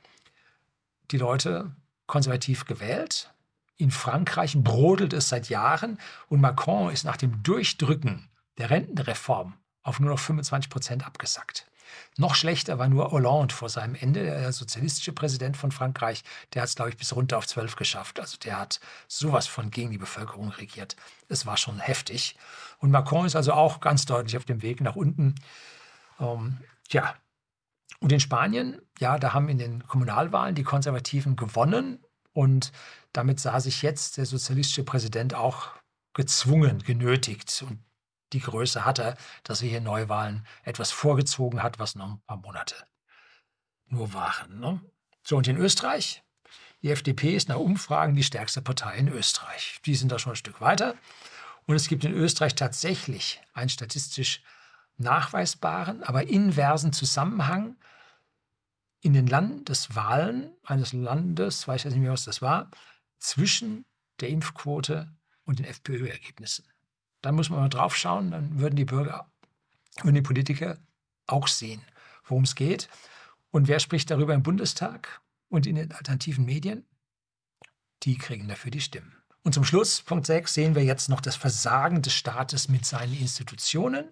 die 1.11 1.19
Leute 1.19 1.75
konservativ 2.07 2.67
gewählt. 2.67 3.35
In 3.77 3.91
Frankreich 3.91 4.57
brodelt 4.57 5.13
es 5.13 5.29
seit 5.29 5.49
Jahren 5.49 5.99
und 6.29 6.41
Macron 6.41 6.93
ist 6.93 7.03
nach 7.03 7.17
dem 7.17 7.43
Durchdrücken 7.43 8.29
der 8.59 8.71
Rentenreform 8.71 9.60
auf 9.83 10.01
nur 10.01 10.11
noch 10.11 10.19
25 10.19 10.71
Prozent 10.71 11.07
abgesackt. 11.07 11.67
Noch 12.17 12.35
schlechter 12.35 12.79
war 12.79 12.89
nur 12.89 13.11
Hollande 13.11 13.55
vor 13.55 13.69
seinem 13.69 13.95
Ende, 13.95 14.25
der 14.25 14.53
sozialistische 14.53 15.13
Präsident 15.13 15.57
von 15.57 15.73
Frankreich. 15.73 16.23
Der 16.53 16.63
hat 16.63 16.69
es, 16.69 16.75
glaube 16.75 16.91
ich, 16.91 16.97
bis 16.97 17.15
runter 17.15 17.39
auf 17.39 17.47
12 17.47 17.77
geschafft. 17.77 18.21
Also 18.21 18.37
der 18.39 18.59
hat 18.59 18.81
sowas 19.09 19.47
von 19.47 19.71
gegen 19.71 19.91
die 19.91 19.99
Bevölkerung 19.99 20.51
regiert. 20.51 20.97
Es 21.29 21.47
war 21.47 21.57
schon 21.57 21.79
heftig. 21.79 22.37
Und 22.79 22.91
Macron 22.91 23.27
ist 23.27 23.37
also 23.37 23.53
auch 23.53 23.81
ganz 23.81 24.07
deutlich 24.07 24.37
auf 24.37 24.45
dem 24.45 24.63
Weg 24.63 24.81
nach 24.81 24.97
unten. 24.97 25.35
Ähm, 26.19 26.59
ja. 26.91 27.15
Und 28.01 28.13
in 28.13 28.21
Spanien, 28.21 28.81
ja, 28.99 29.19
da 29.19 29.35
haben 29.35 29.49
in 29.49 29.59
den 29.59 29.87
Kommunalwahlen 29.87 30.55
die 30.55 30.63
Konservativen 30.63 31.37
gewonnen. 31.37 32.05
Und 32.33 32.73
damit 33.13 33.41
sah 33.41 33.61
sich 33.61 33.83
jetzt 33.83 34.17
der 34.17 34.27
sozialistische 34.27 34.85
Präsident 34.85 35.35
auch 35.35 35.69
gezwungen, 36.15 36.83
genötigt 36.83 37.65
und 37.67 37.79
die 38.33 38.41
Größe 38.41 38.85
hat 38.85 38.99
er, 38.99 39.17
dass 39.43 39.63
er 39.63 39.69
hier 39.69 39.81
Neuwahlen 39.81 40.47
etwas 40.63 40.91
vorgezogen 40.91 41.63
hat, 41.63 41.79
was 41.79 41.95
noch 41.95 42.09
ein 42.09 42.23
paar 42.27 42.37
Monate 42.37 42.75
nur 43.87 44.13
waren. 44.15 44.61
Ne? 44.61 44.81
So, 45.23 45.37
und 45.37 45.49
in 45.49 45.57
Österreich? 45.57 46.23
Die 46.83 46.91
FDP 46.91 47.35
ist 47.37 47.49
nach 47.49 47.57
Umfragen 47.59 48.15
die 48.15 48.23
stärkste 48.23 48.63
Partei 48.63 48.97
in 48.97 49.09
Österreich. 49.09 49.81
Die 49.85 49.95
sind 49.95 50.11
da 50.11 50.19
schon 50.19 50.33
ein 50.33 50.37
Stück 50.37 50.61
weiter. 50.61 50.95
Und 51.67 51.75
es 51.75 51.89
gibt 51.89 52.05
in 52.05 52.15
Österreich 52.15 52.55
tatsächlich 52.55 53.43
einen 53.53 53.69
statistisch 53.69 54.43
nachweisbaren, 54.97 56.03
aber 56.03 56.29
inversen 56.29 56.93
Zusammenhang 56.93 57.77
in 59.03 59.13
den 59.13 59.27
Landeswahlen 59.27 60.53
eines 60.65 60.93
Landes, 60.93 61.67
weiß 61.67 61.85
ich 61.85 61.93
nicht 61.93 62.01
mehr, 62.01 62.13
was 62.13 62.25
das 62.25 62.43
war, 62.43 62.71
zwischen 63.19 63.85
der 64.21 64.29
Impfquote 64.29 65.11
und 65.45 65.59
den 65.59 65.67
FPÖ-Ergebnissen. 65.67 66.67
Dann 67.23 67.35
muss 67.35 67.51
man 67.51 67.61
mal 67.61 67.69
drauf 67.69 67.97
schauen, 67.97 68.31
dann 68.31 68.59
würden 68.59 68.77
die 68.77 68.85
Bürger 68.85 69.31
und 70.05 70.15
die 70.15 70.23
Politiker 70.23 70.79
auch 71.27 71.49
sehen, 71.49 71.83
worum 72.25 72.45
es 72.45 72.55
geht. 72.55 72.89
Und 73.51 73.69
wer 73.69 73.81
spricht 73.81 74.11
darüber 74.11 74.35
im 74.35 74.43
Bundestag 74.43 75.21
und 75.49 75.67
in 75.67 75.77
den 75.77 75.93
alternativen 75.93 76.45
Medien? 76.45 76.87
Die 78.05 78.17
kriegen 78.17 78.49
dafür 78.49 78.71
die 78.71 78.81
Stimmen. 78.81 79.17
Und 79.43 79.55
zum 79.55 79.65
Schluss, 79.65 80.03
Punkt 80.03 80.27
6, 80.27 80.53
sehen 80.53 80.75
wir 80.75 80.85
jetzt 80.85 81.09
noch 81.09 81.21
das 81.21 81.37
Versagen 81.37 82.03
des 82.03 82.15
Staates 82.15 82.69
mit 82.69 82.85
seinen 82.85 83.19
Institutionen 83.19 84.09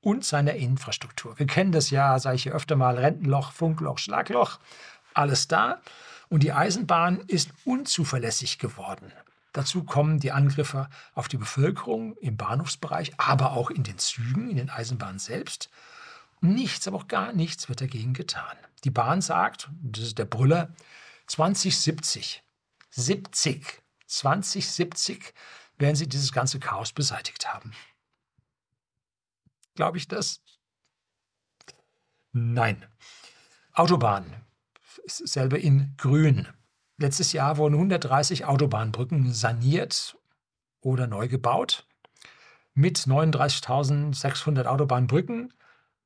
und 0.00 0.24
seiner 0.24 0.54
Infrastruktur. 0.54 1.38
Wir 1.38 1.46
kennen 1.46 1.72
das 1.72 1.90
ja, 1.90 2.18
sage 2.18 2.36
ich 2.36 2.42
hier 2.42 2.54
öfter 2.54 2.76
mal, 2.76 2.98
Rentenloch, 2.98 3.52
Funkloch, 3.52 3.98
Schlagloch, 3.98 4.58
alles 5.14 5.48
da. 5.48 5.80
Und 6.28 6.42
die 6.42 6.52
Eisenbahn 6.52 7.20
ist 7.26 7.50
unzuverlässig 7.64 8.58
geworden. 8.58 9.12
Dazu 9.54 9.84
kommen 9.84 10.18
die 10.18 10.32
Angriffe 10.32 10.88
auf 11.14 11.28
die 11.28 11.36
Bevölkerung 11.36 12.16
im 12.16 12.36
Bahnhofsbereich, 12.36 13.12
aber 13.18 13.52
auch 13.52 13.70
in 13.70 13.84
den 13.84 13.98
Zügen, 13.98 14.50
in 14.50 14.56
den 14.56 14.68
Eisenbahnen 14.68 15.20
selbst. 15.20 15.70
Nichts, 16.40 16.88
aber 16.88 16.96
auch 16.96 17.06
gar 17.06 17.32
nichts 17.32 17.68
wird 17.68 17.80
dagegen 17.80 18.14
getan. 18.14 18.56
Die 18.82 18.90
Bahn 18.90 19.22
sagt, 19.22 19.70
das 19.80 20.02
ist 20.02 20.18
der 20.18 20.24
Brüller, 20.24 20.74
2070, 21.28 22.42
70, 22.90 23.80
2070 24.06 25.32
werden 25.78 25.94
sie 25.94 26.08
dieses 26.08 26.32
ganze 26.32 26.58
Chaos 26.58 26.92
beseitigt 26.92 27.54
haben. 27.54 27.72
Glaube 29.76 29.98
ich 29.98 30.08
das? 30.08 30.42
Nein. 32.32 32.84
Autobahn, 33.72 34.44
selber 35.06 35.60
in 35.60 35.94
Grün. 35.96 36.48
Letztes 36.96 37.32
Jahr 37.32 37.56
wurden 37.56 37.74
130 37.74 38.44
Autobahnbrücken 38.44 39.32
saniert 39.32 40.16
oder 40.80 41.06
neu 41.06 41.28
gebaut. 41.28 41.86
Mit 42.74 42.98
39.600 42.98 44.66
Autobahnbrücken 44.66 45.52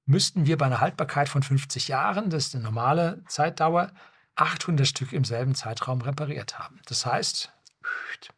müssten 0.07 0.47
wir 0.47 0.57
bei 0.57 0.67
einer 0.67 0.81
Haltbarkeit 0.81 1.29
von 1.29 1.43
50 1.43 1.89
Jahren, 1.89 2.31
das 2.31 2.47
ist 2.47 2.55
eine 2.55 2.65
normale 2.65 3.23
Zeitdauer, 3.29 3.93
800 4.37 4.87
Stück 4.87 5.13
im 5.13 5.25
selben 5.25 5.55
Zeitraum 5.55 6.01
repariert 6.01 6.59
haben. 6.59 6.81
Das 6.87 7.05
heißt, 7.05 7.53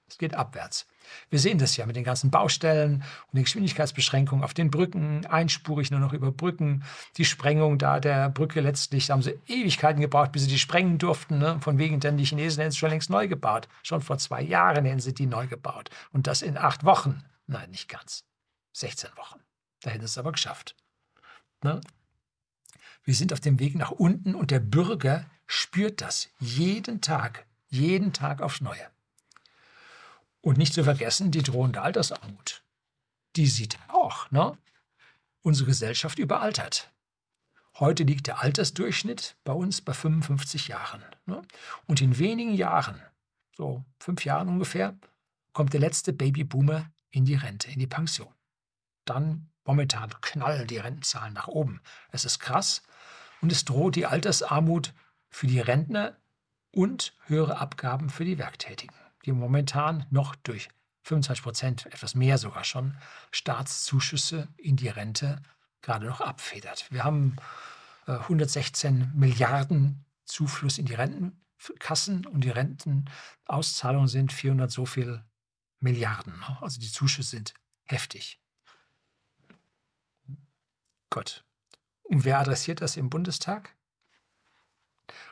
es 0.08 0.18
geht 0.18 0.34
abwärts. 0.34 0.86
Wir 1.30 1.38
sehen 1.38 1.58
das 1.58 1.76
ja 1.76 1.86
mit 1.86 1.96
den 1.96 2.04
ganzen 2.04 2.30
Baustellen 2.30 3.04
und 3.28 3.36
den 3.36 3.44
Geschwindigkeitsbeschränkungen 3.44 4.44
auf 4.44 4.54
den 4.54 4.70
Brücken, 4.70 5.26
einspurig 5.26 5.90
nur 5.90 6.00
noch 6.00 6.12
über 6.12 6.32
Brücken, 6.32 6.84
die 7.16 7.24
Sprengung 7.24 7.78
da 7.78 8.00
der 8.00 8.30
Brücke 8.30 8.60
letztlich, 8.60 9.06
da 9.06 9.14
haben 9.14 9.22
sie 9.22 9.38
Ewigkeiten 9.46 10.00
gebraucht, 10.00 10.32
bis 10.32 10.42
sie 10.42 10.48
die 10.48 10.58
sprengen 10.58 10.98
durften. 10.98 11.38
Ne? 11.38 11.58
Von 11.60 11.78
wegen, 11.78 12.00
denn 12.00 12.16
die 12.16 12.24
Chinesen 12.24 12.60
hätten 12.60 12.70
es 12.70 12.76
schon 12.76 12.90
längst 12.90 13.10
neu 13.10 13.28
gebaut. 13.28 13.68
Schon 13.82 14.00
vor 14.00 14.18
zwei 14.18 14.42
Jahren 14.42 14.84
hätten 14.84 15.00
sie 15.00 15.14
die 15.14 15.26
neu 15.26 15.46
gebaut. 15.46 15.90
Und 16.12 16.26
das 16.26 16.42
in 16.42 16.56
acht 16.56 16.84
Wochen. 16.84 17.24
Nein, 17.46 17.70
nicht 17.70 17.88
ganz. 17.88 18.24
16 18.72 19.10
Wochen. 19.16 19.40
Da 19.80 19.90
hätten 19.90 20.00
sie 20.00 20.06
es 20.06 20.18
aber 20.18 20.32
geschafft. 20.32 20.76
Ne? 21.62 21.80
Wir 23.04 23.14
sind 23.14 23.32
auf 23.32 23.40
dem 23.40 23.58
Weg 23.58 23.74
nach 23.74 23.90
unten 23.90 24.34
und 24.34 24.50
der 24.50 24.60
Bürger 24.60 25.24
spürt 25.46 26.00
das 26.00 26.28
jeden 26.38 27.00
Tag, 27.00 27.46
jeden 27.68 28.12
Tag 28.12 28.40
aufs 28.40 28.60
Neue. 28.60 28.90
Und 30.42 30.56
nicht 30.56 30.72
zu 30.72 30.84
vergessen 30.84 31.30
die 31.30 31.42
drohende 31.42 31.82
Altersarmut. 31.82 32.62
Die 33.36 33.46
sieht 33.46 33.78
auch. 33.88 34.30
Ne? 34.30 34.56
Unsere 35.42 35.66
Gesellschaft 35.66 36.18
überaltert. 36.18 36.90
Heute 37.78 38.04
liegt 38.04 38.26
der 38.26 38.42
Altersdurchschnitt 38.42 39.36
bei 39.44 39.52
uns 39.52 39.80
bei 39.80 39.92
55 39.92 40.68
Jahren. 40.68 41.04
Ne? 41.26 41.42
Und 41.86 42.00
in 42.00 42.18
wenigen 42.18 42.54
Jahren, 42.54 43.00
so 43.56 43.84
fünf 43.98 44.24
Jahren 44.24 44.48
ungefähr, 44.48 44.98
kommt 45.52 45.72
der 45.72 45.80
letzte 45.80 46.12
Babyboomer 46.12 46.90
in 47.10 47.24
die 47.24 47.34
Rente, 47.34 47.70
in 47.70 47.78
die 47.78 47.86
Pension. 47.86 48.32
Dann 49.04 49.50
momentan 49.64 50.10
knallen 50.20 50.66
die 50.66 50.78
Rentenzahlen 50.78 51.34
nach 51.34 51.48
oben. 51.48 51.80
Es 52.10 52.24
ist 52.24 52.38
krass 52.38 52.82
und 53.40 53.52
es 53.52 53.64
droht 53.64 53.96
die 53.96 54.06
Altersarmut 54.06 54.94
für 55.28 55.46
die 55.46 55.60
Rentner 55.60 56.16
und 56.72 57.14
höhere 57.26 57.58
Abgaben 57.58 58.10
für 58.10 58.24
die 58.24 58.38
Werktätigen 58.38 58.94
die 59.24 59.32
momentan 59.32 60.06
noch 60.10 60.34
durch 60.34 60.68
25 61.02 61.42
Prozent, 61.42 61.86
etwas 61.86 62.14
mehr 62.14 62.38
sogar 62.38 62.64
schon, 62.64 62.96
Staatszuschüsse 63.30 64.48
in 64.56 64.76
die 64.76 64.88
Rente 64.88 65.42
gerade 65.82 66.06
noch 66.06 66.20
abfedert. 66.20 66.86
Wir 66.90 67.04
haben 67.04 67.36
äh, 68.06 68.12
116 68.12 69.12
Milliarden 69.14 70.04
Zufluss 70.24 70.78
in 70.78 70.86
die 70.86 70.94
Rentenkassen 70.94 72.26
und 72.26 72.42
die 72.44 72.50
Rentenauszahlungen 72.50 74.08
sind 74.08 74.32
400 74.32 74.70
so 74.70 74.86
viel 74.86 75.24
Milliarden. 75.80 76.44
Also 76.60 76.78
die 76.78 76.90
Zuschüsse 76.90 77.30
sind 77.30 77.54
heftig. 77.84 78.40
Gott. 81.08 81.44
Und 82.02 82.24
wer 82.24 82.38
adressiert 82.38 82.80
das 82.80 82.96
im 82.96 83.10
Bundestag? 83.10 83.74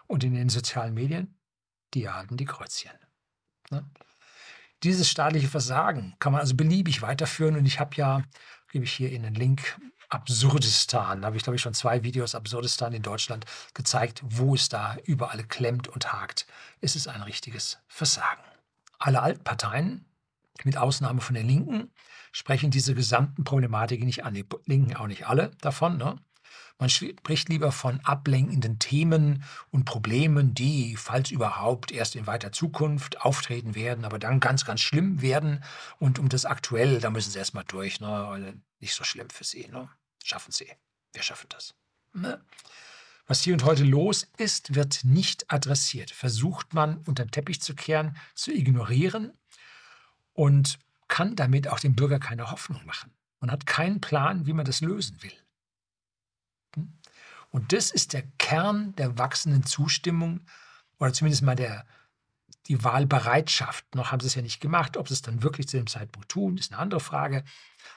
Und 0.06 0.24
in 0.24 0.34
den 0.34 0.48
sozialen 0.48 0.94
Medien? 0.94 1.38
Die 1.94 2.08
halten 2.08 2.36
die 2.36 2.46
Kreuzchen. 2.46 2.98
Ne? 3.70 3.84
Dieses 4.82 5.08
staatliche 5.10 5.48
Versagen 5.48 6.14
kann 6.18 6.32
man 6.32 6.40
also 6.40 6.54
beliebig 6.54 7.02
weiterführen 7.02 7.56
und 7.56 7.66
ich 7.66 7.80
habe 7.80 7.96
ja, 7.96 8.22
gebe 8.70 8.84
ich 8.84 8.92
hier 8.92 9.10
in 9.10 9.22
den 9.22 9.34
Link, 9.34 9.78
Absurdistan, 10.10 11.20
da 11.20 11.26
habe 11.26 11.36
ich 11.36 11.42
glaube 11.42 11.56
ich 11.56 11.62
schon 11.62 11.74
zwei 11.74 12.02
Videos 12.02 12.34
Absurdistan 12.34 12.94
in 12.94 13.02
Deutschland 13.02 13.44
gezeigt, 13.74 14.22
wo 14.24 14.54
es 14.54 14.70
da 14.70 14.96
überall 15.04 15.44
klemmt 15.44 15.88
und 15.88 16.12
hakt. 16.12 16.46
Es 16.80 16.96
ist 16.96 17.08
ein 17.08 17.20
richtiges 17.20 17.78
Versagen. 17.88 18.42
Alle 18.98 19.20
Altparteien, 19.20 20.06
mit 20.64 20.78
Ausnahme 20.78 21.20
von 21.20 21.34
den 21.34 21.46
Linken, 21.46 21.92
sprechen 22.32 22.70
diese 22.70 22.94
gesamten 22.94 23.44
Problematiken 23.44 24.06
nicht 24.06 24.24
an. 24.24 24.34
Die 24.34 24.46
Linken 24.64 24.96
auch 24.96 25.06
nicht 25.06 25.26
alle 25.26 25.50
davon. 25.60 25.98
Ne? 25.98 26.16
Man 26.78 26.90
spricht 26.90 27.48
lieber 27.48 27.72
von 27.72 28.00
ablenkenden 28.04 28.78
Themen 28.78 29.42
und 29.70 29.84
Problemen, 29.84 30.54
die, 30.54 30.96
falls 30.96 31.30
überhaupt, 31.30 31.90
erst 31.90 32.14
in 32.14 32.26
weiter 32.26 32.52
Zukunft 32.52 33.20
auftreten 33.22 33.74
werden, 33.74 34.04
aber 34.04 34.18
dann 34.18 34.38
ganz, 34.38 34.64
ganz 34.64 34.80
schlimm 34.80 35.20
werden. 35.20 35.64
Und 35.98 36.18
um 36.18 36.28
das 36.28 36.44
aktuell, 36.44 37.00
da 37.00 37.10
müssen 37.10 37.32
sie 37.32 37.38
erstmal 37.38 37.64
durch. 37.64 38.00
Ne? 38.00 38.60
Nicht 38.78 38.94
so 38.94 39.02
schlimm 39.02 39.28
für 39.30 39.44
sie. 39.44 39.66
Ne? 39.68 39.88
Schaffen 40.22 40.52
sie. 40.52 40.68
Wir 41.12 41.22
schaffen 41.22 41.48
das. 41.48 41.74
Ne? 42.12 42.40
Was 43.26 43.42
hier 43.42 43.52
und 43.52 43.64
heute 43.64 43.84
los 43.84 44.26
ist, 44.38 44.74
wird 44.74 45.00
nicht 45.04 45.52
adressiert. 45.52 46.10
Versucht 46.12 46.74
man 46.74 46.98
unter 47.06 47.24
den 47.24 47.30
Teppich 47.30 47.60
zu 47.60 47.74
kehren, 47.74 48.16
zu 48.34 48.52
ignorieren 48.52 49.32
und 50.32 50.78
kann 51.08 51.36
damit 51.36 51.68
auch 51.68 51.80
dem 51.80 51.94
Bürger 51.94 52.20
keine 52.20 52.50
Hoffnung 52.50 52.84
machen. 52.86 53.12
Man 53.40 53.50
hat 53.50 53.66
keinen 53.66 54.00
Plan, 54.00 54.46
wie 54.46 54.52
man 54.52 54.64
das 54.64 54.80
lösen 54.80 55.22
will. 55.22 55.32
Und 57.50 57.72
das 57.72 57.90
ist 57.90 58.12
der 58.12 58.22
Kern 58.38 58.94
der 58.96 59.18
wachsenden 59.18 59.64
Zustimmung 59.64 60.46
oder 60.98 61.12
zumindest 61.12 61.42
mal 61.42 61.56
der, 61.56 61.86
die 62.66 62.82
Wahlbereitschaft. 62.84 63.94
Noch 63.94 64.12
haben 64.12 64.20
sie 64.20 64.26
es 64.26 64.34
ja 64.34 64.42
nicht 64.42 64.60
gemacht. 64.60 64.96
Ob 64.96 65.08
sie 65.08 65.14
es 65.14 65.22
dann 65.22 65.42
wirklich 65.42 65.68
zu 65.68 65.76
dem 65.76 65.86
Zeitpunkt 65.86 66.28
tun, 66.28 66.58
ist 66.58 66.72
eine 66.72 66.80
andere 66.80 67.00
Frage. 67.00 67.44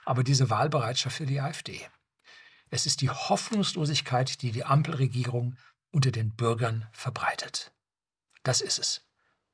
Aber 0.06 0.24
diese 0.24 0.50
Wahlbereitschaft 0.50 1.18
für 1.18 1.26
die 1.26 1.42
AfD. 1.42 1.88
Es 2.70 2.86
ist 2.86 3.02
die 3.02 3.10
Hoffnungslosigkeit, 3.10 4.42
die 4.42 4.52
die 4.52 4.64
Ampelregierung 4.64 5.58
unter 5.92 6.12
den 6.12 6.34
Bürgern 6.36 6.88
verbreitet. 6.94 7.74
Das 8.44 8.62
ist 8.62 8.80
es. 8.80 9.06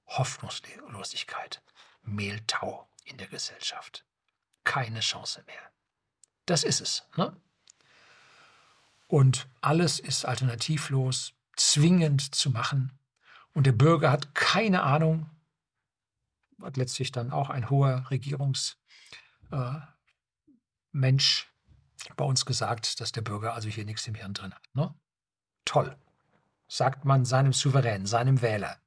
Hoffnungslosigkeit. 0.05 1.63
Mehltau 2.03 2.87
in 3.03 3.17
der 3.17 3.27
Gesellschaft. 3.27 4.05
Keine 4.63 4.99
Chance 4.99 5.43
mehr. 5.47 5.71
Das 6.45 6.63
ist 6.63 6.79
es. 6.79 7.07
Ne? 7.17 7.35
Und 9.07 9.47
alles 9.61 9.99
ist 9.99 10.25
alternativlos, 10.25 11.33
zwingend 11.55 12.35
zu 12.35 12.51
machen. 12.51 12.91
Und 13.53 13.65
der 13.65 13.71
Bürger 13.71 14.11
hat 14.11 14.35
keine 14.35 14.83
Ahnung, 14.83 15.29
hat 16.61 16.77
letztlich 16.77 17.11
dann 17.11 17.31
auch 17.31 17.49
ein 17.49 17.69
hoher 17.69 18.09
Regierungsmensch 18.11 18.77
äh, 19.51 22.13
bei 22.15 22.25
uns 22.25 22.45
gesagt, 22.45 22.99
dass 22.99 23.11
der 23.11 23.21
Bürger 23.21 23.53
also 23.53 23.69
hier 23.69 23.85
nichts 23.85 24.07
im 24.07 24.15
Hirn 24.15 24.33
drin 24.33 24.53
hat. 24.53 24.63
Ne? 24.73 24.93
Toll, 25.65 25.97
sagt 26.67 27.05
man 27.05 27.25
seinem 27.25 27.53
Souverän, 27.53 28.05
seinem 28.05 28.41
Wähler. 28.41 28.77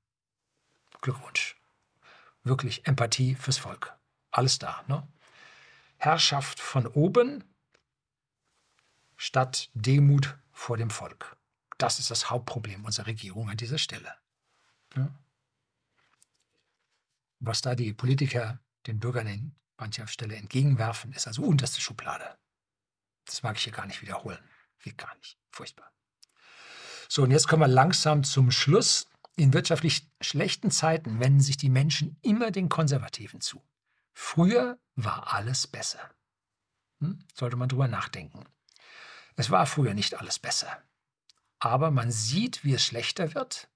Glückwunsch. 1.00 1.56
Wirklich 2.42 2.86
Empathie 2.86 3.34
fürs 3.34 3.58
Volk. 3.58 3.96
Alles 4.30 4.58
da. 4.58 4.82
Ne? 4.86 5.06
Herrschaft 5.96 6.60
von 6.60 6.86
oben 6.86 7.44
statt 9.20 9.68
Demut 9.74 10.38
vor 10.50 10.78
dem 10.78 10.88
Volk. 10.88 11.36
Das 11.76 11.98
ist 11.98 12.10
das 12.10 12.30
Hauptproblem 12.30 12.86
unserer 12.86 13.06
Regierung 13.06 13.50
an 13.50 13.58
dieser 13.58 13.76
Stelle. 13.76 14.14
Ja. 14.96 15.14
Was 17.38 17.60
da 17.60 17.74
die 17.74 17.92
Politiker 17.92 18.60
den 18.86 18.98
Bürgern 18.98 19.26
an 19.26 19.54
mancher 19.76 20.06
Stelle 20.06 20.36
entgegenwerfen, 20.36 21.12
ist 21.12 21.26
also 21.26 21.42
unterste 21.42 21.82
Schublade. 21.82 22.38
Das 23.26 23.42
mag 23.42 23.58
ich 23.58 23.64
hier 23.64 23.74
gar 23.74 23.84
nicht 23.84 24.00
wiederholen. 24.00 24.42
Geht 24.82 24.96
gar 24.96 25.14
nicht. 25.16 25.38
Furchtbar. 25.50 25.92
So, 27.06 27.22
und 27.22 27.30
jetzt 27.30 27.46
kommen 27.46 27.62
wir 27.62 27.68
langsam 27.68 28.24
zum 28.24 28.50
Schluss. 28.50 29.06
In 29.36 29.52
wirtschaftlich 29.52 30.08
schlechten 30.22 30.70
Zeiten 30.70 31.20
wenden 31.20 31.40
sich 31.40 31.58
die 31.58 31.68
Menschen 31.68 32.18
immer 32.22 32.50
den 32.50 32.70
Konservativen 32.70 33.42
zu. 33.42 33.62
Früher 34.14 34.78
war 34.96 35.34
alles 35.34 35.66
besser. 35.66 36.10
Hm? 37.00 37.26
Sollte 37.34 37.56
man 37.56 37.68
drüber 37.68 37.86
nachdenken. 37.86 38.46
Es 39.40 39.50
war 39.50 39.64
früher 39.64 39.94
nicht 39.94 40.20
alles 40.20 40.38
besser. 40.38 40.82
Aber 41.60 41.90
man 41.90 42.10
sieht, 42.10 42.62
wie 42.62 42.74
es 42.74 42.84
schlechter 42.84 43.34
wird. 43.34 43.70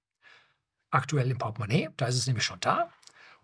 Aktuell 0.91 1.31
im 1.31 1.39
Portemonnaie, 1.39 1.89
da 1.97 2.05
ist 2.05 2.17
es 2.17 2.27
nämlich 2.27 2.43
schon 2.43 2.59
da. 2.59 2.91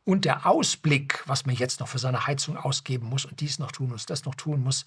Und 0.03 0.25
der 0.25 0.45
Ausblick, 0.45 1.23
was 1.25 1.47
man 1.47 1.55
jetzt 1.55 1.79
noch 1.79 1.87
für 1.87 1.97
seine 1.97 2.27
Heizung 2.27 2.57
ausgeben 2.57 3.07
muss 3.07 3.25
und 3.25 3.39
dies 3.39 3.57
noch 3.57 3.71
tun 3.71 3.89
muss, 3.89 4.05
das 4.05 4.23
noch 4.23 4.35
tun 4.35 4.61
muss, 4.61 4.85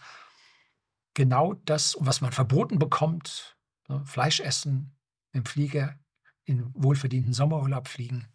genau 1.14 1.54
das, 1.64 1.96
was 1.98 2.20
man 2.20 2.30
verboten 2.30 2.78
bekommt, 2.78 3.56
ne, 3.88 4.06
Fleisch 4.06 4.38
essen, 4.38 4.96
im 5.32 5.44
Flieger 5.44 5.98
in 6.44 6.70
wohlverdienten 6.72 7.32
Sommerurlaub 7.32 7.88
fliegen, 7.88 8.28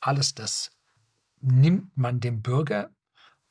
alles 0.00 0.34
das 0.34 0.70
nimmt 1.42 1.94
man 1.94 2.20
dem 2.20 2.40
Bürger 2.40 2.88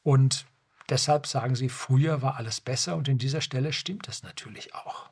und 0.01 0.47
deshalb 0.89 1.27
sagen 1.27 1.55
sie, 1.55 1.69
früher 1.69 2.21
war 2.21 2.37
alles 2.37 2.61
besser 2.61 2.95
und 2.95 3.07
in 3.07 3.17
dieser 3.17 3.41
Stelle 3.41 3.73
stimmt 3.73 4.07
das 4.07 4.23
natürlich 4.23 4.75
auch. 4.75 5.09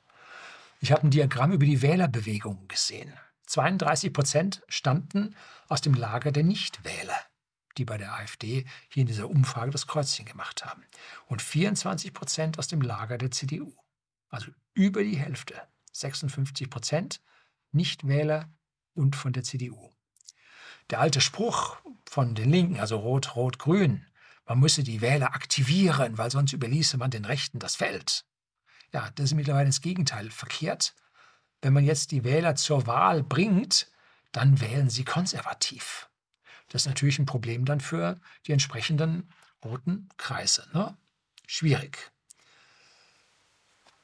Ich 0.80 0.92
habe 0.92 1.04
ein 1.04 1.12
Diagramm 1.12 1.52
über 1.52 1.66
die 1.66 1.82
Wählerbewegung 1.82 2.68
gesehen. 2.68 3.14
32 3.48 4.14
Prozent 4.14 4.64
stammten 4.68 5.36
aus 5.68 5.82
dem 5.82 5.94
Lager 5.94 6.32
der 6.32 6.44
Nichtwähler, 6.44 7.18
die 7.78 7.86
bei 7.86 7.98
der 7.98 8.14
AfD 8.14 8.66
hier 8.90 9.02
in 9.02 9.08
dieser 9.08 9.30
Umfrage 9.30 9.72
das 9.72 9.88
Kreuzchen 9.88 10.26
gemacht 10.26 10.66
haben. 10.66 10.84
Und 11.28 11.42
24 11.42 12.14
Prozent 12.14 12.60
aus 12.60 12.68
dem 12.68 12.82
Lager 12.82 13.18
der 13.18 13.32
CDU. 13.32 13.74
Also 14.30 14.52
über 14.74 15.04
die 15.04 15.18
Hälfte. 15.18 15.56
56 15.94 16.70
Prozent 16.70 17.22
Nichtwähler 17.72 18.50
und 18.94 19.16
von 19.16 19.34
der 19.34 19.44
CDU. 19.44 19.92
Der 20.90 21.00
alte 21.00 21.22
Spruch 21.22 21.78
von 22.06 22.36
den 22.36 22.52
Linken, 22.52 22.80
also 22.80 22.98
Rot, 22.98 23.36
Rot, 23.36 23.60
Grün, 23.60 24.06
man 24.48 24.60
müsse 24.60 24.84
die 24.84 25.02
Wähler 25.02 25.36
aktivieren, 25.36 26.18
weil 26.18 26.32
sonst 26.32 26.54
überließe 26.54 26.98
man 26.98 27.12
den 27.12 27.26
Rechten 27.26 27.60
das 27.60 27.76
Feld. 27.76 28.26
Ja, 28.94 29.12
das 29.16 29.26
ist 29.26 29.34
mittlerweile 29.34 29.66
ins 29.66 29.82
Gegenteil 29.82 30.32
verkehrt. 30.32 30.96
Wenn 31.62 31.74
man 31.74 31.84
jetzt 31.84 32.12
die 32.12 32.24
Wähler 32.24 32.56
zur 32.56 32.88
Wahl 32.88 33.24
bringt, 33.24 33.92
dann 34.32 34.62
wählen 34.62 34.90
sie 34.90 35.04
konservativ. 35.04 36.10
Das 36.70 36.84
ist 36.84 36.88
natürlich 36.88 37.20
ein 37.20 37.26
Problem 37.26 37.66
dann 37.66 37.82
für 37.82 38.20
die 38.46 38.54
entsprechenden 38.54 39.30
roten 39.64 40.08
Kreise. 40.18 40.68
Ne? 40.74 40.96
Schwierig. 41.46 42.12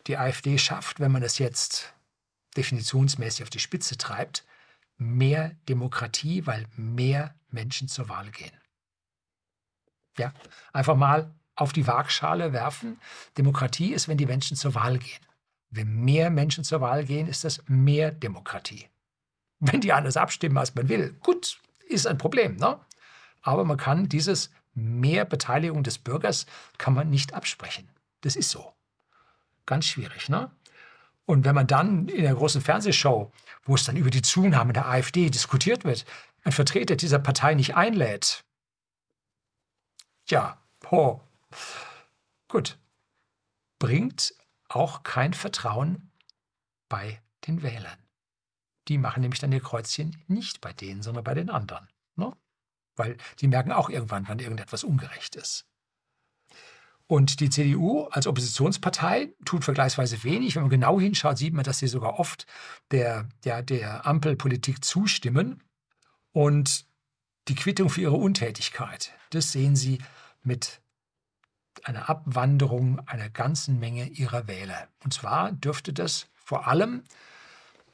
Die 0.08 0.18
AfD 0.18 0.58
schafft, 0.58 1.00
wenn 1.00 1.12
man 1.12 1.24
es 1.24 1.38
jetzt 1.38 1.94
definitionsmäßig 2.58 3.44
auf 3.44 3.50
die 3.50 3.60
Spitze 3.60 3.98
treibt, 3.98 4.46
mehr 4.98 5.56
Demokratie, 5.70 6.46
weil 6.46 6.68
mehr 6.76 7.36
Menschen 7.50 7.88
zur 7.88 8.10
Wahl 8.10 8.30
gehen. 8.32 8.52
Ja, 10.18 10.34
einfach 10.72 10.96
mal 10.96 11.34
auf 11.56 11.74
die 11.74 11.88
Waagschale 11.88 12.54
werfen. 12.54 13.00
Demokratie 13.38 13.94
ist, 13.94 14.08
wenn 14.08 14.18
die 14.18 14.26
Menschen 14.26 14.58
zur 14.58 14.76
Wahl 14.76 14.98
gehen. 14.98 15.20
Wenn 15.70 16.04
mehr 16.04 16.30
Menschen 16.30 16.64
zur 16.64 16.82
Wahl 16.82 17.06
gehen, 17.06 17.28
ist 17.28 17.44
das 17.44 17.64
mehr 17.68 18.12
Demokratie. 18.12 18.88
Wenn 19.60 19.82
die 19.82 19.94
anders 19.94 20.18
abstimmen, 20.18 20.58
als 20.58 20.76
man 20.76 20.90
will, 20.90 21.14
gut, 21.22 21.60
ist 21.88 22.06
ein 22.06 22.18
Problem. 22.18 22.58
Ne? 22.58 22.80
Aber 23.42 23.64
man 23.66 23.78
kann 23.78 24.10
dieses 24.10 24.52
mehr 24.74 25.26
Beteiligung 25.26 25.84
des 25.84 25.98
Bürgers 25.98 26.46
kann 26.78 26.94
man 26.94 27.10
nicht 27.10 27.34
absprechen. 27.34 27.90
Das 28.22 28.36
ist 28.36 28.50
so. 28.50 28.74
Ganz 29.66 29.86
schwierig. 29.86 30.30
Ne? 30.30 30.52
Und 31.26 31.46
wenn 31.46 31.56
man 31.56 31.68
dann 31.68 32.08
in 32.08 32.24
der 32.24 32.36
großen 32.36 32.62
Fernsehshow, 32.62 33.32
wo 33.64 33.76
es 33.76 33.86
dann 33.86 33.96
über 33.96 34.10
die 34.10 34.22
Zunahme 34.22 34.74
der 34.74 34.88
AfD 34.88 35.30
diskutiert 35.30 35.86
wird, 35.86 36.06
ein 36.44 36.52
Vertreter 36.52 36.96
dieser 36.96 37.20
Partei 37.20 37.54
nicht 37.54 37.76
einlädt, 37.76 38.43
ja, 40.28 40.62
ho, 40.90 41.22
gut, 42.48 42.78
bringt 43.80 44.34
auch 44.70 45.04
kein 45.04 45.34
Vertrauen 45.34 46.12
bei 46.90 47.22
den 47.48 47.62
Wählern. 47.62 47.98
Die 48.88 48.98
machen 48.98 49.22
nämlich 49.22 49.40
dann 49.40 49.52
ihr 49.52 49.62
Kreuzchen 49.62 50.24
nicht 50.28 50.62
bei 50.62 50.74
denen, 50.74 51.02
sondern 51.02 51.24
bei 51.24 51.34
den 51.34 51.50
anderen. 51.50 51.88
Ne? 52.16 52.36
Weil 52.96 53.18
die 53.40 53.48
merken 53.48 53.72
auch 53.72 53.90
irgendwann, 53.90 54.28
wann 54.28 54.40
irgendetwas 54.40 54.84
ungerecht 54.84 55.36
ist. 55.36 55.66
Und 57.08 57.42
die 57.42 57.50
CDU 57.50 58.06
als 58.06 58.28
Oppositionspartei 58.28 59.34
tut 59.46 59.64
vergleichsweise 59.64 60.24
wenig. 60.24 60.56
Wenn 60.56 60.64
man 60.64 60.70
genau 60.70 61.00
hinschaut, 61.00 61.38
sieht 61.38 61.54
man, 61.54 61.64
dass 61.64 61.80
sie 61.80 61.88
sogar 61.88 62.20
oft 62.20 62.46
der, 62.92 63.28
der, 63.44 63.62
der 63.62 64.06
Ampelpolitik 64.06 64.84
zustimmen. 64.84 65.62
Und 66.32 66.88
die 67.48 67.56
Quittung 67.56 67.90
für 67.90 68.02
ihre 68.02 68.16
Untätigkeit, 68.16 69.14
das 69.32 69.52
sehen 69.52 69.76
sie 69.76 70.00
mit 70.44 70.82
einer 71.84 72.10
Abwanderung 72.10 73.00
einer 73.08 73.30
ganzen 73.30 73.80
Menge 73.80 74.08
ihrer 74.08 74.48
Wähler. 74.48 74.88
Und 75.04 75.14
zwar 75.14 75.52
dürfte 75.52 75.92
das 75.92 76.28
vor 76.36 76.68
allem, 76.68 77.04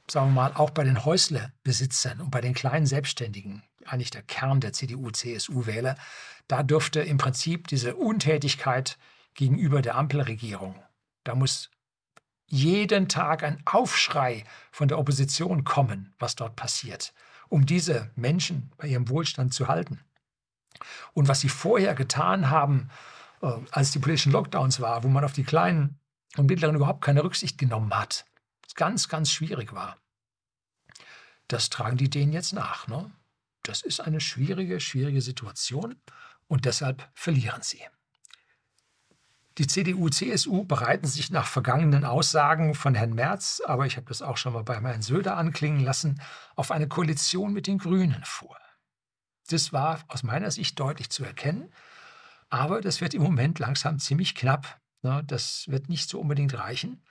sagen 0.09 0.27
wir 0.27 0.41
mal, 0.41 0.53
auch 0.53 0.69
bei 0.69 0.83
den 0.83 1.05
Häuslebesitzern 1.05 2.21
und 2.21 2.31
bei 2.31 2.41
den 2.41 2.53
kleinen 2.53 2.85
Selbstständigen, 2.85 3.63
eigentlich 3.85 4.11
der 4.11 4.21
Kern 4.21 4.59
der 4.59 4.73
CDU-CSU-Wähler, 4.73 5.95
da 6.47 6.63
dürfte 6.63 7.01
im 7.01 7.17
Prinzip 7.17 7.67
diese 7.67 7.95
Untätigkeit 7.95 8.97
gegenüber 9.33 9.81
der 9.81 9.95
Ampelregierung, 9.95 10.75
da 11.23 11.35
muss 11.35 11.71
jeden 12.47 13.07
Tag 13.07 13.43
ein 13.43 13.61
Aufschrei 13.65 14.43
von 14.71 14.87
der 14.87 14.97
Opposition 14.97 15.63
kommen, 15.63 16.13
was 16.17 16.35
dort 16.35 16.55
passiert, 16.55 17.13
um 17.49 17.65
diese 17.65 18.11
Menschen 18.15 18.71
bei 18.77 18.87
ihrem 18.87 19.09
Wohlstand 19.09 19.53
zu 19.53 19.67
halten. 19.67 19.99
Und 21.13 21.27
was 21.27 21.41
sie 21.41 21.49
vorher 21.49 21.95
getan 21.95 22.49
haben, 22.49 22.89
äh, 23.41 23.51
als 23.71 23.91
die 23.91 23.99
politischen 23.99 24.31
Lockdowns 24.31 24.79
waren, 24.79 25.03
wo 25.03 25.07
man 25.07 25.23
auf 25.23 25.33
die 25.33 25.43
Kleinen 25.43 25.99
und 26.37 26.45
Mittleren 26.45 26.75
überhaupt 26.75 27.03
keine 27.03 27.23
Rücksicht 27.23 27.57
genommen 27.57 27.93
hat, 27.93 28.25
was 28.63 28.75
ganz, 28.75 29.09
ganz 29.09 29.31
schwierig 29.31 29.73
war, 29.73 29.97
das 31.47 31.69
tragen 31.69 31.97
die 31.97 32.09
denen 32.09 32.31
jetzt 32.31 32.53
nach. 32.53 32.87
Ne? 32.87 33.11
Das 33.63 33.81
ist 33.81 33.99
eine 33.99 34.21
schwierige, 34.21 34.79
schwierige 34.79 35.21
Situation 35.21 35.95
und 36.47 36.65
deshalb 36.65 37.09
verlieren 37.13 37.61
sie. 37.61 37.81
Die 39.59 39.67
CDU, 39.67 40.07
CSU 40.07 40.63
bereiten 40.63 41.05
sich 41.05 41.31
nach 41.31 41.45
vergangenen 41.45 42.05
Aussagen 42.05 42.75
von 42.75 42.95
Herrn 42.95 43.13
Merz, 43.13 43.61
aber 43.65 43.85
ich 43.85 43.97
habe 43.97 44.07
das 44.07 44.21
auch 44.21 44.37
schon 44.37 44.53
mal 44.53 44.63
bei 44.63 44.79
Herrn 44.79 45.01
Söder 45.01 45.35
anklingen 45.35 45.81
lassen, 45.81 46.21
auf 46.55 46.71
eine 46.71 46.87
Koalition 46.87 47.51
mit 47.51 47.67
den 47.67 47.77
Grünen 47.77 48.23
vor. 48.23 48.57
Das 49.49 49.73
war 49.73 49.99
aus 50.07 50.23
meiner 50.23 50.49
Sicht 50.49 50.79
deutlich 50.79 51.09
zu 51.09 51.25
erkennen, 51.25 51.73
aber 52.49 52.79
das 52.79 53.01
wird 53.01 53.13
im 53.13 53.21
Moment 53.21 53.59
langsam 53.59 53.99
ziemlich 53.99 54.33
knapp. 54.33 54.79
Ne? 55.01 55.25
Das 55.27 55.65
wird 55.67 55.89
nicht 55.89 56.07
so 56.07 56.21
unbedingt 56.21 56.57
reichen. 56.57 57.03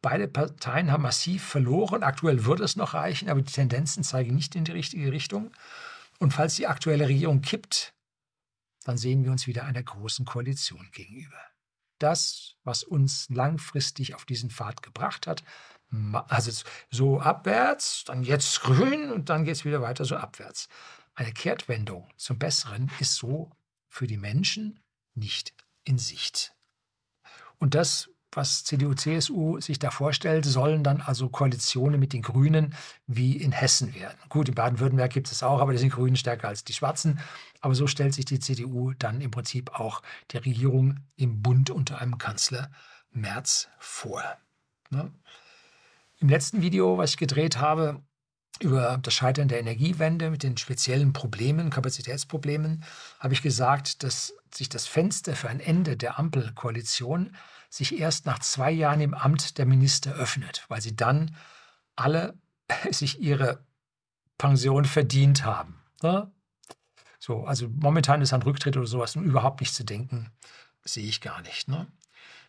Beide 0.00 0.28
Parteien 0.28 0.92
haben 0.92 1.02
massiv 1.02 1.42
verloren. 1.42 2.04
Aktuell 2.04 2.44
würde 2.44 2.62
es 2.62 2.76
noch 2.76 2.94
reichen, 2.94 3.28
aber 3.28 3.42
die 3.42 3.52
Tendenzen 3.52 4.04
zeigen 4.04 4.36
nicht 4.36 4.54
in 4.54 4.62
die 4.62 4.70
richtige 4.70 5.10
Richtung. 5.10 5.50
Und 6.20 6.32
falls 6.32 6.54
die 6.54 6.68
aktuelle 6.68 7.08
Regierung 7.08 7.40
kippt, 7.40 7.92
dann 8.84 8.96
sehen 8.96 9.24
wir 9.24 9.32
uns 9.32 9.48
wieder 9.48 9.64
einer 9.64 9.82
großen 9.82 10.24
Koalition 10.24 10.88
gegenüber. 10.92 11.38
Das, 11.98 12.56
was 12.64 12.82
uns 12.82 13.28
langfristig 13.30 14.14
auf 14.14 14.24
diesen 14.24 14.50
Pfad 14.50 14.82
gebracht 14.82 15.26
hat, 15.26 15.42
also 16.28 16.64
so 16.90 17.20
abwärts, 17.20 18.04
dann 18.04 18.22
jetzt 18.22 18.60
grün 18.60 19.10
und 19.10 19.30
dann 19.30 19.44
geht 19.44 19.56
es 19.56 19.64
wieder 19.64 19.82
weiter 19.82 20.04
so 20.04 20.16
abwärts. 20.16 20.68
Eine 21.14 21.32
Kehrtwendung 21.32 22.08
zum 22.16 22.38
Besseren 22.38 22.90
ist 23.00 23.14
so 23.14 23.50
für 23.88 24.06
die 24.06 24.18
Menschen 24.18 24.80
nicht 25.14 25.54
in 25.84 25.98
Sicht. 25.98 26.54
Und 27.58 27.74
das 27.74 28.10
was 28.32 28.64
CDU, 28.64 28.94
CSU 28.94 29.60
sich 29.60 29.78
da 29.78 29.90
vorstellt, 29.90 30.44
sollen 30.44 30.84
dann 30.84 31.00
also 31.00 31.28
Koalitionen 31.28 31.98
mit 31.98 32.12
den 32.12 32.22
Grünen 32.22 32.74
wie 33.06 33.36
in 33.36 33.52
Hessen 33.52 33.94
werden. 33.94 34.18
Gut, 34.28 34.48
in 34.48 34.54
Baden-Württemberg 34.54 35.12
gibt 35.12 35.30
es 35.32 35.42
auch, 35.42 35.60
aber 35.60 35.72
die 35.72 35.78
sind 35.78 35.92
Grünen 35.92 36.16
stärker 36.16 36.48
als 36.48 36.64
die 36.64 36.72
Schwarzen. 36.72 37.20
Aber 37.60 37.74
so 37.74 37.86
stellt 37.86 38.14
sich 38.14 38.24
die 38.24 38.38
CDU 38.38 38.92
dann 38.98 39.20
im 39.20 39.30
Prinzip 39.30 39.78
auch 39.78 40.02
der 40.32 40.44
Regierung 40.44 41.00
im 41.16 41.42
Bund 41.42 41.70
unter 41.70 42.00
einem 42.00 42.18
Kanzler 42.18 42.70
Merz 43.10 43.68
vor. 43.78 44.22
Ne? 44.90 45.10
Im 46.18 46.28
letzten 46.28 46.62
Video, 46.62 46.98
was 46.98 47.10
ich 47.10 47.16
gedreht 47.16 47.58
habe, 47.58 48.02
über 48.60 48.98
das 49.00 49.14
Scheitern 49.14 49.48
der 49.48 49.60
Energiewende 49.60 50.30
mit 50.30 50.42
den 50.42 50.56
speziellen 50.56 51.12
Problemen, 51.12 51.70
Kapazitätsproblemen, 51.70 52.82
habe 53.20 53.34
ich 53.34 53.42
gesagt, 53.42 54.02
dass 54.02 54.34
sich 54.52 54.68
das 54.68 54.86
Fenster 54.86 55.36
für 55.36 55.48
ein 55.48 55.60
Ende 55.60 55.96
der 55.96 56.18
Ampelkoalition 56.18 57.36
sich 57.68 57.98
erst 57.98 58.26
nach 58.26 58.38
zwei 58.38 58.70
Jahren 58.70 59.00
im 59.00 59.14
Amt 59.14 59.58
der 59.58 59.66
Minister 59.66 60.12
öffnet, 60.12 60.64
weil 60.68 60.80
sie 60.80 60.96
dann 60.96 61.34
alle 61.96 62.34
sich 62.90 63.20
ihre 63.20 63.64
Pension 64.38 64.84
verdient 64.84 65.44
haben. 65.44 65.80
Ne? 66.02 66.30
So, 67.18 67.44
also 67.44 67.68
momentan 67.68 68.22
ist 68.22 68.32
ein 68.32 68.42
Rücktritt 68.42 68.76
oder 68.76 68.86
sowas 68.86 69.16
überhaupt 69.16 69.60
nicht 69.60 69.74
zu 69.74 69.84
denken, 69.84 70.30
sehe 70.84 71.06
ich 71.06 71.20
gar 71.20 71.42
nicht. 71.42 71.68
Ne? 71.68 71.88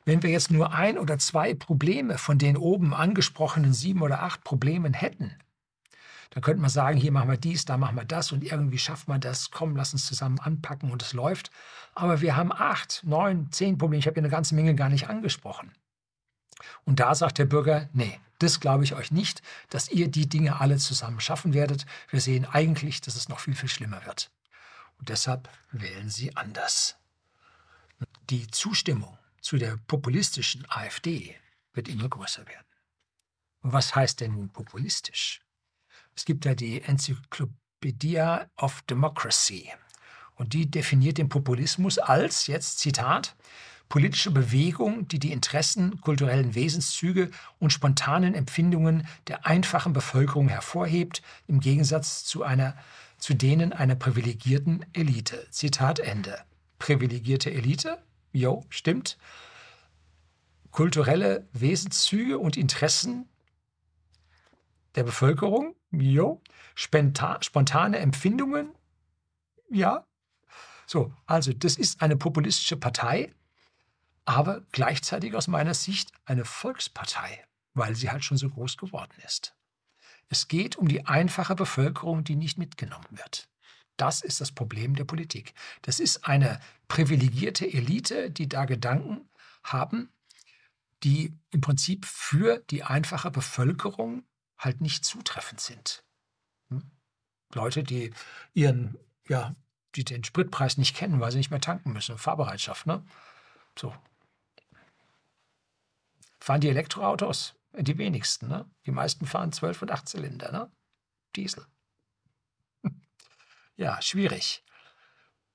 Wenn 0.06 0.24
wir 0.24 0.30
jetzt 0.30 0.52
nur 0.52 0.74
ein 0.74 0.98
oder 0.98 1.18
zwei 1.18 1.54
Probleme 1.54 2.18
von 2.18 2.38
den 2.38 2.58
oben 2.58 2.94
angesprochenen 2.94 3.74
sieben 3.74 4.02
oder 4.02 4.24
acht 4.24 4.44
Problemen 4.44 4.94
hätten, 4.94 5.36
dann 6.32 6.44
könnte 6.44 6.62
man 6.62 6.70
sagen, 6.70 6.98
hier 6.98 7.12
machen 7.12 7.30
wir 7.30 7.38
dies, 7.38 7.66
da 7.66 7.78
machen 7.78 7.96
wir 7.96 8.06
das 8.06 8.32
und 8.32 8.44
irgendwie 8.44 8.78
schafft 8.78 9.08
man 9.08 9.20
das. 9.20 9.50
Komm, 9.50 9.76
lass 9.76 9.94
uns 9.94 10.06
zusammen 10.06 10.40
anpacken 10.40 10.92
und 10.92 11.02
es 11.02 11.14
läuft. 11.14 11.50
Aber 11.96 12.22
wir 12.22 12.36
haben 12.36 12.52
acht, 12.52 13.02
neun, 13.04 13.52
zehn 13.52 13.78
Probleme. 13.78 14.00
Ich 14.00 14.06
habe 14.06 14.16
hier 14.16 14.24
eine 14.24 14.30
ganze 14.30 14.54
Menge 14.54 14.76
gar 14.76 14.90
nicht 14.90 15.10
angesprochen. 15.10 15.72
Und 16.86 17.00
da 17.00 17.16
sagt 17.16 17.38
der 17.40 17.46
Bürger, 17.46 17.90
nee, 17.94 18.20
das 18.40 18.60
glaube 18.60 18.84
ich 18.84 18.94
euch 18.94 19.12
nicht, 19.12 19.42
dass 19.70 19.90
ihr 19.90 20.08
die 20.08 20.30
Dinge 20.30 20.60
alle 20.60 20.78
zusammen 20.78 21.20
schaffen 21.20 21.54
werdet. 21.54 21.86
Wir 22.10 22.22
sehen 22.22 22.46
eigentlich, 22.46 23.02
dass 23.02 23.16
es 23.16 23.28
noch 23.28 23.40
viel, 23.40 23.56
viel 23.56 23.70
schlimmer 23.70 24.06
wird. 24.06 24.32
Und 25.00 25.10
deshalb 25.10 25.50
wählen 25.72 26.10
sie 26.10 26.36
anders. 26.36 26.98
Die 28.30 28.48
Zustimmung 28.48 29.18
zu 29.42 29.58
der 29.58 29.78
populistischen 29.88 30.66
AfD 30.70 31.36
wird 31.74 31.88
immer 31.88 32.08
größer 32.08 32.46
werden. 32.46 32.66
Was 33.62 33.96
heißt 33.96 34.22
denn 34.22 34.34
nun 34.34 34.50
populistisch? 34.50 35.42
Es 36.20 36.26
gibt 36.26 36.44
ja 36.44 36.54
die 36.54 36.82
Enzyklopädie 36.82 38.22
of 38.58 38.82
Democracy. 38.90 39.72
Und 40.36 40.52
die 40.52 40.70
definiert 40.70 41.18
den 41.18 41.30
Populismus 41.30 41.98
als, 41.98 42.48
jetzt 42.48 42.80
Zitat, 42.80 43.38
politische 43.88 44.30
Bewegung, 44.30 45.08
die 45.08 45.20
die 45.20 45.32
Interessen, 45.32 46.02
kulturellen 46.02 46.56
Wesenszüge 46.56 47.32
und 47.60 47.72
spontanen 47.72 48.36
Empfindungen 48.36 49.08
der 49.30 49.46
einfachen 49.46 49.94
Bevölkerung 49.94 50.50
hervorhebt, 50.50 51.22
im 51.48 51.62
Gegensatz 51.62 52.26
zu, 52.26 52.44
einer, 52.44 52.76
zu 53.18 53.34
denen 53.34 53.72
einer 53.72 53.96
privilegierten 53.96 54.86
Elite. 54.92 55.48
Zitat 55.52 56.00
Ende. 56.00 56.38
Privilegierte 56.80 57.50
Elite? 57.50 57.98
Jo, 58.34 58.66
stimmt. 58.68 59.18
Kulturelle 60.72 61.48
Wesenszüge 61.54 62.38
und 62.40 62.58
Interessen 62.58 63.30
der 64.96 65.04
Bevölkerung? 65.04 65.76
Jo. 65.92 66.42
Spontane 66.76 67.98
Empfindungen? 67.98 68.76
Ja. 69.70 70.06
So, 70.86 71.14
also 71.26 71.54
das 71.54 71.76
ist 71.76 72.02
eine 72.02 72.16
populistische 72.16 72.78
Partei, 72.78 73.34
aber 74.26 74.62
gleichzeitig 74.72 75.36
aus 75.36 75.48
meiner 75.48 75.74
Sicht 75.74 76.12
eine 76.26 76.46
Volkspartei, 76.46 77.44
weil 77.74 77.96
sie 77.96 78.10
halt 78.10 78.24
schon 78.24 78.38
so 78.38 78.50
groß 78.50 78.78
geworden 78.78 79.14
ist. 79.26 79.56
Es 80.30 80.48
geht 80.48 80.78
um 80.78 80.88
die 80.88 81.06
einfache 81.06 81.56
Bevölkerung, 81.56 82.24
die 82.24 82.36
nicht 82.36 82.58
mitgenommen 82.58 83.08
wird. 83.10 83.50
Das 83.98 84.22
ist 84.22 84.40
das 84.40 84.52
Problem 84.52 84.96
der 84.96 85.04
Politik. 85.04 85.54
Das 85.82 86.00
ist 86.00 86.26
eine 86.28 86.60
privilegierte 86.88 87.72
Elite, 87.72 88.32
die 88.32 88.48
da 88.48 88.66
Gedanken 88.66 89.30
haben, 89.64 90.10
die 91.04 91.34
im 91.52 91.62
Prinzip 91.62 92.06
für 92.06 92.60
die 92.70 92.84
einfache 92.84 93.32
Bevölkerung 93.32 94.24
halt 94.60 94.82
nicht 94.82 95.06
zutreffend 95.06 95.62
sind. 95.62 96.04
Hm? 96.70 96.92
Leute, 97.54 97.84
die 97.84 98.14
ihren, 98.54 98.98
ja, 99.28 99.56
die 99.96 100.04
den 100.04 100.24
Spritpreis 100.24 100.78
nicht 100.78 100.96
kennen, 100.96 101.20
weil 101.20 101.32
sie 101.32 101.40
nicht 101.40 101.50
mehr 101.50 101.62
tanken 101.62 101.94
müssen, 101.94 102.18
Fahrbereitschaft, 102.18 102.86
ne? 102.86 103.04
So. 103.78 103.96
Fahren 106.40 106.62
die 106.62 106.70
Elektroautos? 106.70 107.56
Die 107.74 107.98
wenigsten, 107.98 108.48
ne? 108.48 108.70
Die 108.86 108.92
meisten 108.92 109.26
fahren 109.26 109.52
12 109.52 109.82
und 109.84 109.92
8 109.92 110.08
Zylinder, 110.08 110.52
ne? 110.52 110.72
Diesel. 111.36 111.66
Ja, 113.76 114.02
schwierig. 114.02 114.62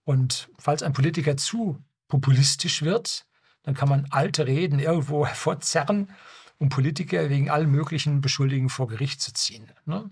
Und 0.04 0.48
falls 0.58 0.82
ein 0.82 0.94
Politiker 0.94 1.36
zu 1.36 1.84
populistisch 2.08 2.80
wird, 2.80 3.26
dann 3.64 3.74
kann 3.74 3.90
man 3.90 4.06
alte 4.10 4.46
Reden 4.46 4.78
irgendwo 4.78 5.26
hervorzerren 5.26 6.10
um 6.58 6.68
Politiker 6.68 7.30
wegen 7.30 7.50
allen 7.50 7.70
möglichen 7.70 8.20
Beschuldigungen 8.20 8.70
vor 8.70 8.88
Gericht 8.88 9.20
zu 9.20 9.32
ziehen. 9.32 9.70
Ne? 9.84 10.10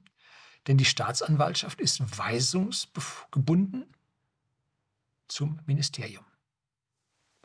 Denn 0.66 0.78
die 0.78 0.84
Staatsanwaltschaft 0.84 1.80
ist 1.80 2.18
weisungsgebunden 2.18 3.84
zum 5.28 5.60
Ministerium. 5.66 6.24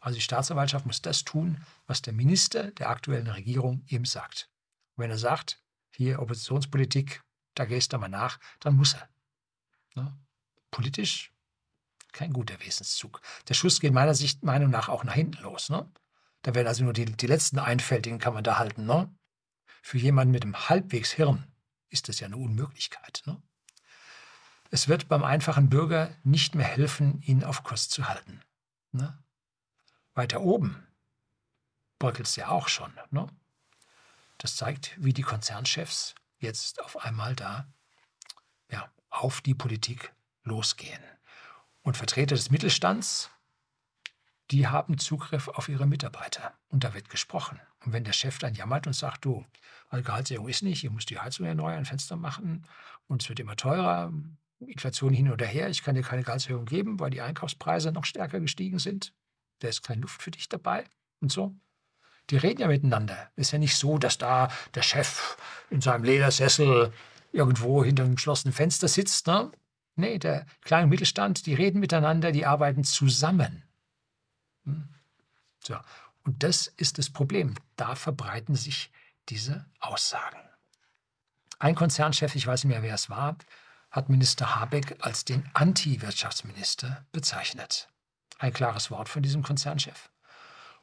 Also 0.01 0.15
die 0.15 0.21
Staatsanwaltschaft 0.21 0.85
muss 0.85 1.01
das 1.01 1.23
tun, 1.23 1.61
was 1.87 2.01
der 2.01 2.13
Minister 2.13 2.71
der 2.71 2.89
aktuellen 2.89 3.27
Regierung 3.27 3.83
ihm 3.87 4.05
sagt. 4.05 4.49
Und 4.95 5.03
wenn 5.03 5.11
er 5.11 5.17
sagt, 5.17 5.61
hier 5.91 6.21
Oppositionspolitik, 6.21 7.23
da 7.55 7.65
gehst 7.65 7.93
du 7.93 7.97
mal 7.97 8.07
nach, 8.07 8.39
dann 8.59 8.75
muss 8.75 8.93
er. 8.93 9.09
Ne? 9.95 10.15
Politisch 10.69 11.33
kein 12.11 12.33
guter 12.33 12.59
Wesenszug. 12.59 13.21
Der 13.47 13.53
Schuss 13.53 13.79
geht 13.79 13.93
meiner 13.93 14.15
Sicht, 14.15 14.43
Meinung 14.43 14.69
nach 14.69 14.89
auch 14.89 15.03
nach 15.03 15.13
hinten 15.13 15.41
los. 15.43 15.69
Ne? 15.69 15.89
Da 16.47 16.55
werden 16.55 16.69
also 16.69 16.85
nur 16.85 16.93
die, 16.93 17.03
die 17.03 17.27
letzten 17.27 17.59
Einfältigen 17.59 18.19
kann 18.19 18.33
man 18.33 18.41
da 18.41 18.57
halten. 18.57 18.85
Ne? 18.85 19.13
Für 19.81 19.97
jemanden 19.97 20.31
mit 20.31 20.43
einem 20.43 20.69
halbwegs 20.69 21.11
Hirn 21.11 21.45
ist 21.89 22.07
das 22.07 22.21
ja 22.21 22.27
eine 22.27 22.37
Unmöglichkeit. 22.37 23.21
Ne? 23.25 23.43
Es 24.71 24.87
wird 24.87 25.09
beim 25.09 25.25
einfachen 25.25 25.67
Bürger 25.69 26.09
nicht 26.23 26.55
mehr 26.55 26.65
helfen, 26.65 27.21
ihn 27.21 27.43
auf 27.43 27.63
Kurs 27.63 27.89
zu 27.89 28.07
halten. 28.07 28.39
Ne? 28.93 29.21
Weiter 30.13 30.39
oben 30.39 30.87
bröckelt 31.99 32.27
es 32.27 32.37
ja 32.37 32.47
auch 32.47 32.69
schon. 32.69 32.97
Ne? 33.11 33.27
Das 34.37 34.55
zeigt, 34.55 34.95
wie 35.03 35.11
die 35.11 35.23
Konzernchefs 35.23 36.15
jetzt 36.39 36.81
auf 36.81 36.95
einmal 37.03 37.35
da 37.35 37.67
ja, 38.71 38.89
auf 39.09 39.41
die 39.41 39.53
Politik 39.53 40.13
losgehen. 40.43 41.03
Und 41.81 41.97
Vertreter 41.97 42.35
des 42.35 42.51
Mittelstands 42.51 43.31
die 44.51 44.67
haben 44.67 44.97
Zugriff 44.97 45.47
auf 45.47 45.69
ihre 45.69 45.85
Mitarbeiter. 45.85 46.53
Und 46.69 46.83
da 46.83 46.93
wird 46.93 47.09
gesprochen. 47.09 47.59
Und 47.85 47.93
wenn 47.93 48.03
der 48.03 48.13
Chef 48.13 48.39
dann 48.39 48.55
jammert 48.55 48.87
und 48.87 48.93
sagt, 48.93 49.25
du, 49.25 49.45
also 49.89 50.03
Gehaltserhöhung 50.03 50.47
ist 50.47 50.63
nicht, 50.63 50.83
ihr 50.83 50.91
müsst 50.91 51.09
die 51.09 51.19
Heizung 51.19 51.45
erneuern, 51.45 51.85
Fenster 51.85 52.15
machen 52.15 52.65
und 53.07 53.23
es 53.23 53.29
wird 53.29 53.39
immer 53.39 53.55
teurer, 53.55 54.11
Inflation 54.59 55.13
hin 55.13 55.31
oder 55.31 55.45
her, 55.45 55.69
ich 55.69 55.83
kann 55.83 55.95
dir 55.95 56.01
keine 56.01 56.23
Gehaltserhöhung 56.23 56.65
geben, 56.65 56.99
weil 56.99 57.11
die 57.11 57.21
Einkaufspreise 57.21 57.91
noch 57.91 58.05
stärker 58.05 58.39
gestiegen 58.39 58.79
sind. 58.79 59.13
Da 59.59 59.67
ist 59.67 59.83
keine 59.83 60.01
Luft 60.01 60.21
für 60.21 60.31
dich 60.31 60.49
dabei 60.49 60.85
und 61.21 61.31
so. 61.31 61.55
Die 62.29 62.37
reden 62.37 62.61
ja 62.61 62.67
miteinander. 62.67 63.31
Ist 63.35 63.51
ja 63.51 63.59
nicht 63.59 63.75
so, 63.75 63.97
dass 63.97 64.17
da 64.17 64.49
der 64.73 64.81
Chef 64.81 65.37
in 65.69 65.79
seinem 65.79 66.03
Ledersessel 66.03 66.91
irgendwo 67.31 67.83
hinter 67.83 68.03
einem 68.03 68.15
geschlossenen 68.15 68.53
Fenster 68.53 68.87
sitzt. 68.87 69.27
Ne? 69.27 69.51
Nee, 69.95 70.19
der 70.19 70.45
kleine 70.61 70.87
Mittelstand, 70.87 71.45
die 71.45 71.53
reden 71.53 71.79
miteinander, 71.79 72.31
die 72.31 72.45
arbeiten 72.45 72.83
zusammen. 72.83 73.63
So. 75.63 75.77
Und 76.23 76.43
das 76.43 76.67
ist 76.67 76.97
das 76.97 77.09
Problem. 77.09 77.55
Da 77.75 77.95
verbreiten 77.95 78.55
sich 78.55 78.91
diese 79.29 79.65
Aussagen. 79.79 80.39
Ein 81.59 81.75
Konzernchef, 81.75 82.35
ich 82.35 82.45
weiß 82.45 82.63
nicht 82.63 82.73
mehr, 82.73 82.83
wer 82.83 82.95
es 82.95 83.09
war, 83.09 83.37
hat 83.91 84.09
Minister 84.09 84.55
Habeck 84.55 84.97
als 84.99 85.25
den 85.25 85.49
Anti-Wirtschaftsminister 85.53 87.05
bezeichnet. 87.11 87.89
Ein 88.37 88.53
klares 88.53 88.91
Wort 88.91 89.09
von 89.09 89.23
diesem 89.23 89.41
Konzernchef. 89.41 90.09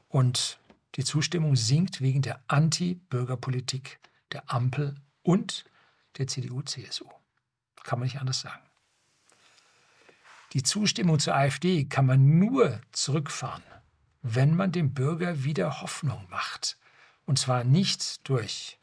Und 0.09 0.59
die 0.95 1.03
Zustimmung 1.03 1.55
sinkt 1.55 2.01
wegen 2.01 2.21
der 2.21 2.41
Anti-Bürgerpolitik 2.47 3.99
der 4.31 4.51
Ampel 4.51 4.95
und 5.23 5.65
der 6.17 6.27
CDU-CSU. 6.27 7.09
Kann 7.83 7.99
man 7.99 8.07
nicht 8.07 8.19
anders 8.19 8.41
sagen. 8.41 8.63
Die 10.53 10.63
Zustimmung 10.63 11.19
zur 11.19 11.35
AfD 11.35 11.85
kann 11.85 12.05
man 12.05 12.39
nur 12.39 12.81
zurückfahren 12.91 13.63
wenn 14.27 14.55
man 14.55 14.71
dem 14.71 14.91
Bürger 14.91 15.43
wieder 15.43 15.81
Hoffnung 15.81 16.27
macht. 16.29 16.79
Und 17.25 17.37
zwar 17.37 17.63
nicht 17.63 18.27
durch 18.27 18.79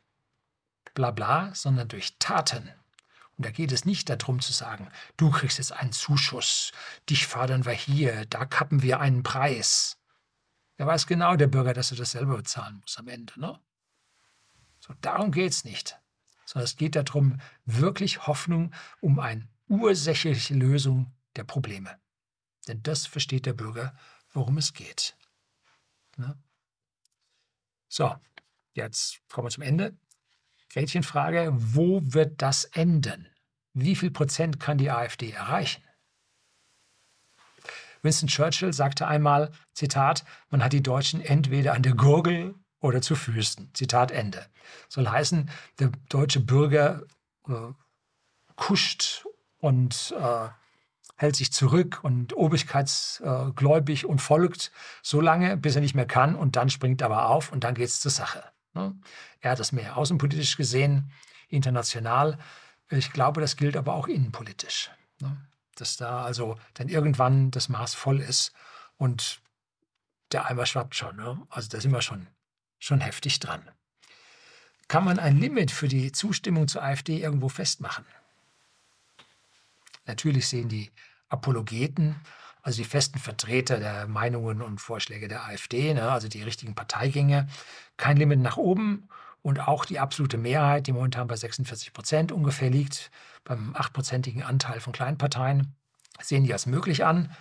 Blabla, 0.94 1.52
sondern 1.52 1.88
durch 1.88 2.16
Taten. 2.20 2.70
Und 3.36 3.46
da 3.46 3.50
geht 3.50 3.72
es 3.72 3.84
nicht 3.84 4.08
darum 4.08 4.38
zu 4.38 4.52
sagen, 4.52 4.88
du 5.16 5.30
kriegst 5.30 5.58
jetzt 5.58 5.72
einen 5.72 5.90
Zuschuss, 5.90 6.70
dich 7.10 7.26
fördern 7.26 7.64
wir 7.64 7.72
hier, 7.72 8.24
da 8.26 8.44
kappen 8.44 8.82
wir 8.82 9.00
einen 9.00 9.24
Preis. 9.24 9.98
Er 10.76 10.86
weiß 10.86 11.08
genau, 11.08 11.34
der 11.34 11.48
Bürger, 11.48 11.72
dass 11.72 11.90
er 11.90 11.96
das 11.96 12.12
selber 12.12 12.36
bezahlen 12.36 12.78
muss 12.80 12.96
am 12.98 13.08
Ende. 13.08 13.32
Ne? 13.40 13.58
So, 14.78 14.94
darum 15.00 15.32
geht 15.32 15.50
es 15.50 15.64
nicht. 15.64 15.98
Sondern 16.44 16.64
es 16.66 16.76
geht 16.76 16.94
darum, 16.94 17.40
wirklich 17.64 18.28
Hoffnung 18.28 18.72
um 19.00 19.18
eine 19.18 19.48
ursächliche 19.66 20.54
Lösung 20.54 21.12
der 21.34 21.44
Probleme. 21.44 21.98
Denn 22.68 22.80
das 22.84 23.06
versteht 23.06 23.46
der 23.46 23.54
Bürger, 23.54 23.96
worum 24.32 24.58
es 24.58 24.72
geht. 24.72 25.16
Ne? 26.16 26.36
So, 27.88 28.14
jetzt 28.74 29.20
kommen 29.28 29.46
wir 29.46 29.50
zum 29.50 29.62
Ende. 29.62 29.96
Gretchenfrage, 30.70 31.50
wo 31.54 32.00
wird 32.02 32.40
das 32.40 32.64
enden? 32.64 33.28
Wie 33.74 33.96
viel 33.96 34.10
Prozent 34.10 34.60
kann 34.60 34.78
die 34.78 34.90
AfD 34.90 35.30
erreichen? 35.30 35.82
Winston 38.02 38.28
Churchill 38.28 38.72
sagte 38.72 39.06
einmal, 39.06 39.52
Zitat, 39.74 40.24
man 40.50 40.62
hat 40.62 40.72
die 40.72 40.82
Deutschen 40.82 41.20
entweder 41.20 41.74
an 41.74 41.82
der 41.82 41.94
Gurgel 41.94 42.54
oder 42.80 43.00
zu 43.00 43.14
Füßen. 43.14 43.70
Zitat 43.74 44.10
Ende. 44.10 44.46
Soll 44.88 45.08
heißen, 45.08 45.50
der 45.78 45.92
deutsche 46.08 46.40
Bürger 46.40 47.02
äh, 47.46 47.72
kuscht 48.56 49.24
und 49.58 50.14
äh, 50.18 50.48
hält 51.22 51.36
sich 51.36 51.52
zurück 51.52 52.00
und 52.02 52.36
obrigkeitsgläubig 52.36 54.06
und 54.06 54.20
folgt 54.20 54.72
so 55.02 55.20
lange, 55.20 55.56
bis 55.56 55.76
er 55.76 55.80
nicht 55.80 55.94
mehr 55.94 56.06
kann 56.06 56.34
und 56.34 56.56
dann 56.56 56.68
springt 56.68 57.00
er 57.00 57.06
aber 57.06 57.28
auf 57.28 57.52
und 57.52 57.62
dann 57.62 57.76
geht 57.76 57.86
es 57.86 58.00
zur 58.00 58.10
Sache. 58.10 58.44
Ne? 58.74 58.94
Er 59.40 59.52
hat 59.52 59.60
das 59.60 59.70
mehr 59.70 59.96
außenpolitisch 59.96 60.56
gesehen, 60.56 61.12
international. 61.48 62.38
Ich 62.90 63.12
glaube, 63.12 63.40
das 63.40 63.56
gilt 63.56 63.76
aber 63.76 63.94
auch 63.94 64.08
innenpolitisch. 64.08 64.90
Ne? 65.20 65.36
Dass 65.76 65.96
da 65.96 66.24
also 66.24 66.58
dann 66.74 66.88
irgendwann 66.88 67.52
das 67.52 67.68
Maß 67.68 67.94
voll 67.94 68.20
ist 68.20 68.52
und 68.96 69.40
der 70.32 70.46
Eimer 70.46 70.66
schwappt 70.66 70.96
schon. 70.96 71.14
Ne? 71.16 71.40
Also 71.50 71.68
da 71.68 71.80
sind 71.80 71.92
wir 71.92 72.02
schon, 72.02 72.26
schon 72.80 73.00
heftig 73.00 73.38
dran. 73.38 73.70
Kann 74.88 75.04
man 75.04 75.20
ein 75.20 75.38
Limit 75.38 75.70
für 75.70 75.86
die 75.86 76.10
Zustimmung 76.10 76.66
zur 76.66 76.82
AfD 76.82 77.18
irgendwo 77.18 77.48
festmachen? 77.48 78.04
Natürlich 80.04 80.48
sehen 80.48 80.68
die 80.68 80.90
Apologeten, 81.32 82.16
also 82.62 82.82
die 82.82 82.88
festen 82.88 83.18
Vertreter 83.18 83.78
der 83.78 84.06
Meinungen 84.06 84.62
und 84.62 84.80
Vorschläge 84.80 85.28
der 85.28 85.44
AfD, 85.44 85.94
ne, 85.94 86.10
also 86.10 86.28
die 86.28 86.42
richtigen 86.42 86.74
Parteigänge, 86.74 87.48
kein 87.96 88.16
Limit 88.16 88.40
nach 88.40 88.56
oben 88.56 89.08
und 89.42 89.66
auch 89.66 89.84
die 89.84 89.98
absolute 89.98 90.38
Mehrheit, 90.38 90.86
die 90.86 90.92
momentan 90.92 91.26
bei 91.26 91.36
46 91.36 91.92
Prozent 91.92 92.30
ungefähr 92.30 92.70
liegt, 92.70 93.10
beim 93.44 93.74
achtprozentigen 93.74 94.42
Anteil 94.42 94.80
von 94.80 94.92
Kleinparteien, 94.92 95.74
sehen 96.20 96.44
die 96.44 96.52
als 96.52 96.66
möglich 96.66 97.04
an. 97.04 97.34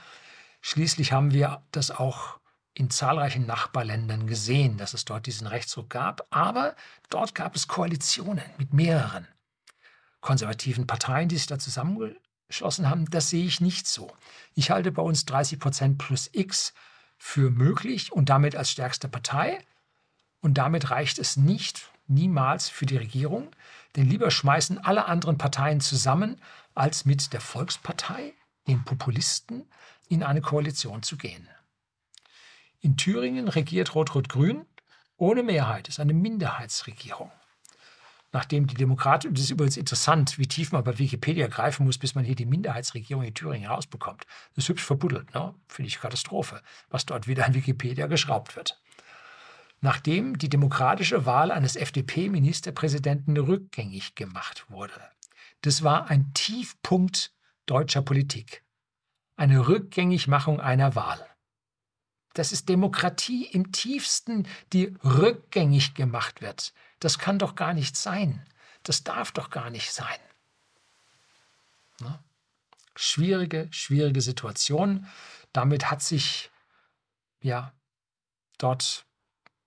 Schließlich 0.61 1.11
haben 1.11 1.31
wir 1.31 1.61
das 1.71 1.91
auch 1.91 2.39
in 2.73 2.89
zahlreichen 2.89 3.45
Nachbarländern 3.45 4.25
gesehen, 4.25 4.77
dass 4.77 4.93
es 4.93 5.05
dort 5.05 5.27
diesen 5.27 5.45
Rechtsruck 5.45 5.89
gab, 5.89 6.25
aber 6.31 6.75
dort 7.09 7.35
gab 7.35 7.55
es 7.55 7.67
Koalitionen 7.67 8.45
mit 8.57 8.73
mehreren 8.73 9.27
konservativen 10.21 10.87
Parteien, 10.87 11.27
die 11.27 11.37
sich 11.37 11.47
da 11.47 11.59
zusammen 11.59 12.15
beschlossen 12.51 12.89
haben, 12.89 13.09
das 13.09 13.29
sehe 13.29 13.45
ich 13.45 13.61
nicht 13.61 13.87
so. 13.87 14.11
Ich 14.55 14.71
halte 14.71 14.91
bei 14.91 15.01
uns 15.01 15.23
30 15.25 15.57
Prozent 15.57 15.97
plus 15.97 16.29
X 16.33 16.73
für 17.17 17.49
möglich 17.49 18.11
und 18.11 18.27
damit 18.27 18.57
als 18.57 18.69
stärkste 18.69 19.07
Partei. 19.07 19.57
Und 20.41 20.55
damit 20.55 20.91
reicht 20.91 21.17
es 21.17 21.37
nicht, 21.37 21.89
niemals 22.07 22.67
für 22.67 22.85
die 22.85 22.97
Regierung, 22.97 23.51
denn 23.95 24.09
lieber 24.09 24.31
schmeißen 24.31 24.79
alle 24.79 25.05
anderen 25.05 25.37
Parteien 25.37 25.79
zusammen, 25.79 26.41
als 26.75 27.05
mit 27.05 27.31
der 27.31 27.39
Volkspartei, 27.39 28.33
den 28.67 28.83
Populisten, 28.83 29.65
in 30.09 30.21
eine 30.21 30.41
Koalition 30.41 31.03
zu 31.03 31.15
gehen. 31.15 31.47
In 32.81 32.97
Thüringen 32.97 33.47
regiert 33.47 33.95
Rot-Rot-Grün 33.95 34.65
ohne 35.15 35.43
Mehrheit, 35.43 35.87
ist 35.87 36.01
eine 36.01 36.13
Minderheitsregierung 36.13 37.31
nachdem 38.32 38.67
die 38.67 38.75
Demokraten, 38.75 39.34
das 39.34 39.43
ist 39.43 39.51
übrigens 39.51 39.77
interessant, 39.77 40.38
wie 40.38 40.47
tief 40.47 40.71
man 40.71 40.84
bei 40.84 40.97
Wikipedia 40.97 41.47
greifen 41.47 41.86
muss, 41.86 41.97
bis 41.97 42.15
man 42.15 42.23
hier 42.23 42.36
die 42.36 42.45
Minderheitsregierung 42.45 43.23
in 43.23 43.34
Thüringen 43.34 43.69
rausbekommt. 43.69 44.25
Das 44.55 44.65
ist 44.65 44.69
hübsch 44.69 44.84
verbuddelt, 44.84 45.34
ne? 45.34 45.53
finde 45.67 45.88
ich 45.88 45.99
Katastrophe, 45.99 46.61
was 46.89 47.05
dort 47.05 47.27
wieder 47.27 47.45
an 47.45 47.53
Wikipedia 47.53 48.07
geschraubt 48.07 48.55
wird. 48.55 48.82
Nachdem 49.82 50.38
die 50.38 50.49
demokratische 50.49 51.25
Wahl 51.25 51.51
eines 51.51 51.75
FDP-Ministerpräsidenten 51.75 53.38
rückgängig 53.38 54.15
gemacht 54.15 54.65
wurde. 54.69 55.01
Das 55.61 55.84
war 55.84 56.09
ein 56.09 56.34
Tiefpunkt 56.34 57.34
deutscher 57.65 58.01
Politik. 58.01 58.63
Eine 59.36 59.67
Rückgängigmachung 59.67 60.59
einer 60.59 60.95
Wahl. 60.95 61.25
Das 62.34 62.51
ist 62.51 62.69
Demokratie 62.69 63.45
im 63.45 63.71
tiefsten, 63.71 64.47
die 64.71 64.95
rückgängig 65.03 65.95
gemacht 65.95 66.41
wird. 66.41 66.73
Das 67.01 67.17
kann 67.17 67.39
doch 67.39 67.55
gar 67.55 67.73
nicht 67.73 67.97
sein. 67.97 68.45
Das 68.83 69.03
darf 69.03 69.31
doch 69.31 69.49
gar 69.49 69.69
nicht 69.69 69.91
sein. 69.91 70.19
Ne? 71.99 72.23
Schwierige, 72.95 73.67
schwierige 73.71 74.21
Situation. 74.21 75.07
Damit 75.51 75.89
hat 75.91 76.01
sich 76.01 76.51
ja 77.41 77.73
dort, 78.59 79.05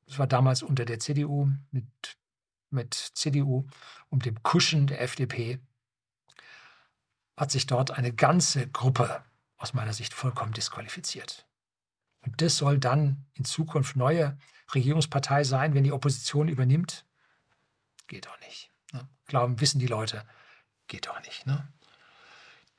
das 0.07 0.19
war 0.19 0.29
damals 0.29 0.63
unter 0.63 0.85
der 0.85 1.01
CDU, 1.01 1.51
mit, 1.73 1.87
mit 2.71 2.95
CDU 2.95 3.67
und 4.11 4.25
dem 4.27 4.43
Kuschen 4.43 4.87
der 4.87 5.03
FDP, 5.03 5.59
hat 7.37 7.51
sich 7.51 7.67
dort 7.67 7.91
eine 7.91 8.13
ganze 8.13 8.69
Gruppe 8.69 9.25
aus 9.57 9.75
meiner 9.75 9.93
Sicht 9.93 10.15
vollkommen 10.15 10.53
disqualifiziert. 10.53 11.47
Und 12.21 12.41
das 12.41 12.57
soll 12.57 12.79
dann 12.79 13.27
in 13.35 13.45
Zukunft 13.45 13.97
neue 13.97 14.39
Regierungspartei 14.73 15.43
sein, 15.43 15.75
wenn 15.75 15.85
die 15.85 15.93
Opposition 15.93 16.47
übernimmt? 16.47 17.05
Geht 18.07 18.27
doch 18.27 18.39
nicht. 18.41 18.71
Ne? 18.93 19.09
Glauben, 19.27 19.61
wissen 19.61 19.79
die 19.79 19.87
Leute, 19.87 20.25
geht 20.89 21.07
doch 21.07 21.21
nicht. 21.23 21.47
Ne? 21.47 21.69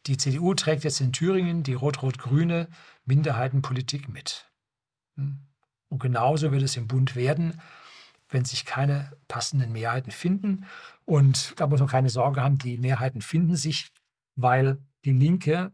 Die 0.05 0.17
CDU 0.17 0.53
trägt 0.53 0.83
jetzt 0.83 1.01
in 1.01 1.13
Thüringen 1.13 1.63
die 1.63 1.73
rot-rot-grüne 1.73 2.69
Minderheitenpolitik 3.05 4.07
mit. 4.07 4.49
Hm? 5.15 5.39
Und 5.89 5.99
genauso 5.99 6.51
wird 6.51 6.63
es 6.63 6.77
im 6.77 6.87
Bund 6.87 7.15
werden, 7.15 7.61
wenn 8.29 8.45
sich 8.45 8.65
keine 8.65 9.15
passenden 9.27 9.71
Mehrheiten 9.71 10.11
finden. 10.11 10.65
Und 11.05 11.59
da 11.59 11.67
muss 11.67 11.79
man 11.79 11.89
keine 11.89 12.09
Sorge 12.09 12.41
haben, 12.41 12.57
die 12.57 12.77
Mehrheiten 12.77 13.21
finden 13.21 13.55
sich, 13.55 13.91
weil 14.35 14.77
die 15.05 15.13
Linke 15.13 15.71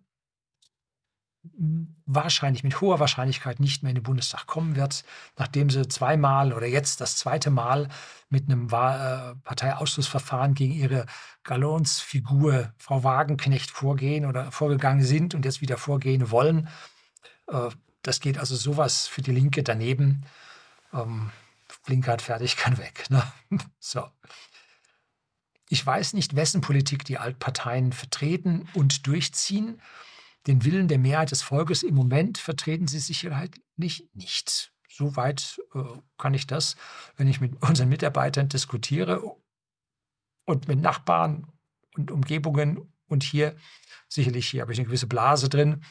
wahrscheinlich 2.06 2.64
mit 2.64 2.82
hoher 2.82 3.00
Wahrscheinlichkeit 3.00 3.60
nicht 3.60 3.82
mehr 3.82 3.90
in 3.90 3.96
den 3.96 4.04
Bundestag 4.04 4.46
kommen 4.46 4.76
wird, 4.76 5.04
nachdem 5.38 5.70
sie 5.70 5.88
zweimal 5.88 6.54
oder 6.54 6.68
jetzt 6.68 7.02
das 7.02 7.18
zweite 7.18 7.50
Mal 7.50 7.90
mit 8.30 8.46
einem 8.46 8.66
äh, 8.68 9.36
Parteiausschlussverfahren 9.44 10.54
gegen 10.54 10.74
ihre 10.74 11.08
Galonsfigur 11.44 12.74
Frau 12.78 13.04
Wagenknecht 13.04 13.72
vorgehen 13.72 14.26
oder 14.26 14.52
vorgegangen 14.52 15.04
sind 15.04 15.34
und 15.34 15.46
jetzt 15.46 15.62
wieder 15.62 15.78
vorgehen 15.78 16.30
wollen. 16.30 16.70
Äh, 17.48 17.70
das 18.04 18.20
geht 18.20 18.38
also 18.38 18.56
sowas 18.56 19.08
für 19.08 19.22
die 19.22 19.32
Linke 19.32 19.64
daneben. 19.64 20.26
Ähm, 20.94 21.32
Blinkert 21.86 22.22
fertig, 22.22 22.58
kann 22.58 22.78
weg. 22.78 23.10
Ne? 23.10 23.24
So. 23.80 24.08
Ich 25.70 25.86
weiß 25.86 26.14
nicht, 26.14 26.36
wessen 26.36 26.62
Politik 26.62 27.06
die 27.06 27.18
Altparteien 27.18 27.94
vertreten 27.94 28.68
und 28.74 29.08
durchziehen. 29.08 29.82
Den 30.48 30.66
Willen 30.66 30.88
der 30.88 30.98
Mehrheit 30.98 31.32
des 31.32 31.42
Volkes 31.42 31.84
im 31.84 31.96
Moment 31.96 32.38
vertreten 32.38 32.88
sie 32.88 33.00
sicherlich 33.00 34.10
nicht. 34.14 34.74
Soweit 34.90 35.62
äh, 35.74 35.84
kann 36.18 36.34
ich 36.34 36.48
das, 36.48 36.76
wenn 37.16 37.28
ich 37.28 37.40
mit 37.40 37.62
unseren 37.62 37.90
Mitarbeitern 37.90 38.50
diskutiere 38.50 39.22
und 40.46 40.68
mit 40.68 40.80
Nachbarn 40.80 41.48
und 41.96 42.12
Umgebungen 42.12 42.92
und 43.08 43.24
hier, 43.24 43.56
sicherlich 44.10 44.50
hier 44.50 44.62
habe 44.62 44.74
ich 44.74 44.80
eine 44.80 44.88
gewisse 44.88 45.08
Blase 45.08 45.48
drin, 45.48 45.84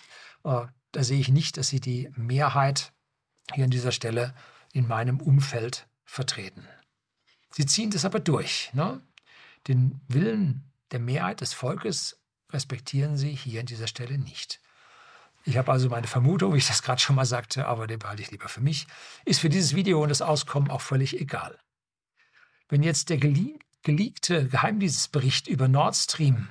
äh, 0.45 0.67
da 0.93 1.05
sehe 1.05 1.21
ich 1.21 1.29
nicht, 1.29 1.57
dass 1.57 1.69
sie 1.69 1.81
die 1.81 2.11
Mehrheit 2.17 2.93
hier 3.55 3.65
an 3.65 3.71
dieser 3.71 3.93
Stelle 3.93 4.35
in 4.73 4.87
meinem 4.87 5.21
Umfeld 5.21 5.89
vertreten. 6.05 6.67
Sie 7.53 7.67
ziehen 7.67 7.91
das 7.91 8.05
aber 8.05 8.21
durch. 8.21 8.71
Ne? 8.75 9.01
Den 9.69 10.01
Willen 10.09 10.71
der 10.91 11.01
Mehrheit 11.01 11.41
des 11.41 11.53
Volkes 11.53 12.20
respektieren 12.53 13.17
sie 13.17 13.35
hier 13.35 13.61
an 13.61 13.67
dieser 13.67 13.87
Stelle 13.87 14.19
nicht. 14.19 14.61
Ich 15.45 15.57
habe 15.57 15.73
also 15.73 15.89
meine 15.89 16.07
Vermutung, 16.07 16.53
wie 16.53 16.59
ich 16.59 16.69
das 16.69 16.83
gerade 16.83 17.01
schon 17.01 17.17
mal 17.17 17.25
sagte, 17.25 17.67
aber 17.67 17.87
den 17.87 17.99
behalte 17.99 18.23
ich 18.23 18.31
lieber 18.31 18.49
für 18.49 18.61
mich, 18.61 18.87
ist 19.25 19.41
für 19.41 19.49
dieses 19.49 19.75
Video 19.75 20.03
und 20.03 20.11
das 20.11 20.23
Auskommen 20.23 20.71
auch 20.71 20.83
völlig 20.83 21.19
egal. 21.19 21.59
Wenn 22.69 22.83
jetzt 22.83 23.09
der 23.09 23.17
geleakte 23.17 24.49
Geheimdienstbericht 24.49 25.49
über 25.49 25.67
Nord 25.67 25.97
Stream, 25.97 26.49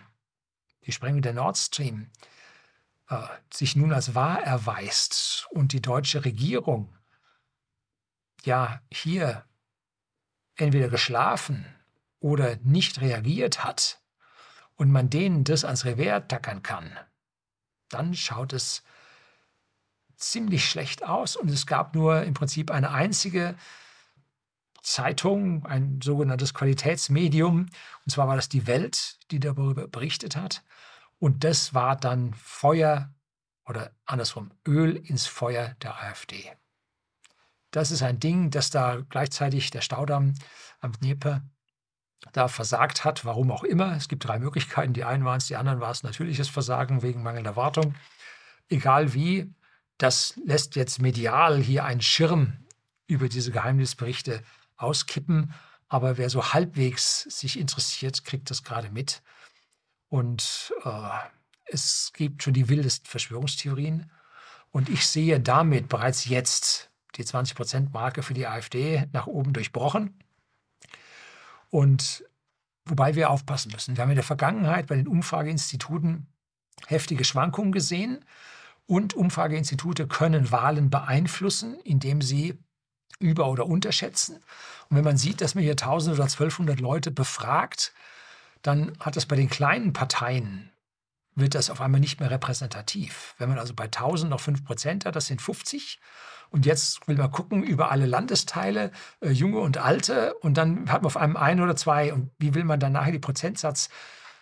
die 0.86 0.92
Sprengung 0.92 1.22
der 1.22 1.34
Nord 1.34 1.58
Stream, 1.58 2.10
äh, 3.10 3.22
sich 3.54 3.76
nun 3.76 3.94
als 3.94 4.16
wahr 4.16 4.42
erweist 4.42 5.48
und 5.52 5.72
die 5.72 5.82
deutsche 5.82 6.26
Regierung 6.26 6.96
ja 8.44 8.82
hier 8.92 9.46
entweder 10.56 10.90
geschlafen 10.90 11.66
oder 12.20 12.58
nicht 12.64 13.02
reagiert 13.02 13.64
hat, 13.64 13.99
und 14.80 14.92
man 14.92 15.10
denen 15.10 15.44
das 15.44 15.66
ans 15.66 15.84
Revers 15.84 16.24
tackern 16.30 16.64
kann, 16.64 16.98
dann 17.90 18.16
schaut 18.16 18.54
es 18.54 18.82
ziemlich 20.16 20.70
schlecht 20.70 21.04
aus 21.04 21.36
und 21.36 21.50
es 21.50 21.68
gab 21.68 21.94
nur 21.96 22.24
im 22.24 22.34
Prinzip 22.34 22.72
eine 22.72 22.92
einzige 22.92 23.56
Zeitung, 24.82 25.66
ein 25.66 26.00
sogenanntes 26.02 26.54
Qualitätsmedium, 26.54 27.66
und 28.06 28.12
zwar 28.12 28.30
war 28.30 28.38
das 28.38 28.48
die 28.48 28.68
Welt, 28.68 29.20
die 29.32 29.42
darüber 29.42 29.88
berichtet 29.90 30.38
hat. 30.38 30.64
Und 31.20 31.44
das 31.44 31.74
war 31.74 31.98
dann 31.98 32.34
Feuer 32.34 33.14
oder 33.66 33.92
andersrum 34.06 34.52
Öl 34.66 34.96
ins 34.96 35.28
Feuer 35.28 35.76
der 35.82 36.02
AfD. 36.02 36.54
Das 37.72 37.92
ist 37.92 38.02
ein 38.02 38.22
Ding, 38.22 38.50
dass 38.50 38.70
da 38.70 39.04
gleichzeitig 39.10 39.72
der 39.72 39.82
Staudamm 39.82 40.36
am 40.80 40.94
Dnieper 40.94 41.44
da 42.34 42.48
versagt 42.48 43.06
hat, 43.06 43.26
warum 43.26 43.52
auch 43.52 43.64
immer. 43.64 43.96
Es 43.96 44.08
gibt 44.08 44.26
drei 44.26 44.40
Möglichkeiten. 44.40 44.94
Die 44.94 45.04
einen 45.04 45.26
waren 45.26 45.38
es, 45.38 45.48
die 45.48 45.56
anderen 45.56 45.80
war 45.80 45.92
es 45.92 46.04
natürliches 46.04 46.50
Versagen 46.50 47.02
wegen 47.02 47.24
mangelnder 47.24 47.56
Wartung. 47.56 47.96
Egal 48.70 49.14
wie, 49.14 49.54
das 49.98 50.36
lässt 50.46 50.76
jetzt 50.76 51.02
medial 51.02 51.60
hier 51.62 51.86
einen 51.86 52.02
Schirm 52.02 52.58
über 53.08 53.30
diese 53.30 53.52
Geheimnisberichte 53.52 54.44
auskippen. 54.78 55.54
Aber 55.88 56.18
wer 56.18 56.30
so 56.30 56.54
halbwegs 56.54 57.24
sich 57.24 57.60
interessiert, 57.60 58.24
kriegt 58.24 58.50
das 58.50 58.64
gerade 58.64 58.92
mit. 58.92 59.22
Und 60.08 60.74
äh, 60.84 61.10
es 61.66 62.12
gibt 62.14 62.44
schon 62.44 62.54
die 62.54 62.70
wildesten 62.70 63.08
Verschwörungstheorien. 63.08 64.12
Und 64.72 64.90
ich 64.90 65.08
sehe 65.08 65.40
damit 65.40 65.90
bereits 65.90 66.26
jetzt 66.26 66.92
die 67.16 67.24
20-Prozent-Marke 67.24 68.22
für 68.22 68.34
die 68.34 68.46
AfD 68.46 69.08
nach 69.12 69.28
oben 69.28 69.54
durchbrochen. 69.54 70.20
Und 71.70 72.24
wobei 72.86 73.16
wir 73.16 73.30
aufpassen 73.30 73.72
müssen. 73.72 73.96
Wir 73.96 74.04
haben 74.04 74.10
in 74.10 74.16
der 74.16 74.24
Vergangenheit 74.24 74.88
bei 74.88 74.96
den 74.96 75.08
Umfrageinstituten 75.08 76.28
heftige 76.88 77.24
Schwankungen 77.24 77.72
gesehen. 77.72 78.26
Und 78.86 79.14
Umfrageinstitute 79.14 80.08
können 80.08 80.52
Wahlen 80.52 80.90
beeinflussen, 80.90 81.80
indem 81.84 82.22
sie 82.22 82.58
über- 83.20 83.48
oder 83.48 83.68
unterschätzen. 83.68 84.38
Und 84.90 84.98
wenn 84.98 85.04
man 85.04 85.18
sieht, 85.18 85.42
dass 85.42 85.54
man 85.54 85.64
hier 85.64 85.76
1000 85.76 86.16
oder 86.16 86.28
1200 86.28 86.80
Leute 86.80 87.12
befragt, 87.12 87.94
dann 88.62 88.98
hat 89.00 89.16
das 89.16 89.26
bei 89.26 89.36
den 89.36 89.50
kleinen 89.50 89.94
Parteien, 89.94 90.72
wird 91.36 91.56
das 91.56 91.70
auf 91.70 91.82
einmal 91.82 92.02
nicht 92.02 92.20
mehr 92.20 92.32
repräsentativ. 92.32 93.36
Wenn 93.38 93.50
man 93.50 93.60
also 93.60 93.74
bei 93.74 93.86
1000 93.86 94.30
noch 94.30 94.42
5 94.42 94.66
Prozent 94.66 95.06
hat, 95.06 95.16
das 95.16 95.28
sind 95.28 95.42
50. 95.42 96.00
Und 96.52 96.66
jetzt 96.66 97.08
will 97.08 97.18
man 97.18 97.32
gucken 97.32 97.64
über 97.64 97.92
alle 97.92 98.06
Landesteile, 98.06 98.92
äh, 99.22 99.30
junge 99.30 99.60
und 99.60 99.78
alte, 99.78 100.34
und 100.42 100.58
dann 100.58 100.92
hat 100.92 101.02
man 101.02 101.08
auf 101.08 101.18
einmal 101.18 101.44
ein 101.44 101.62
oder 101.62 101.76
zwei. 101.76 102.14
Und 102.14 102.32
wie 102.40 102.56
will 102.56 102.64
man 102.64 102.80
dann 102.80 102.94
nachher 102.94 103.12
die 103.12 103.20
Prozentsatz 103.20 103.90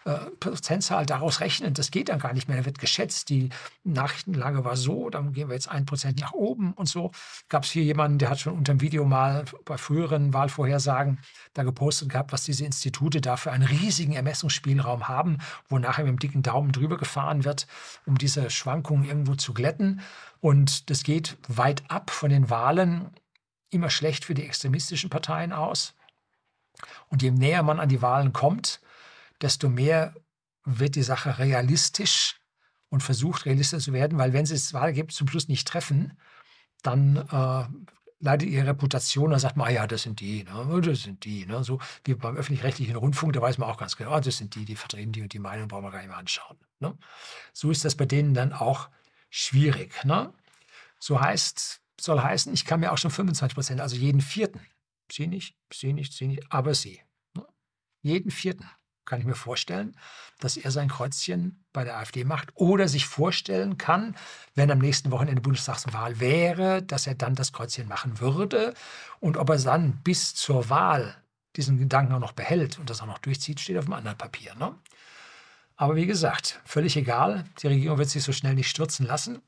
äh, 0.07 0.31
Prozentzahl 0.39 1.05
daraus 1.05 1.41
rechnen. 1.41 1.73
Das 1.73 1.91
geht 1.91 2.07
dann 2.07 2.19
gar 2.19 2.31
nicht 2.31 2.47
mehr. 2.47 2.55
Da 2.55 2.65
wird 2.65 2.79
geschätzt, 2.79 3.27
die 3.27 3.49
Nachrichtenlage 3.83 4.63
war 4.63 4.77
so, 4.77 5.09
dann 5.09 5.33
gehen 5.33 5.49
wir 5.49 5.53
jetzt 5.53 5.67
ein 5.67 5.85
Prozent 5.85 6.21
nach 6.21 6.31
oben 6.31 6.71
und 6.71 6.87
so. 6.87 7.11
Gab 7.49 7.65
es 7.65 7.71
hier 7.71 7.83
jemanden, 7.83 8.17
der 8.17 8.29
hat 8.29 8.39
schon 8.39 8.53
unter 8.53 8.73
dem 8.73 8.79
Video 8.79 9.03
mal 9.03 9.43
bei 9.65 9.77
früheren 9.77 10.33
Wahlvorhersagen 10.33 11.19
da 11.53 11.63
gepostet 11.63 12.07
gehabt, 12.07 12.31
was 12.31 12.45
diese 12.45 12.63
Institute 12.63 13.19
da 13.19 13.35
für 13.35 13.51
einen 13.51 13.67
riesigen 13.67 14.13
Ermessungsspielraum 14.13 15.09
haben, 15.09 15.39
wo 15.67 15.77
nachher 15.77 16.05
mit 16.05 16.13
dem 16.13 16.19
dicken 16.19 16.41
Daumen 16.41 16.71
drüber 16.71 16.95
gefahren 16.95 17.43
wird, 17.43 17.67
um 18.05 18.17
diese 18.17 18.49
Schwankungen 18.49 19.03
irgendwo 19.03 19.35
zu 19.35 19.53
glätten. 19.53 19.99
Und 20.39 20.89
das 20.89 21.03
geht 21.03 21.37
weit 21.47 21.83
ab 21.89 22.09
von 22.09 22.29
den 22.29 22.49
Wahlen 22.49 23.11
immer 23.69 23.89
schlecht 23.89 24.25
für 24.25 24.33
die 24.33 24.45
extremistischen 24.45 25.09
Parteien 25.09 25.51
aus. 25.51 25.93
Und 27.09 27.21
je 27.21 27.31
näher 27.31 27.63
man 27.63 27.79
an 27.79 27.89
die 27.89 28.01
Wahlen 28.01 28.33
kommt, 28.33 28.81
desto 29.41 29.69
mehr 29.69 30.15
wird 30.63 30.95
die 30.95 31.03
Sache 31.03 31.39
realistisch 31.39 32.39
und 32.89 33.01
versucht 33.01 33.45
realistisch 33.45 33.83
zu 33.83 33.93
werden, 33.93 34.17
weil 34.17 34.33
wenn 34.33 34.45
sie 34.45 34.53
das 34.53 34.73
Wahlergebnis 34.73 35.15
zum 35.15 35.27
Schluss 35.27 35.47
nicht 35.47 35.67
treffen, 35.67 36.17
dann 36.83 37.17
äh, 37.17 37.87
leidet 38.19 38.49
ihre 38.49 38.67
Reputation, 38.67 39.31
dann 39.31 39.39
sagt 39.39 39.57
man, 39.57 39.67
ah 39.67 39.71
ja, 39.71 39.87
das 39.87 40.03
sind 40.03 40.19
die, 40.19 40.43
ne? 40.43 40.81
das 40.81 41.03
sind 41.03 41.23
die. 41.25 41.45
Ne? 41.45 41.63
So 41.63 41.79
wie 42.03 42.15
beim 42.15 42.35
öffentlich-rechtlichen 42.35 42.95
Rundfunk, 42.95 43.33
da 43.33 43.41
weiß 43.41 43.57
man 43.57 43.69
auch 43.69 43.77
ganz 43.77 43.95
genau, 43.95 44.11
ah, 44.11 44.21
das 44.21 44.37
sind 44.37 44.55
die, 44.55 44.65
die 44.65 44.75
vertreten 44.75 45.11
die 45.11 45.21
und 45.21 45.33
die 45.33 45.39
Meinung, 45.39 45.67
brauchen 45.67 45.83
wir 45.83 45.91
gar 45.91 45.99
nicht 45.99 46.09
mehr 46.09 46.17
anschauen. 46.17 46.57
Ne? 46.79 46.97
So 47.53 47.71
ist 47.71 47.85
das 47.85 47.95
bei 47.95 48.05
denen 48.05 48.33
dann 48.33 48.53
auch 48.53 48.89
schwierig. 49.29 50.03
Ne? 50.05 50.33
So 50.99 51.19
heißt, 51.19 51.81
soll 51.99 52.21
heißen, 52.21 52.53
ich 52.53 52.65
kann 52.65 52.79
mir 52.79 52.91
auch 52.91 52.97
schon 52.97 53.11
25 53.11 53.55
Prozent, 53.55 53.81
also 53.81 53.95
jeden 53.95 54.21
vierten, 54.21 54.61
sie 55.11 55.27
nicht, 55.27 55.55
sie 55.73 55.93
nicht, 55.93 56.13
sie 56.13 56.27
nicht, 56.27 56.51
aber 56.51 56.73
sie. 56.73 57.01
Ne? 57.35 57.45
Jeden 58.01 58.31
vierten 58.31 58.69
kann 59.07 59.19
ich 59.19 59.25
mir 59.25 59.35
vorstellen, 59.35 59.97
dass 60.39 60.57
er 60.57 60.69
sein 60.69 60.89
Kreuzchen 60.89 61.63
bei 61.73 61.83
der 61.83 61.97
AfD 61.97 62.25
macht 62.25 62.49
oder 62.55 62.87
sich 62.87 63.05
vorstellen 63.05 63.77
kann, 63.77 64.15
wenn 64.53 64.69
am 64.69 64.79
nächsten 64.79 65.11
Wochenende 65.11 65.41
Bundestagswahl 65.41 66.19
wäre, 66.19 66.83
dass 66.83 67.07
er 67.07 67.15
dann 67.15 67.33
das 67.33 67.53
Kreuzchen 67.53 67.87
machen 67.87 68.19
würde. 68.19 68.73
Und 69.19 69.37
ob 69.37 69.49
er 69.49 69.57
dann 69.57 70.03
bis 70.03 70.35
zur 70.35 70.69
Wahl 70.69 71.15
diesen 71.55 71.77
Gedanken 71.79 72.13
auch 72.13 72.19
noch 72.19 72.33
behält 72.33 72.77
und 72.77 72.89
das 72.89 73.01
auch 73.01 73.07
noch 73.07 73.17
durchzieht, 73.17 73.59
steht 73.59 73.77
auf 73.77 73.85
einem 73.85 73.93
anderen 73.93 74.17
Papier. 74.17 74.53
Ne? 74.55 74.75
Aber 75.77 75.95
wie 75.95 76.07
gesagt, 76.07 76.59
völlig 76.65 76.97
egal, 76.97 77.45
die 77.61 77.67
Regierung 77.67 77.97
wird 77.97 78.09
sich 78.09 78.23
so 78.23 78.33
schnell 78.33 78.55
nicht 78.55 78.69
stürzen 78.69 79.05
lassen. 79.05 79.41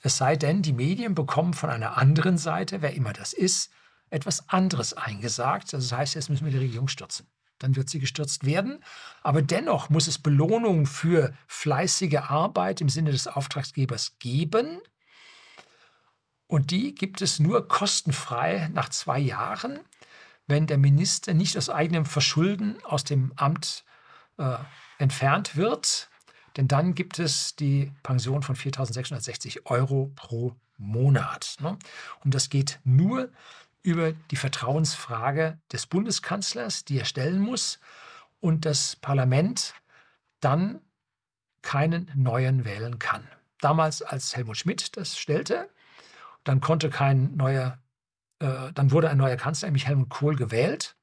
Es 0.00 0.16
sei 0.16 0.36
denn, 0.36 0.62
die 0.62 0.72
Medien 0.72 1.14
bekommen 1.14 1.54
von 1.54 1.70
einer 1.70 1.96
anderen 1.96 2.36
Seite, 2.36 2.82
wer 2.82 2.94
immer 2.94 3.12
das 3.12 3.32
ist, 3.32 3.70
etwas 4.10 4.48
anderes 4.48 4.94
eingesagt. 4.94 5.72
Also 5.72 5.88
das 5.88 5.98
heißt, 5.98 6.14
jetzt 6.14 6.30
müssen 6.30 6.44
wir 6.44 6.52
die 6.52 6.58
Regierung 6.58 6.88
stürzen 6.88 7.26
dann 7.58 7.76
wird 7.76 7.88
sie 7.88 7.98
gestürzt 7.98 8.44
werden. 8.44 8.82
Aber 9.22 9.42
dennoch 9.42 9.90
muss 9.90 10.06
es 10.06 10.18
Belohnung 10.18 10.86
für 10.86 11.34
fleißige 11.46 12.16
Arbeit 12.28 12.80
im 12.80 12.88
Sinne 12.88 13.10
des 13.10 13.26
Auftragsgebers 13.26 14.18
geben. 14.18 14.80
Und 16.46 16.70
die 16.70 16.94
gibt 16.94 17.22
es 17.22 17.40
nur 17.40 17.66
kostenfrei 17.66 18.68
nach 18.72 18.90
zwei 18.90 19.18
Jahren, 19.18 19.80
wenn 20.46 20.66
der 20.66 20.78
Minister 20.78 21.32
nicht 21.32 21.56
aus 21.56 21.70
eigenem 21.70 22.04
Verschulden 22.04 22.76
aus 22.84 23.04
dem 23.04 23.32
Amt 23.36 23.84
äh, 24.36 24.56
entfernt 24.98 25.56
wird. 25.56 26.08
Denn 26.56 26.68
dann 26.68 26.94
gibt 26.94 27.18
es 27.18 27.56
die 27.56 27.92
Pension 28.02 28.42
von 28.42 28.54
4.660 28.54 29.66
Euro 29.66 30.12
pro 30.14 30.54
Monat. 30.76 31.56
Ne? 31.60 31.78
Und 32.24 32.34
das 32.34 32.48
geht 32.48 32.80
nur, 32.84 33.30
über 33.84 34.12
die 34.12 34.36
Vertrauensfrage 34.36 35.58
des 35.70 35.86
Bundeskanzlers, 35.86 36.84
die 36.84 36.98
er 36.98 37.04
stellen 37.04 37.38
muss, 37.38 37.78
und 38.40 38.64
das 38.64 38.96
Parlament 38.96 39.74
dann 40.40 40.80
keinen 41.62 42.10
neuen 42.14 42.64
wählen 42.64 42.98
kann. 42.98 43.28
Damals, 43.60 44.02
als 44.02 44.34
Helmut 44.36 44.56
Schmidt 44.56 44.96
das 44.96 45.18
stellte, 45.18 45.68
dann 46.44 46.60
konnte 46.60 46.90
kein 46.90 47.36
neuer, 47.36 47.78
äh, 48.38 48.72
dann 48.74 48.90
wurde 48.90 49.08
ein 49.10 49.18
neuer 49.18 49.36
Kanzler, 49.36 49.68
nämlich 49.68 49.86
Helmut 49.86 50.08
Kohl, 50.08 50.34
gewählt. 50.36 50.96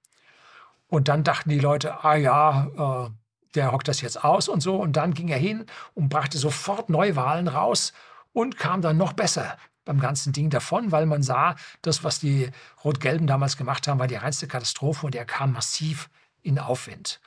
Und 0.87 1.07
dann 1.07 1.23
dachten 1.23 1.49
die 1.49 1.59
Leute, 1.59 2.03
ah 2.03 2.15
ja, 2.15 3.07
äh, 3.07 3.09
der 3.55 3.71
hockt 3.71 3.87
das 3.87 4.01
jetzt 4.01 4.23
aus 4.23 4.47
und 4.47 4.61
so. 4.61 4.75
Und 4.75 4.93
dann 4.93 5.13
ging 5.13 5.29
er 5.29 5.37
hin 5.37 5.65
und 5.93 6.09
brachte 6.09 6.37
sofort 6.37 6.89
Neuwahlen 6.89 7.47
raus 7.47 7.93
und 8.33 8.57
kam 8.57 8.81
dann 8.81 8.97
noch 8.97 9.13
besser 9.13 9.57
beim 9.85 9.99
ganzen 9.99 10.31
Ding 10.31 10.49
davon, 10.49 10.91
weil 10.91 11.05
man 11.05 11.23
sah, 11.23 11.55
das, 11.81 12.03
was 12.03 12.19
die 12.19 12.49
Rot-Gelben 12.83 13.27
damals 13.27 13.57
gemacht 13.57 13.87
haben, 13.87 13.99
war 13.99 14.07
die 14.07 14.15
reinste 14.15 14.47
Katastrophe 14.47 15.05
und 15.05 15.15
er 15.15 15.25
kam 15.25 15.53
massiv 15.53 16.09
in 16.41 16.59
Aufwind. 16.59 17.19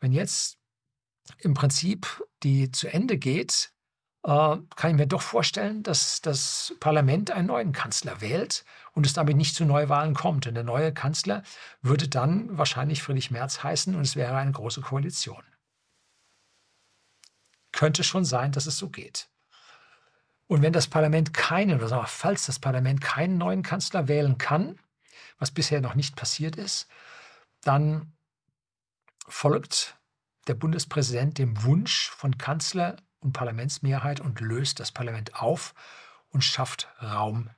Wenn 0.00 0.12
jetzt 0.12 0.58
im 1.38 1.54
Prinzip 1.54 2.24
die 2.42 2.70
zu 2.70 2.88
Ende 2.88 3.18
geht, 3.18 3.72
äh, 4.22 4.56
kann 4.76 4.90
ich 4.90 4.96
mir 4.96 5.06
doch 5.06 5.22
vorstellen, 5.22 5.82
dass 5.82 6.20
das 6.20 6.74
Parlament 6.80 7.30
einen 7.30 7.48
neuen 7.48 7.72
Kanzler 7.72 8.20
wählt 8.20 8.64
und 8.92 9.06
es 9.06 9.12
damit 9.12 9.36
nicht 9.36 9.54
zu 9.54 9.64
Neuwahlen 9.64 10.14
kommt. 10.14 10.46
Und 10.46 10.54
der 10.54 10.64
neue 10.64 10.92
Kanzler 10.92 11.42
würde 11.82 12.08
dann 12.08 12.56
wahrscheinlich 12.56 13.02
Friedrich 13.02 13.30
Merz 13.30 13.62
heißen 13.62 13.94
und 13.94 14.02
es 14.02 14.16
wäre 14.16 14.36
eine 14.36 14.52
große 14.52 14.80
Koalition. 14.80 15.42
Könnte 17.72 18.04
schon 18.04 18.24
sein, 18.24 18.52
dass 18.52 18.66
es 18.66 18.76
so 18.76 18.88
geht. 18.88 19.28
Und 20.46 20.62
wenn 20.62 20.72
das 20.72 20.88
Parlament 20.88 21.32
keinen, 21.32 21.76
oder 21.76 21.88
sagen 21.88 22.02
wir, 22.02 22.08
falls 22.08 22.46
das 22.46 22.58
Parlament 22.58 23.00
keinen 23.00 23.38
neuen 23.38 23.62
Kanzler 23.62 24.08
wählen 24.08 24.36
kann, 24.36 24.78
was 25.38 25.52
bisher 25.52 25.80
noch 25.80 25.94
nicht 25.94 26.16
passiert 26.16 26.56
ist, 26.56 26.88
dann 27.62 28.12
folgt 29.28 29.96
der 30.48 30.54
Bundespräsident 30.54 31.38
dem 31.38 31.62
Wunsch 31.62 32.10
von 32.10 32.36
Kanzler 32.36 32.96
und 33.20 33.32
Parlamentsmehrheit 33.32 34.20
und 34.20 34.40
löst 34.40 34.80
das 34.80 34.90
Parlament 34.90 35.36
auf 35.36 35.74
und 36.30 36.42
schafft 36.42 36.88
Raum 37.00 37.50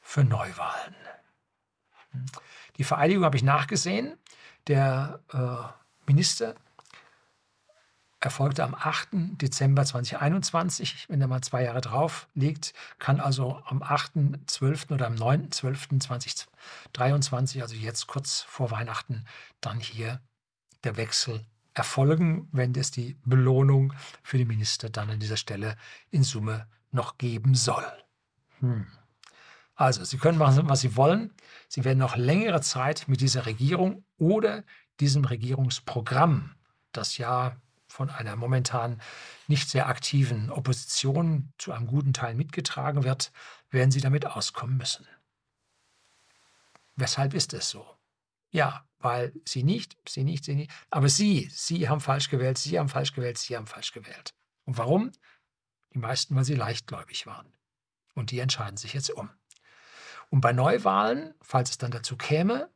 für 0.00 0.24
Neuwahlen. 0.24 0.94
Die 2.76 2.84
Vereidigung 2.84 3.24
habe 3.24 3.36
ich 3.36 3.42
nachgesehen. 3.42 4.18
Der 4.66 5.20
äh, 5.32 6.08
Minister 6.10 6.54
erfolgte 8.24 8.64
am 8.64 8.74
8. 8.74 9.08
Dezember 9.12 9.84
2021. 9.84 11.06
Wenn 11.08 11.20
er 11.20 11.28
mal 11.28 11.42
zwei 11.42 11.64
Jahre 11.64 11.80
drauf 11.80 12.28
liegt, 12.34 12.74
kann 12.98 13.20
also 13.20 13.60
am 13.66 13.82
8.12. 13.82 14.94
oder 14.94 15.06
am 15.06 15.14
9.12.2023, 15.14 17.60
also 17.60 17.74
jetzt 17.74 18.06
kurz 18.06 18.40
vor 18.40 18.70
Weihnachten, 18.70 19.24
dann 19.60 19.80
hier 19.80 20.20
der 20.84 20.96
Wechsel 20.96 21.44
erfolgen, 21.74 22.48
wenn 22.52 22.74
es 22.74 22.90
die 22.90 23.16
Belohnung 23.24 23.92
für 24.22 24.38
die 24.38 24.44
Minister 24.44 24.88
dann 24.88 25.10
an 25.10 25.20
dieser 25.20 25.36
Stelle 25.36 25.76
in 26.10 26.22
Summe 26.22 26.66
noch 26.92 27.18
geben 27.18 27.54
soll. 27.54 27.84
Hm. 28.60 28.86
Also, 29.74 30.04
Sie 30.04 30.18
können 30.18 30.38
machen, 30.38 30.68
was 30.68 30.82
Sie 30.82 30.96
wollen. 30.96 31.32
Sie 31.68 31.84
werden 31.84 31.98
noch 31.98 32.16
längere 32.16 32.60
Zeit 32.60 33.08
mit 33.08 33.20
dieser 33.20 33.46
Regierung 33.46 34.04
oder 34.18 34.62
diesem 35.00 35.24
Regierungsprogramm, 35.24 36.54
das 36.92 37.18
ja 37.18 37.56
von 37.94 38.10
einer 38.10 38.34
momentan 38.34 39.00
nicht 39.46 39.70
sehr 39.70 39.86
aktiven 39.86 40.50
Opposition 40.50 41.52
zu 41.58 41.70
einem 41.70 41.86
guten 41.86 42.12
Teil 42.12 42.34
mitgetragen 42.34 43.04
wird, 43.04 43.30
werden 43.70 43.92
sie 43.92 44.00
damit 44.00 44.26
auskommen 44.26 44.76
müssen. 44.76 45.06
Weshalb 46.96 47.34
ist 47.34 47.54
es 47.54 47.70
so? 47.70 47.86
Ja, 48.50 48.84
weil 48.98 49.32
sie 49.44 49.62
nicht, 49.62 49.96
sie 50.08 50.24
nicht, 50.24 50.44
sie 50.44 50.56
nicht. 50.56 50.72
Aber 50.90 51.08
sie, 51.08 51.48
sie 51.52 51.88
haben 51.88 52.00
falsch 52.00 52.30
gewählt, 52.30 52.58
sie 52.58 52.80
haben 52.80 52.88
falsch 52.88 53.12
gewählt, 53.12 53.38
sie 53.38 53.56
haben 53.56 53.68
falsch 53.68 53.92
gewählt. 53.92 54.34
Und 54.64 54.76
warum? 54.76 55.12
Die 55.92 55.98
meisten, 55.98 56.34
weil 56.34 56.44
sie 56.44 56.56
leichtgläubig 56.56 57.26
waren. 57.26 57.52
Und 58.14 58.32
die 58.32 58.40
entscheiden 58.40 58.76
sich 58.76 58.92
jetzt 58.92 59.10
um. 59.10 59.30
Und 60.30 60.40
bei 60.40 60.52
Neuwahlen, 60.52 61.34
falls 61.42 61.70
es 61.70 61.78
dann 61.78 61.92
dazu 61.92 62.16
käme, 62.16 62.72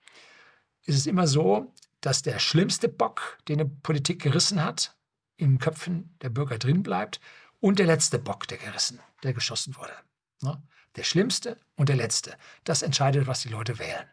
ist 0.82 0.96
es 0.96 1.06
immer 1.06 1.26
so, 1.26 1.74
dass 2.00 2.22
der 2.22 2.38
schlimmste 2.38 2.88
Bock, 2.88 3.38
den 3.48 3.60
eine 3.60 3.68
Politik 3.68 4.22
gerissen 4.22 4.62
hat, 4.62 4.94
in 5.38 5.58
Köpfen 5.58 6.14
der 6.20 6.28
Bürger 6.28 6.58
drin 6.58 6.82
bleibt 6.82 7.20
und 7.60 7.78
der 7.78 7.86
letzte 7.86 8.18
Bock, 8.18 8.46
der 8.46 8.58
gerissen, 8.58 9.00
der 9.22 9.32
geschossen 9.32 9.76
wurde. 9.76 9.94
Ne? 10.42 10.60
Der 10.96 11.04
schlimmste 11.04 11.56
und 11.76 11.88
der 11.88 11.96
letzte. 11.96 12.36
Das 12.64 12.82
entscheidet, 12.82 13.26
was 13.26 13.40
die 13.40 13.48
Leute 13.48 13.78
wählen. 13.78 14.06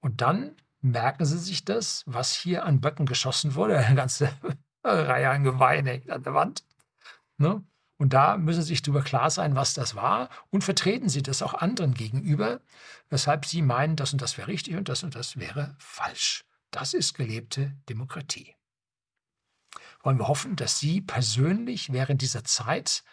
Und 0.00 0.22
dann 0.22 0.56
merken 0.80 1.26
sie 1.26 1.38
sich 1.38 1.64
das, 1.64 2.04
was 2.06 2.32
hier 2.32 2.64
an 2.64 2.80
Böcken 2.80 3.04
geschossen 3.04 3.54
wurde. 3.54 3.78
Eine 3.78 3.96
ganze 3.96 4.32
Reihe 4.84 5.28
an 5.28 5.86
hängt 5.86 6.10
an 6.10 6.22
der 6.22 6.34
Wand. 6.34 6.64
Ne? 7.36 7.62
Und 7.98 8.14
da 8.14 8.38
müssen 8.38 8.62
sie 8.62 8.68
sich 8.68 8.82
darüber 8.82 9.02
klar 9.02 9.28
sein, 9.28 9.56
was 9.56 9.74
das 9.74 9.94
war 9.94 10.30
und 10.48 10.64
vertreten 10.64 11.10
sie 11.10 11.22
das 11.22 11.42
auch 11.42 11.52
anderen 11.52 11.92
gegenüber, 11.92 12.60
weshalb 13.10 13.44
sie 13.44 13.60
meinen, 13.60 13.96
das 13.96 14.14
und 14.14 14.22
das 14.22 14.38
wäre 14.38 14.48
richtig 14.48 14.76
und 14.76 14.88
das 14.88 15.02
und 15.02 15.14
das 15.14 15.36
wäre 15.38 15.76
falsch. 15.78 16.44
Das 16.70 16.94
ist 16.94 17.14
gelebte 17.14 17.76
Demokratie. 17.90 18.54
Wollen 20.02 20.18
wir 20.18 20.28
hoffen, 20.28 20.56
dass 20.56 20.78
Sie 20.78 21.00
persönlich 21.00 21.92
während 21.92 22.22
dieser 22.22 22.44
Zeit, 22.44 23.04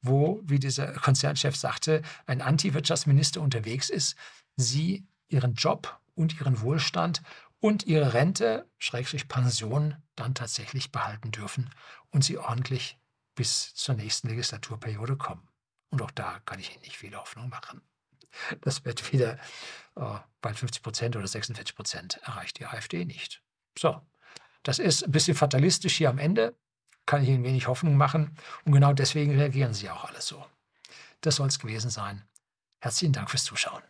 wo, 0.00 0.40
wie 0.44 0.58
dieser 0.58 0.92
Konzernchef 0.92 1.56
sagte, 1.56 2.02
ein 2.26 2.40
Anti-Wirtschaftsminister 2.40 3.40
unterwegs 3.40 3.90
ist, 3.90 4.16
Sie 4.56 5.06
Ihren 5.28 5.54
Job 5.54 6.00
und 6.14 6.38
Ihren 6.40 6.60
Wohlstand 6.60 7.22
und 7.60 7.86
Ihre 7.86 8.14
Rente, 8.14 8.70
Schrägstrich 8.78 9.28
Pension, 9.28 9.96
dann 10.14 10.34
tatsächlich 10.34 10.92
behalten 10.92 11.30
dürfen 11.32 11.70
und 12.10 12.22
Sie 12.22 12.38
ordentlich 12.38 12.98
bis 13.34 13.74
zur 13.74 13.94
nächsten 13.94 14.28
Legislaturperiode 14.28 15.16
kommen. 15.16 15.48
Und 15.90 16.02
auch 16.02 16.10
da 16.10 16.40
kann 16.44 16.58
ich 16.58 16.72
Ihnen 16.72 16.82
nicht 16.82 16.96
viel 16.96 17.16
Hoffnung 17.16 17.48
machen. 17.48 17.82
Das 18.60 18.84
wird 18.84 19.12
wieder 19.12 19.38
äh, 19.96 20.18
bei 20.40 20.52
50 20.52 20.82
Prozent 20.82 21.16
oder 21.16 21.26
46 21.26 21.74
Prozent 21.74 22.20
erreicht 22.22 22.58
die 22.58 22.66
AfD 22.66 23.04
nicht. 23.04 23.42
So, 23.76 24.00
das 24.68 24.78
ist 24.78 25.02
ein 25.02 25.12
bisschen 25.12 25.34
fatalistisch 25.34 25.96
hier 25.96 26.10
am 26.10 26.18
Ende, 26.18 26.54
kann 27.06 27.22
ich 27.22 27.30
Ihnen 27.30 27.42
wenig 27.42 27.68
Hoffnung 27.68 27.96
machen. 27.96 28.36
Und 28.66 28.72
genau 28.72 28.92
deswegen 28.92 29.34
reagieren 29.34 29.72
Sie 29.72 29.88
auch 29.88 30.04
alle 30.04 30.20
so. 30.20 30.44
Das 31.22 31.36
soll 31.36 31.48
es 31.48 31.58
gewesen 31.58 31.88
sein. 31.88 32.22
Herzlichen 32.82 33.14
Dank 33.14 33.30
fürs 33.30 33.44
Zuschauen. 33.44 33.82